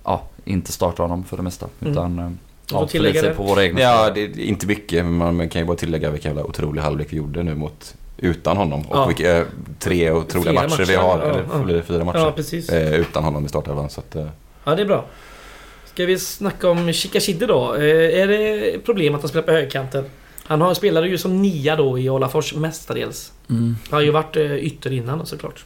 [0.04, 1.66] ja, inte starta honom för det mesta.
[1.80, 1.92] Mm.
[1.92, 2.30] Utan eh,
[2.72, 3.34] ja, förlita sig det.
[3.34, 6.30] på våra egna Ja, det är inte mycket, men man kan ju bara tillägga vilken
[6.30, 8.86] jävla otrolig halvlek vi gjorde nu mot utan honom.
[8.86, 9.06] Och Ja.
[9.06, 9.46] vilka eh,
[9.78, 11.58] tre otroliga Fyra matcher, vi matcher, har, ja, eller ja.
[11.64, 12.68] blir det fyra matcher, Ja, precis.
[12.68, 13.90] eh, utan honom i startelvan.
[13.90, 14.26] Så att, eh,
[14.64, 15.04] Ja, det är bra.
[15.84, 17.74] Ska vi snacka om Chikashide då?
[17.74, 20.04] Eh, är det problem att han spelar på högerkanten?
[20.44, 23.32] Han har, spelade ju som nia då i Olafors mestadels.
[23.50, 23.76] Mm.
[23.90, 25.64] Han har ju varit eh, ytter innan såklart.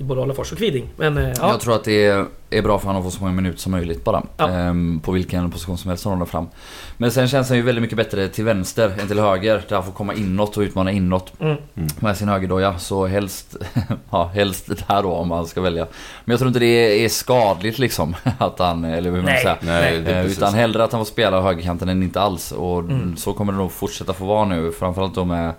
[0.00, 0.88] I både Olafors och Kviding.
[0.96, 1.48] Men eh, ja.
[1.50, 3.72] Jag tror att det är, är bra för honom att få så många minuter som
[3.72, 4.22] möjligt bara.
[4.36, 4.48] Ja.
[4.48, 6.48] Ehm, på vilken position som helst som håller fram.
[6.96, 9.62] Men sen känns han ju väldigt mycket bättre till vänster än till höger.
[9.68, 11.56] Där han får komma inåt och utmana inåt Mm.
[12.00, 12.78] med sin högerdoja.
[12.78, 13.56] Så helst,
[14.10, 15.86] ja, helst där då om man ska välja.
[16.24, 18.16] Men jag tror inte det är skadligt liksom.
[18.38, 19.42] Att han, eller hur man Nej.
[19.42, 19.56] säga.
[19.60, 22.52] nej, är Eh, utan hellre att han får spela högerkanten än inte alls.
[22.52, 23.16] Och Mm.
[23.16, 24.72] så kommer det nog fortsätta få vara nu.
[24.72, 25.52] Framförallt då med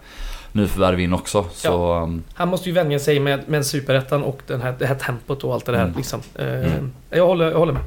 [0.51, 1.45] nyförvärv in också.
[1.53, 4.95] Så um, Han måste ju vänja sig med, med superettan och den här, det här
[4.95, 5.81] tempot och allt det där.
[5.83, 5.93] Mm.
[5.97, 6.19] Liksom.
[6.35, 6.91] Eh, Mm.
[7.09, 7.83] jag, håller, jag håller med.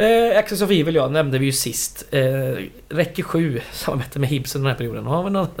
[0.00, 2.04] Eh, Access of Evil ja, nämnde vi ju sist.
[2.10, 2.20] Eh,
[2.88, 5.06] räcker 7 samarbete med Hibs under den här perioden.
[5.06, 5.52] Har vi några, har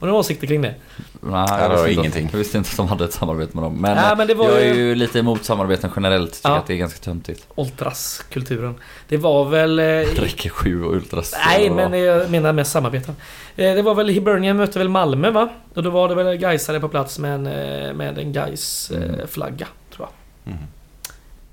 [0.00, 0.74] vi några åsikter kring det?
[1.20, 2.28] Nej, jag jag inte, ingenting.
[2.32, 3.74] jag visste inte att de hade ett samarbete med dem.
[3.80, 6.32] Men, Nej, men det var jag ju- är ju lite emot samarbeten generellt.
[6.32, 6.56] Tycker Ja.
[6.58, 7.46] att det är ganska töntigt.
[7.56, 8.74] Ultras-kulturen.
[9.08, 9.78] Det var väl...
[9.78, 9.84] Eh,
[10.16, 11.34] Räcker 7 och Ultras.
[11.46, 13.16] Nej, men jag menar med samarbeten.
[13.56, 15.48] Eh, Det var väl Hibernian mötte väl Malmö va?
[15.74, 19.02] Och då var det väl Gaisare på plats med en, eh, med en Gais eh,
[19.02, 19.28] Mm.
[19.28, 19.66] flagga
[19.96, 20.08] tror
[20.44, 20.52] jag.
[20.52, 20.62] Mhm.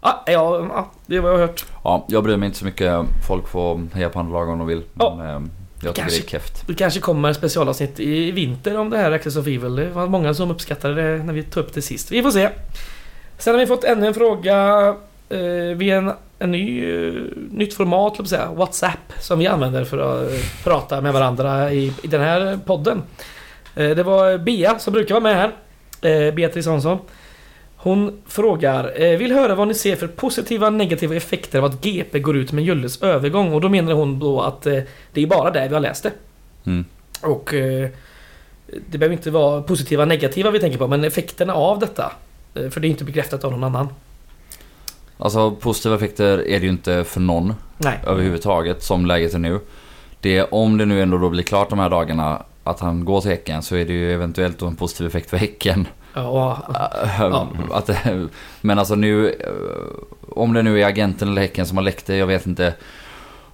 [0.02, 1.66] Ja, ja, ja, det är vad jag har hört.
[1.84, 2.94] Ja, jag bryr mig inte så mycket.
[3.28, 4.82] Folk får heja på andra lag om de vill.
[5.00, 5.16] Ja.
[5.18, 5.50] Men, eh,
[5.84, 6.68] jag tycker Kanske- det är keft.
[6.68, 9.76] Det kanske kommer specialavsnitt i vinter om det här Access of Evil.
[9.76, 12.12] Det var många som uppskattade det när vi tog upp det sist.
[12.12, 12.50] Vi får se.
[13.38, 14.88] Sen har vi fått ännu en fråga
[15.30, 17.14] eh, via en, en ny, eh,
[17.52, 18.50] nytt format, att säga.
[18.56, 23.02] WhatsApp, som vi använder för att eh, prata med varandra i, i den här podden.
[23.76, 25.52] Eh, det var Bea som brukar vara med här.
[26.28, 26.98] Eh, Beatrice Hansson.
[27.80, 31.82] Hon frågar, eh, vill höra vad ni ser för positiva och negativa effekter av att
[31.82, 33.54] GP går ut med Julles övergång.
[33.54, 34.80] Och då menar hon då att eh,
[35.14, 36.12] det är bara där vi har läst det.
[36.66, 36.86] Mm.
[37.22, 37.90] Och eh,
[38.90, 42.12] det behöver inte vara positiva och negativa vi tänker på, men effekterna av detta.
[42.54, 43.88] För det är inte bekräftat av någon annan.
[45.18, 48.00] Alltså positiva effekter är det ju inte för någon Nej.
[48.08, 49.60] överhuvudtaget som läget är nu.
[50.22, 53.32] Det, om det nu ändå då blir klart de här dagarna att han går till
[53.32, 55.88] Häcken så är det ju eventuellt då en positiv effekt för Häcken.
[56.18, 56.76] Ja, och,
[57.20, 57.48] Ja.
[57.72, 57.90] Att,
[58.62, 59.50] men alltså nu, eh,
[60.30, 62.74] om det nu är agenten eller Häcken som har läckt det, jag vet inte.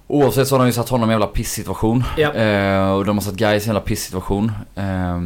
[0.06, 2.04] Oavsett så har de ju satt honom i en jävla pissituation.
[2.16, 2.32] Ja.
[2.32, 4.52] Eh, och de har satt Gais i en jävla pissituation.
[4.74, 5.20] Eh,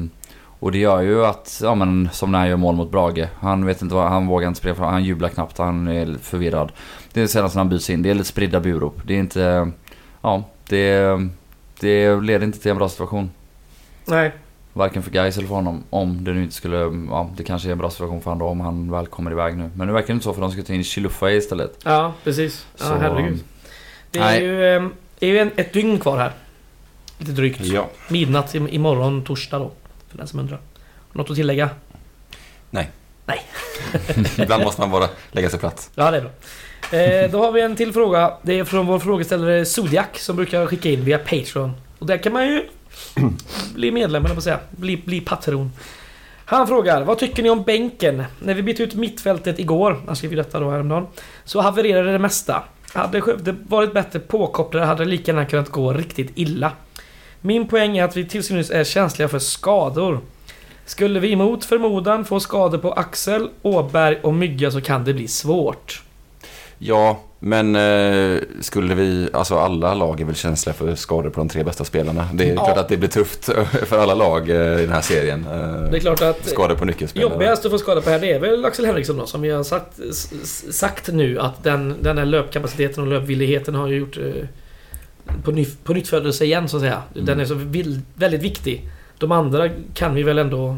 [0.60, 3.26] och det gör ju att, ja men som när han gör mål mot Brage.
[3.40, 6.72] Han vet inte vad, han vågar inte spela för han jublar knappt, han är förvirrad.
[7.12, 9.00] Det är senast när han byts in, det är lite spridda burop.
[9.04, 9.70] Det är inte,
[10.20, 11.18] ja, det,
[11.80, 13.30] det leder inte till en bra situation.
[14.04, 14.32] nej.
[14.78, 15.84] Varken för Gais eller för honom.
[15.90, 16.76] Om det nu inte skulle...
[17.10, 19.56] Ja, det kanske är en bra situation för honom då om han väl kommer iväg
[19.56, 19.70] nu.
[19.74, 21.80] Men nu verkar det inte så för de ska ta in Chiluffa istället.
[21.84, 22.66] Ja, precis.
[22.78, 23.44] Ja, Så, herregud.
[24.10, 24.42] Det är nej.
[24.42, 26.32] ju, eh, det är ju en, ett dygn kvar här.
[27.18, 27.60] Lite drygt.
[27.60, 27.88] Ja.
[28.08, 29.70] Midnatt i, imorgon, torsdag då.
[30.08, 30.60] För den som undrar.
[31.12, 31.70] Något att tillägga?
[34.38, 35.90] Ibland måste man bara lägga sig platt.
[35.94, 36.30] Ja, det är bra.
[36.98, 38.34] Eh, då har vi en till fråga.
[38.42, 41.72] Det är från vår frågeställare Zodiac som brukar skicka in via Patreon.
[41.98, 42.68] Och där kan man ju
[43.74, 44.60] bli medlem, eller på att säga.
[44.70, 45.72] Bli, bli patron.
[46.44, 48.24] Han frågar, vad tycker ni om bänken?
[48.38, 51.06] När vi bytte ut mittfältet igår, han skrev ju detta då häromdagen,
[51.44, 52.62] så havererade det mesta.
[52.92, 56.72] Hade Skövde varit bättre påkopplade hade det lika gärna kunnat gå riktigt illa.
[57.40, 60.20] Min poäng är att vi till synes är känsliga för skador.
[60.84, 65.28] Skulle vi mot förmodan få skador på Axel, Åberg och Mygga så kan det bli
[65.28, 66.02] svårt.
[66.78, 71.48] Ja, men eh, skulle vi, alltså alla lag är väl känsliga för skador på de
[71.48, 72.28] tre bästa spelarna.
[72.34, 72.64] Det är Ja.
[72.64, 73.44] klart att det blir tufft
[73.86, 75.44] för alla lag eh, i den här serien.
[75.50, 77.32] Eh, Det är klart att Skador på nyckelspelare.
[77.32, 79.62] jobbigast att få skada på här det är väl Axel Henriksson då som vi har
[79.64, 79.98] sagt,
[80.72, 84.16] sagt nu att den, den här löpkapaciteten och löpvilligheten har ju gjort...
[84.18, 84.24] eh,
[85.44, 87.02] på, ny, på nytt födelse igen så att säga.
[87.14, 87.40] Den Mm.
[87.40, 88.90] är så vill, väldigt viktig.
[89.18, 90.76] De andra kan vi väl ändå...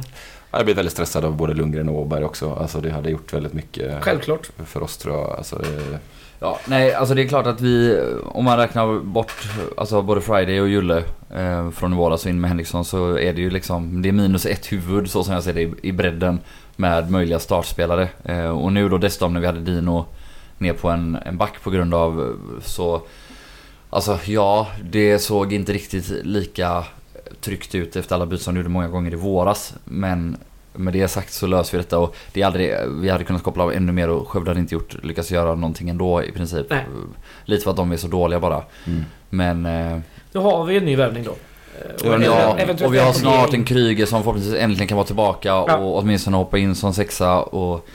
[0.51, 2.53] Jag blivit väldigt stressad av både Lundgren och Åberg också.
[2.55, 4.51] Alltså det hade gjort väldigt mycket Självklart.
[4.67, 5.31] för oss tror jag.
[5.37, 5.99] Alltså, det,
[6.43, 9.33] Ja, nej alltså det är klart att vi, om man räknar bort
[9.77, 13.33] alltså både Friday och Julle eh, från i våras och in med Henriksson så är
[13.33, 16.41] det ju liksom, det är minus ett huvud så som jag ser det i, bredden
[16.77, 18.09] med möjliga startspelare.
[18.25, 20.07] Eh, och nu då dessutom när vi hade Dino
[20.59, 23.03] ner på en, en back på grund av så,
[23.91, 26.85] alltså ja, det såg inte riktigt lika
[27.41, 29.75] tryckt ut efter alla byten som det gjorde många gånger i våras.
[29.85, 30.37] Men
[30.73, 33.65] med det sagt så löser vi detta och det är aldrig, vi hade kunnat koppla
[33.65, 36.67] av ännu mer och Skövde hade inte gjort, lyckats göra någonting ändå i princip.
[36.71, 36.85] Nej.
[37.45, 38.63] Lite för att de är så dåliga bara.
[38.87, 39.05] mm.
[39.31, 39.99] Men eh,
[40.33, 41.31] Då har vi en ny värvning då.
[41.31, 42.57] Och ja,
[42.87, 45.77] och vi har snart en Kryger som förhoppningsvis äntligen kan vara tillbaka Ja.
[45.77, 47.87] och åtminstone hoppa in som sexa och,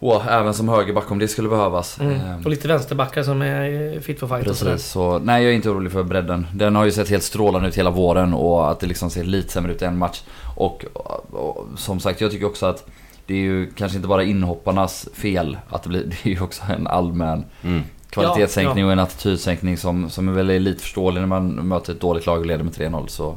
[0.00, 2.00] och även som högerback om det skulle behövas.
[2.00, 2.12] Mm.
[2.14, 4.72] Eh, Och lite vänsterbackar som är fit for fight och sådär.
[4.72, 6.46] Precis, så nej jag är inte orolig för bredden.
[6.54, 9.52] Den har ju sett helt strålande ut hela våren och att det liksom ser lite
[9.52, 10.22] sämre ut i en match.
[10.56, 10.84] Och,
[11.32, 12.86] och som sagt, jag tycker också att
[13.26, 16.62] det är ju kanske inte bara inhopparnas fel att det blir, det är ju också
[16.76, 17.82] en allmän Mm.
[18.10, 22.00] kvalitetssänkning Ja, och en attitydsänkning som, som är väl lite förståelig när man möter ett
[22.00, 23.36] dåligt lag och leder med 3-0 så...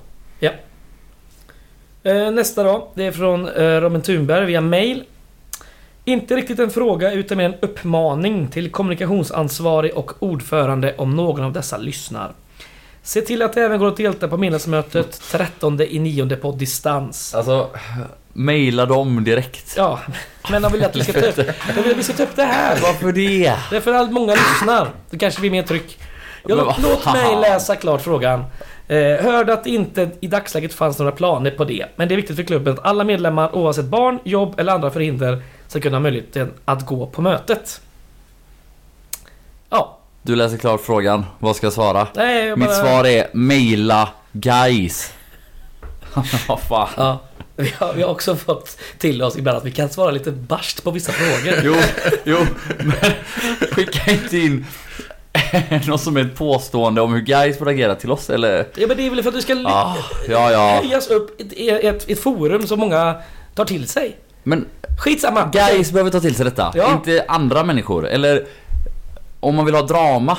[2.06, 2.88] Eh, nästa då.
[2.94, 5.04] Det är från eh, Robin Thunberg via mail.
[6.06, 11.54] Inte riktigt en fråga utan mer en uppmaning till kommunikationsansvarig och ordförande om någon av
[11.54, 12.32] dessa lyssnar.
[13.04, 17.36] Se till att det även går att delta på medlemsmötet 13 i nionde på distans.
[17.36, 17.70] Alltså,
[18.34, 19.74] mejla dem direkt.
[19.78, 20.00] Ja,
[20.52, 21.36] men de vill att vi ska ta upp,
[21.76, 22.80] de vill att vi ska ta upp det här.
[22.82, 23.56] Varför det?
[23.70, 24.88] Det är för att många lyssnar.
[25.10, 26.00] Det kanske blir mer tryck.
[26.48, 28.44] Ja, Men vad låt mig läsa klart frågan.
[28.88, 31.86] Eh, hörde att det inte i dagsläget fanns några planer på det.
[31.96, 35.42] Men det är viktigt för klubben att alla medlemmar oavsett barn, jobb eller andra förhinder
[35.74, 37.82] ska kunna ha möjligheten att gå på mötet.
[39.70, 41.26] Ja, Du läser klart frågan.
[41.40, 42.08] Vad ska jag svara?
[42.16, 45.12] nej, jag Mitt bara- svar är mejla guys.
[46.48, 46.90] Vad fan.
[46.98, 47.20] Ja,
[47.56, 50.84] vi har, vi har också fått till oss ibland att vi kan svara lite barskt
[50.84, 51.60] på vissa frågor.
[51.64, 51.76] Jo,
[52.24, 52.38] jo,
[52.80, 53.12] men
[53.72, 54.66] skicka inte in
[55.88, 58.68] något som är ett påstående om hur guys borde agera till oss eller?
[58.76, 59.98] Ja, men det är väl för att du ska Ah,
[60.30, 60.82] ja, ja.
[61.10, 63.16] upp i ett, ett, ett forum som många
[63.56, 64.16] tar till sig.
[64.44, 64.66] Men
[64.98, 65.50] Skitsamma!
[65.54, 66.92] guys behöver ta till sig detta, Ja.
[66.94, 68.08] inte andra människor.
[68.08, 68.46] Eller
[69.40, 70.38] om man vill ha drama.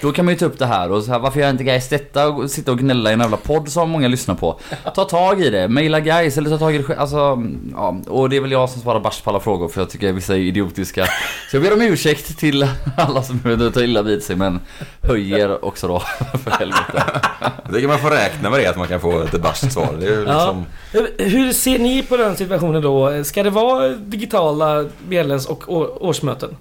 [0.00, 1.88] Då kan man ju ta upp det här och så här, varför gör inte guys
[1.88, 4.60] detta och sitta och gnälla i en jävla podd som många lyssnar på.
[4.94, 6.96] Ta tag i det, maila guys eller ta tag i det.
[6.96, 9.90] Alltså, ja, och det är väl jag som svarar barst på alla frågor för jag
[9.90, 11.06] tycker vissa är idiotiska.
[11.50, 14.60] Så jag ber om ursäkt till alla som eventuellt tar illa vid sig men
[15.02, 15.98] höjer också då,
[16.44, 17.02] för helvete.
[17.64, 19.88] Jag tycker man får räkna med det, att man kan få ett barskt svar.
[20.00, 20.34] Det är ju Ja.
[20.34, 20.64] liksom...
[21.18, 23.24] Hur- ser ni på den situationen då?
[23.24, 25.72] Ska det vara digitala medlems och
[26.04, 26.56] årsmöten?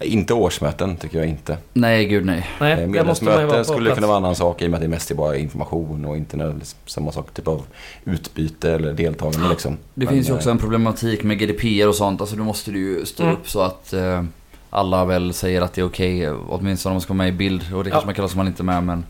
[0.00, 1.56] Inte årsmöten, tycker jag inte.
[1.72, 2.46] Nej, gud nej.
[2.60, 4.62] Nej, Eh, där måste man ju vara Medlemsmöte på skulle kunna vara en annan sak
[4.62, 6.54] i och med att det är mest bara information och inte
[6.86, 7.62] samma sak, typ av
[8.04, 9.76] utbyte eller deltagande liksom.
[9.94, 12.20] Det Men, finns ju eh, också en problematik med GDPR och sånt.
[12.20, 13.34] Alltså då måste du ju stå Mm.
[13.34, 14.24] upp så att eh,
[14.70, 16.30] alla väl säger att det är okej.
[16.30, 17.74] åtminstone om man ska vara med i bild.
[17.74, 17.92] Och det Ja.
[17.92, 19.04] kanske man kallar som man inte är med men...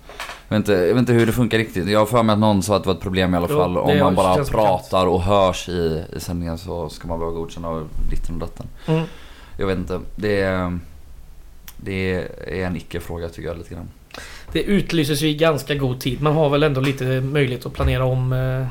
[0.49, 1.89] Jag vet, inte, jag vet inte hur det funkar riktigt.
[1.89, 3.57] Jag har för mig att någon sa att det var ett problem i alla Jo,
[3.59, 3.75] fall.
[3.75, 7.69] det Om man bara pratar och hörs i, i sändningen så ska man behöva godkänna
[7.69, 8.67] av ditten och datten.
[8.87, 9.03] Mm.
[9.61, 10.01] Jag vet inte.
[10.17, 10.79] Det är,
[11.77, 12.15] det
[12.47, 13.89] är en icke-fråga tycker jag lite grann.
[14.53, 16.23] Det utlyses ju i ganska god tid.
[16.23, 18.33] Man har väl ändå lite möjlighet att planera om...
[18.33, 18.67] Eh,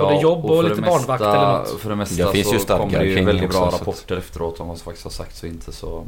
[0.00, 1.80] Både jobb och för lite det barnvakt mesta- eller något.
[1.80, 4.68] För det mesta Det finns ju så kommer det ju väldigt bra rapporter efteråt om
[4.68, 6.06] vad som faktiskt har sagts och inte så...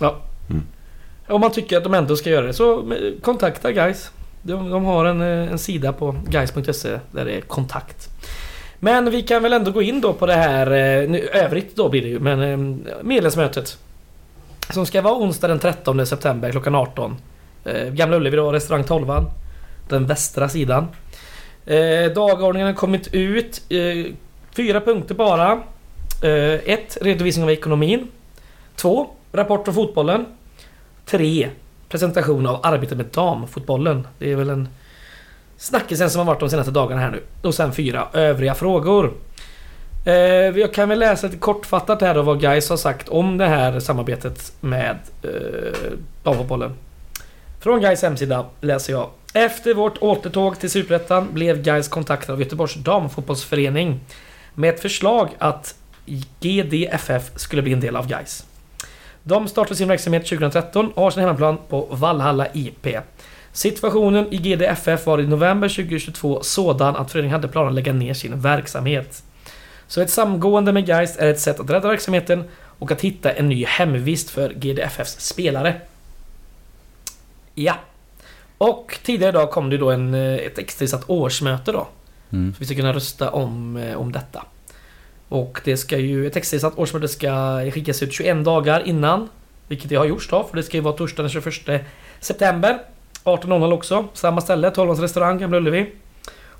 [0.00, 0.16] ja.
[0.50, 0.62] Mm.
[1.28, 4.10] Om man tycker att de ändå ska göra det så eh, kontakta guys.
[4.42, 8.08] De, de har en, eh, en sida på guys.se där det är kontakt.
[8.82, 11.88] Men vi kan väl ändå gå in då på det här, eh, nu, övrigt då
[11.88, 13.78] blir det ju, men eh, medlemsmötet.
[14.70, 17.16] Som ska vara onsdag den 13 september klockan 18.
[17.64, 19.06] Eh, Gamla Ullevi då, restaurang 12
[19.88, 20.86] Den västra sidan.
[22.14, 23.62] Dagordningen har kommit ut.
[24.56, 25.62] Fyra punkter bara.
[26.22, 26.98] 1.
[27.00, 28.08] Redovisning av ekonomin.
[28.76, 29.10] 2.
[29.32, 30.26] Rapport om fotbollen.
[31.06, 31.50] 3.
[31.88, 34.06] Presentation av arbetet med damfotbollen.
[34.18, 34.68] Det är väl en
[35.60, 37.22] snackisen som har varit de senaste dagarna här nu.
[37.42, 39.12] Och sen fyra, Övriga frågor.
[40.04, 40.14] Eh,
[40.58, 43.80] jag kan väl läsa lite kortfattat här då vad Gais har sagt om det här
[43.80, 45.92] samarbetet med eh,
[46.22, 46.74] damfotbollen.
[47.60, 49.10] Från Gais hemsida läser jag.
[49.34, 54.00] Efter vårt återtåg till Superettan blev Gais kontaktad av Göteborgs damfotbollsförening
[54.54, 55.74] med ett förslag att
[56.40, 58.44] GDFF skulle bli en del av Gais.
[59.22, 62.86] De startade sin verksamhet 2013 och har sin hemmaplan på Vallhalla IP.
[63.52, 68.14] Situationen i GDFF var i november 2022 sådan att föreningen hade planer att lägga ner
[68.14, 69.22] sin verksamhet.
[69.86, 72.44] Så ett samgående med Geist är ett sätt att rädda verksamheten
[72.78, 75.80] och att hitta en ny hemvist för GDFFs spelare.
[77.54, 77.74] Ja.
[78.58, 81.88] Och tidigare idag kom det då en, eh, ett extrainsatt årsmöte då.
[82.32, 82.54] Mm.
[82.54, 84.44] Så vi ska kunna rösta om, eh, om detta.
[85.28, 89.28] Och det ska ju, ett extrainsatt årsmöte ska skickas ut 21 dagar innan.
[89.68, 91.84] Vilket det har gjorts då, för det ska ju vara torsdagen den 21
[92.20, 92.78] september.
[93.24, 95.92] 18.00 också, samma ställe, 12 restaurang, Gamla Ullevi.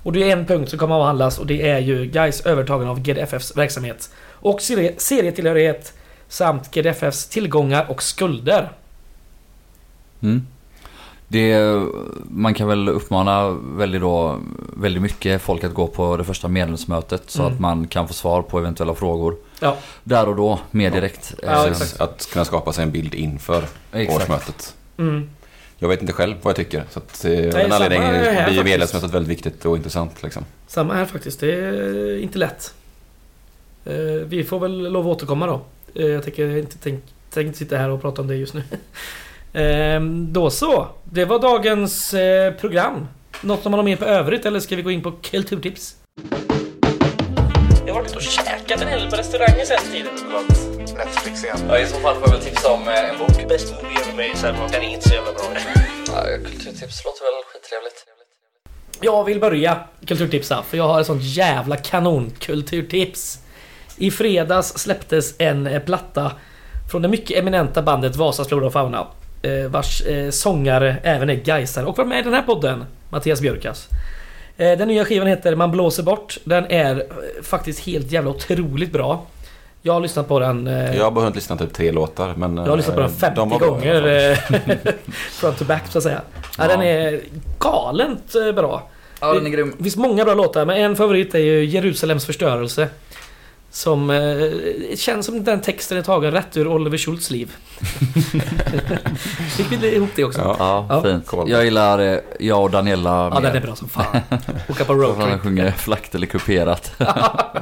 [0.03, 2.91] Och det är en punkt som kommer att avhandlas och det är ju Guys övertagande
[2.91, 4.09] av GDFFs verksamhet.
[4.29, 5.93] Och serie, serietillhörighet
[6.27, 8.71] samt GDFFs tillgångar och skulder.
[10.21, 10.47] Mm.
[11.27, 11.59] Det,
[12.29, 14.39] man kan väl uppmana väldigt, då,
[14.77, 17.53] väldigt mycket folk att gå på det första medlemsmötet så Mm.
[17.53, 19.35] att man kan få svar på eventuella frågor.
[19.59, 21.33] Ja, Där och då, mer direkt.
[21.43, 21.73] Ja, Eh.
[21.99, 24.21] Att kunna skapa sig en bild inför Exakt.
[24.21, 24.75] årsmötet.
[24.97, 25.29] mm.
[25.83, 26.83] Jag vet inte själv vad jag tycker.
[26.89, 30.23] Så att, eh, av Nej, den samma anledningen blir medlemsmötet väldigt viktigt och intressant.
[30.23, 30.45] Liksom.
[30.67, 31.39] Samma här faktiskt.
[31.39, 32.73] Det är inte lätt.
[33.85, 33.93] Eh,
[34.25, 35.61] Vi får väl lov att återkomma då.
[35.95, 37.03] Eh, Jag tänker inte, tänk,
[37.37, 38.63] inte sitta här och prata om det just nu.
[39.53, 40.87] Ehm, Då så.
[41.03, 42.15] Det var dagens
[42.59, 43.07] program.
[43.41, 45.95] Något som man har med på övrigt eller ska vi gå in på kulturtips?
[47.85, 50.70] Jag har varit och käkat en hel på restaurangen sen tiden.
[50.97, 51.57] Netflix igen.
[51.69, 53.47] Ja, I så fall får jag väl tipsa om eh, en bok.
[53.49, 55.43] Best movie ever made, så här, den är inte så jävla bra.
[56.07, 58.05] Ja, kulturtips låter väl skittrevligt.
[59.01, 63.39] Jag vill börja kulturtipsa för jag har ett sånt jävla kanonkulturtips.
[63.97, 66.31] I fredags släpptes en eh, platta
[66.91, 69.07] från det mycket eminenta bandet Vasas flora och fauna.
[69.41, 73.87] eh, Vars sångare även är Gaisare och var med i den här podden, Mattias Björkas.
[74.57, 76.37] Den nya skivan heter Man blåser bort.
[76.43, 77.07] Den är
[77.43, 79.25] faktiskt helt jävla otroligt bra.
[79.81, 80.67] Jag har lyssnat på den...
[80.67, 82.33] eh, Jag har bara hunnit lyssna typ tre låtar.
[82.37, 84.29] Men, jag har lyssnat på den 50 gånger.
[84.31, 84.37] eh,
[85.31, 86.21] Front to back så att säga.
[86.33, 86.49] Ja.
[86.57, 86.67] Ja.
[86.67, 87.19] Den är
[87.59, 88.89] galent eh, bra.
[89.19, 89.73] Ja, den är grym.
[89.77, 92.87] Det finns många bra låtar, men en favorit är ju Jerusalems förstörelse.
[93.73, 97.51] Som eh, känns som den texten är tagen rätt ur Oliver Schultz liv.
[99.57, 100.41] Fick vi ihop det också?
[100.41, 100.85] Ja, Ja.
[100.89, 101.03] Ja, Ja.
[101.03, 101.27] fint.
[101.27, 101.49] Cool.
[101.49, 104.05] Jag gillar eh, jag och Daniela den är bra som fan.
[104.69, 105.41] Åka på Han roadtrip.
[105.41, 106.91] sjunger flakt eller kuperat.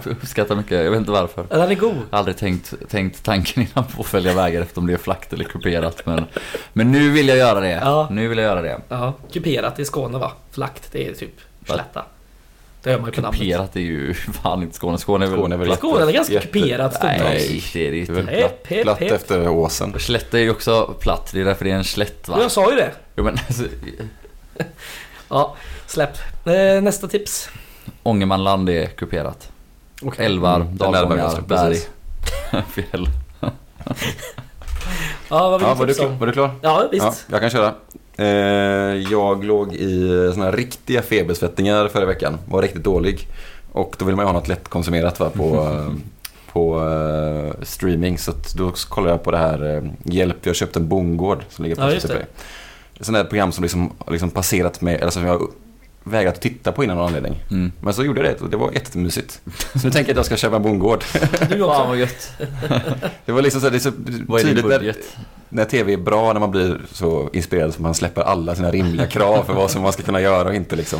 [0.03, 1.45] Jag uppskattar mycket, jag vet inte varför.
[1.49, 1.95] Ja, den är god.
[1.95, 4.97] Jag har aldrig tänkt, tänkt tanken innan på att följa vägar efter om det är
[4.97, 6.05] flakt eller kuperat.
[6.05, 6.25] Men,
[6.73, 7.69] men nu vill jag göra det.
[7.83, 8.07] Ja.
[8.11, 8.81] Nu vill jag göra det.
[8.89, 10.31] Ja, kuperat i Skåne va?
[10.51, 11.33] Flakt, det är typ
[11.65, 12.03] slätta.
[12.83, 13.31] Det hör man ju på.
[13.31, 14.13] Kuperat är ju
[14.43, 14.97] fan inte Skåne.
[14.97, 15.37] Skåne är väl...
[15.39, 15.79] Skåne är väl platt.
[15.79, 17.23] Skåne är ganska kuperat stundtals.
[17.23, 18.33] Nej, det är det Det är väl inte.
[18.33, 19.11] Hepp, platt, hepp, platt hepp.
[19.11, 19.99] efter åsen.
[19.99, 22.37] Slätt är ju också platt, det är därför det är en slätt va?
[22.41, 22.91] Jag sa ju det.
[23.15, 23.63] Jo men alltså,
[25.29, 25.55] Ja,
[25.87, 26.17] släpp.
[26.45, 27.49] Eh, nästa tips.
[28.03, 29.51] Ångermanland är kuperat.
[30.17, 31.89] Älvar, Mm, dalgångar, berg, precis.
[32.73, 33.07] fjäll.
[35.29, 36.11] Ja, vad vill Ja, du var, du tipsa klar?
[36.13, 36.19] om?
[36.19, 36.51] var du klar?
[36.61, 37.03] Ja, visst.
[37.05, 37.73] Ja, jag kan köra.
[38.19, 42.37] Eh, jag låg i såna här riktiga febersvettningar förra veckan.
[42.45, 43.27] Var riktigt dålig.
[43.71, 45.77] Och då vill man ju ha något lättkonsumerat va, på,
[46.53, 48.17] på eh, streaming.
[48.17, 51.63] Så då kollade jag på det här eh, Hjälp, jag har köpt en bondgård som
[51.63, 52.25] ligger på Ja, SVT Play.
[52.99, 55.51] Sånt där program som liksom, liksom passerat med, eller som jag
[56.09, 57.35] vägrat att titta på innan någon anledning.
[57.51, 57.71] Mm.
[57.81, 59.41] Men så gjorde jag det och det var jättemysigt.
[59.75, 61.03] Så nu tänker jag att jag ska köpa en bondgård.
[61.49, 61.77] Du också.
[61.79, 62.31] Fan vad gött.
[63.25, 63.91] Det var liksom så, det är så
[64.27, 64.97] Vad är tydligt när, budget?
[65.49, 69.07] när tv är bra, när man blir så inspirerad så man släpper alla sina rimliga
[69.07, 70.99] krav för vad som man ska kunna göra och inte liksom.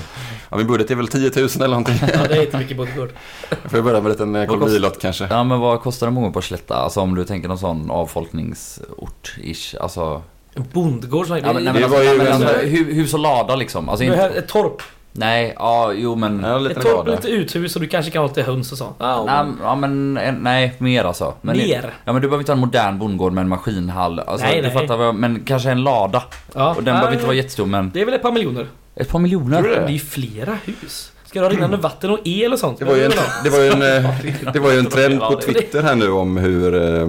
[0.49, 1.95] Ja, min budget är väl 10 000 eller någonting.
[2.01, 3.09] Ja, det är inte mycket bondgård.
[3.49, 5.27] Jag får börja med en liten eh, kolonilott kanske.
[5.29, 6.75] Ja men vad kostar en många på Slätta?
[6.75, 9.75] Alltså om du tänker någon sån avfolkningsort-ish.
[9.81, 10.21] Alltså...
[10.53, 12.93] En bondgård som Ja, men, nej, det men var alltså, ju men en- alltså, hu-
[12.93, 13.89] hus och lada liksom.
[13.89, 14.39] Alltså Det här inte...
[14.39, 14.81] är ett torp.
[15.13, 16.39] Nej, ja jo men...
[16.43, 18.93] Ja, Ett torp lite uthus och du kanske kan ha lite höns och så.
[18.99, 21.33] Ja, Nej, ja, men, eh, nej, mer alltså.
[21.41, 21.93] Men, Mer?
[22.05, 24.19] Ja men du behöver inte ha en modern bondgård med en maskinhall.
[24.19, 24.71] Alltså, Nej, du nej.
[24.71, 26.23] fattar vad jag, Men kanske en lada.
[26.53, 26.69] ja.
[26.69, 28.67] Och den behöver inte vara jättestor men Det är väl ett par miljoner?
[28.95, 29.57] ett par miljoner.
[29.61, 29.87] Tror du Det det?
[29.87, 31.11] är ju flera hus.
[31.25, 32.79] Ska du ha rinnande vatten och el och sånt?
[32.79, 33.11] Det var ju en,
[33.43, 36.11] det var ju en, eh, det var ju en trend på det- Twitter här nu
[36.11, 37.07] om hur eh,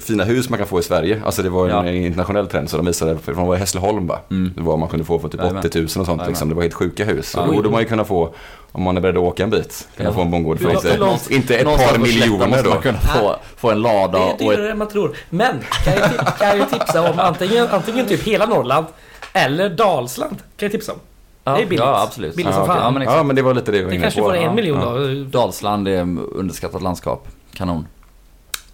[0.00, 1.22] fina hus man kan få i Sverige.
[1.24, 1.92] Alltså det var en Ja.
[1.92, 4.18] internationell trend så de visade, för de var i Hässleholm va?
[4.30, 4.52] Mm.
[4.56, 5.64] Det var man kunde få för typ Jajamän.
[5.66, 6.48] 80 000 och sånt liksom.
[6.48, 7.30] Det var helt sjuka hus.
[7.30, 7.46] Så Ja.
[7.46, 8.34] då borde man ju kunna få,
[8.72, 10.14] om man är beredd att åka en bit, kunna Ja.
[10.14, 12.70] få en bondgård för inte, långt- inte ett par miljoner måste då.
[12.70, 14.72] man kunna få, få en lada Det är och dyrare ett...
[14.72, 15.16] än man tror.
[15.30, 18.86] Men kan jag, kan jag ju tipsa om antingen, antingen typ hela Norrland
[19.32, 20.36] eller Dalsland.
[20.36, 20.98] Kan jag tipsa om.
[21.44, 21.80] Ja, det är billigt.
[21.80, 22.36] Ja absolut.
[22.36, 22.82] Billigt ja, som fan.
[22.82, 23.02] Ja, men.
[23.02, 24.26] Ja men det var lite det jag var Det inne kanske på.
[24.26, 24.84] får en Ja, miljon ja.
[24.90, 25.24] då.
[25.38, 26.00] Dalsland är
[26.34, 27.28] underskattat landskap.
[27.54, 27.86] Kanon.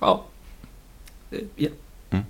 [0.01, 0.23] Ja.
[1.57, 1.69] Ja.
[2.11, 2.25] Mm.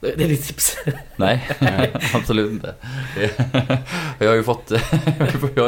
[0.00, 0.76] Det är ditt tips.
[1.16, 1.48] Nej,
[2.14, 2.74] absolut inte.
[4.18, 4.70] Jag har ju fått,
[5.54, 5.62] jag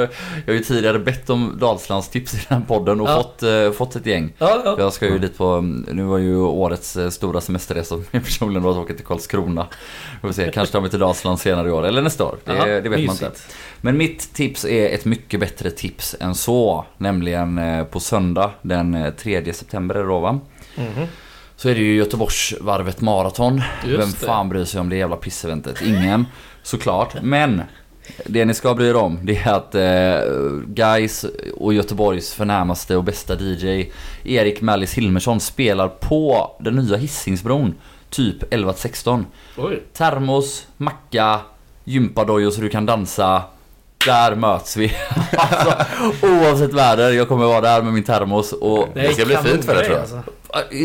[0.46, 3.16] har ju tidigare bett om Dalslands tips i den här podden och Ja.
[3.16, 4.32] fått, eh, fått ett gäng.
[4.38, 4.76] Ja, ja.
[4.78, 5.60] Jag ska ju dit på,
[5.92, 9.66] nu var ju årets eh, stora semesterresa mig personligen var att åka till Karlskrona.
[10.22, 12.36] Vi får se, kanske tar vi till Dalsland senare i år, eller nästa år.
[12.44, 13.22] Det, det vet man mysigt.
[13.22, 13.40] inte.
[13.80, 16.84] Men mitt tips är ett mycket bättre tips än så.
[16.98, 20.40] Nämligen eh, på söndag den eh, 3 september är det då va?
[20.76, 21.06] Mhm.
[21.56, 23.62] Så är det ju Göteborgsvarvet maraton.
[23.84, 24.26] Just Vem det.
[24.26, 25.82] fan bryr sig om det jävla pisseventet?
[25.82, 26.26] Ingen,
[26.62, 27.14] såklart.
[27.22, 27.62] Men
[28.26, 30.32] Det ni ska bry er om det är att eh,
[30.66, 31.24] Guys
[31.56, 33.90] och Göteborgs förnämaste och bästa DJ
[34.24, 37.74] Erik Mallis Hilmersson spelar på den nya Hisingsbron
[38.10, 39.24] typ 11-16.
[39.56, 39.82] Oj.
[39.92, 41.40] Termos, macka,
[41.84, 43.42] gympadojor så du kan dansa.
[44.06, 44.92] Där möts vi.
[45.36, 45.74] alltså,
[46.26, 49.74] oavsett väder, jag kommer vara där med min termos och Det ska bli fint för
[49.74, 50.00] dig, tror jag.
[50.00, 50.22] Alltså.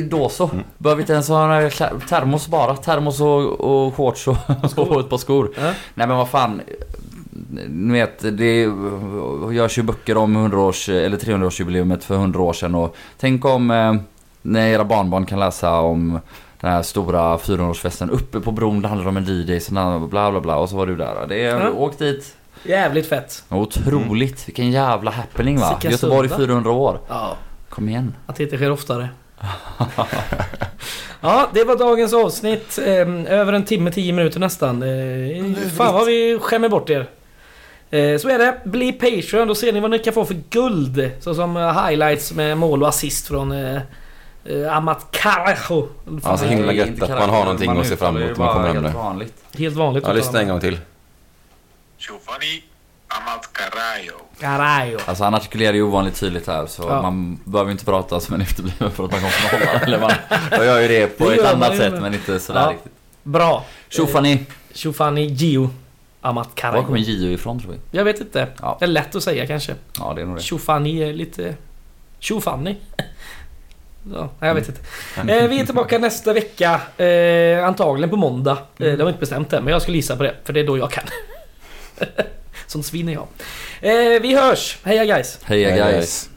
[0.10, 0.50] Då så.
[0.78, 1.70] Behöver inte ens ha några
[2.10, 2.76] termos bara.
[2.76, 4.38] Termos och, och shorts och,
[4.78, 5.52] och ett par skor.
[5.56, 5.62] Ja.
[5.94, 6.62] Nej men vad fan.
[7.70, 8.62] Ni vet, det
[9.54, 13.96] görs ju böcker om 100-års eller 300-årsjubileumet för 100 år sedan och tänk om eh,
[14.42, 16.20] när era barnbarn kan läsa om
[16.60, 19.60] den här stora 400-årsfesten uppe på bron, det handlar om en DJ,
[20.10, 21.26] bla bla bla och så var du där.
[21.30, 21.72] Det är, Ja.
[21.72, 22.36] Åk dit.
[22.64, 23.44] Jävligt fett.
[23.50, 25.76] Otroligt, vilken jävla happening va?
[25.76, 26.46] Sicka Göteborg sudda.
[26.46, 27.00] 400 år.
[27.10, 27.36] Ja.
[27.70, 28.16] Kom igen.
[28.26, 29.10] Att det inte sker oftare.
[31.22, 32.78] ja, det var dagens avsnitt.
[32.78, 34.84] Eh, över en timme, tio minuter nästan.
[34.84, 37.10] Eh, fan vad vi skämmer bort er.
[37.90, 38.58] Eh, så är det.
[38.66, 41.12] Bli Patreon, då ser ni vad ni kan få för guld.
[41.20, 43.82] Såsom eh, highlights med mål och assist från eh,
[44.46, 45.88] eh, Amat Carajo.
[46.24, 48.68] Ja, så himla gött att man har någonting att se fram emot när man kommer
[48.68, 49.00] hem Helt nu.
[49.00, 49.34] vanligt.
[49.58, 50.04] Helt vanligt.
[50.08, 50.80] Ja, lyssna en gång till.
[51.98, 52.64] Giovanni
[53.18, 54.14] Amat Carayo.
[54.40, 54.98] Carajo.
[55.06, 57.02] Alltså han artikulerar ju ovanligt tydligt här så Ja.
[57.02, 59.84] man behöver inte prata som en efterbliven för att man kommer från Holland.
[59.84, 60.12] Eller man,
[60.52, 62.02] jag gör ju det på Det ett annat sätt med.
[62.02, 62.72] men inte sådär Ja.
[62.72, 62.92] riktigt.
[63.24, 63.66] Bra.
[63.90, 64.46] Tjofani!
[64.74, 65.70] Shofani Gio.
[66.22, 66.84] Amat Var Carajo.
[66.84, 67.78] kommer Gio ifrån tror vi?
[67.98, 68.48] Jag vet inte.
[68.62, 68.78] Ja.
[68.80, 69.76] Det är lätt att säga kanske.
[70.00, 70.42] Ja det är nog det.
[70.42, 71.56] Tjofani är lite...
[72.20, 72.78] Tjofanni.
[74.14, 74.82] Ja, jag vet inte.
[75.34, 76.82] Eh, vi är tillbaka nästa vecka.
[77.04, 78.52] Eh, antagligen på måndag.
[78.52, 80.36] Eh, det har vi inte bestämt än, men jag skulle gissa på det.
[80.44, 81.04] För det är då jag kan.
[82.72, 83.28] Sånt svin är jag.
[83.82, 84.78] Eh, vi hörs!
[84.84, 85.40] Heja guys!
[85.44, 86.30] Heja guys.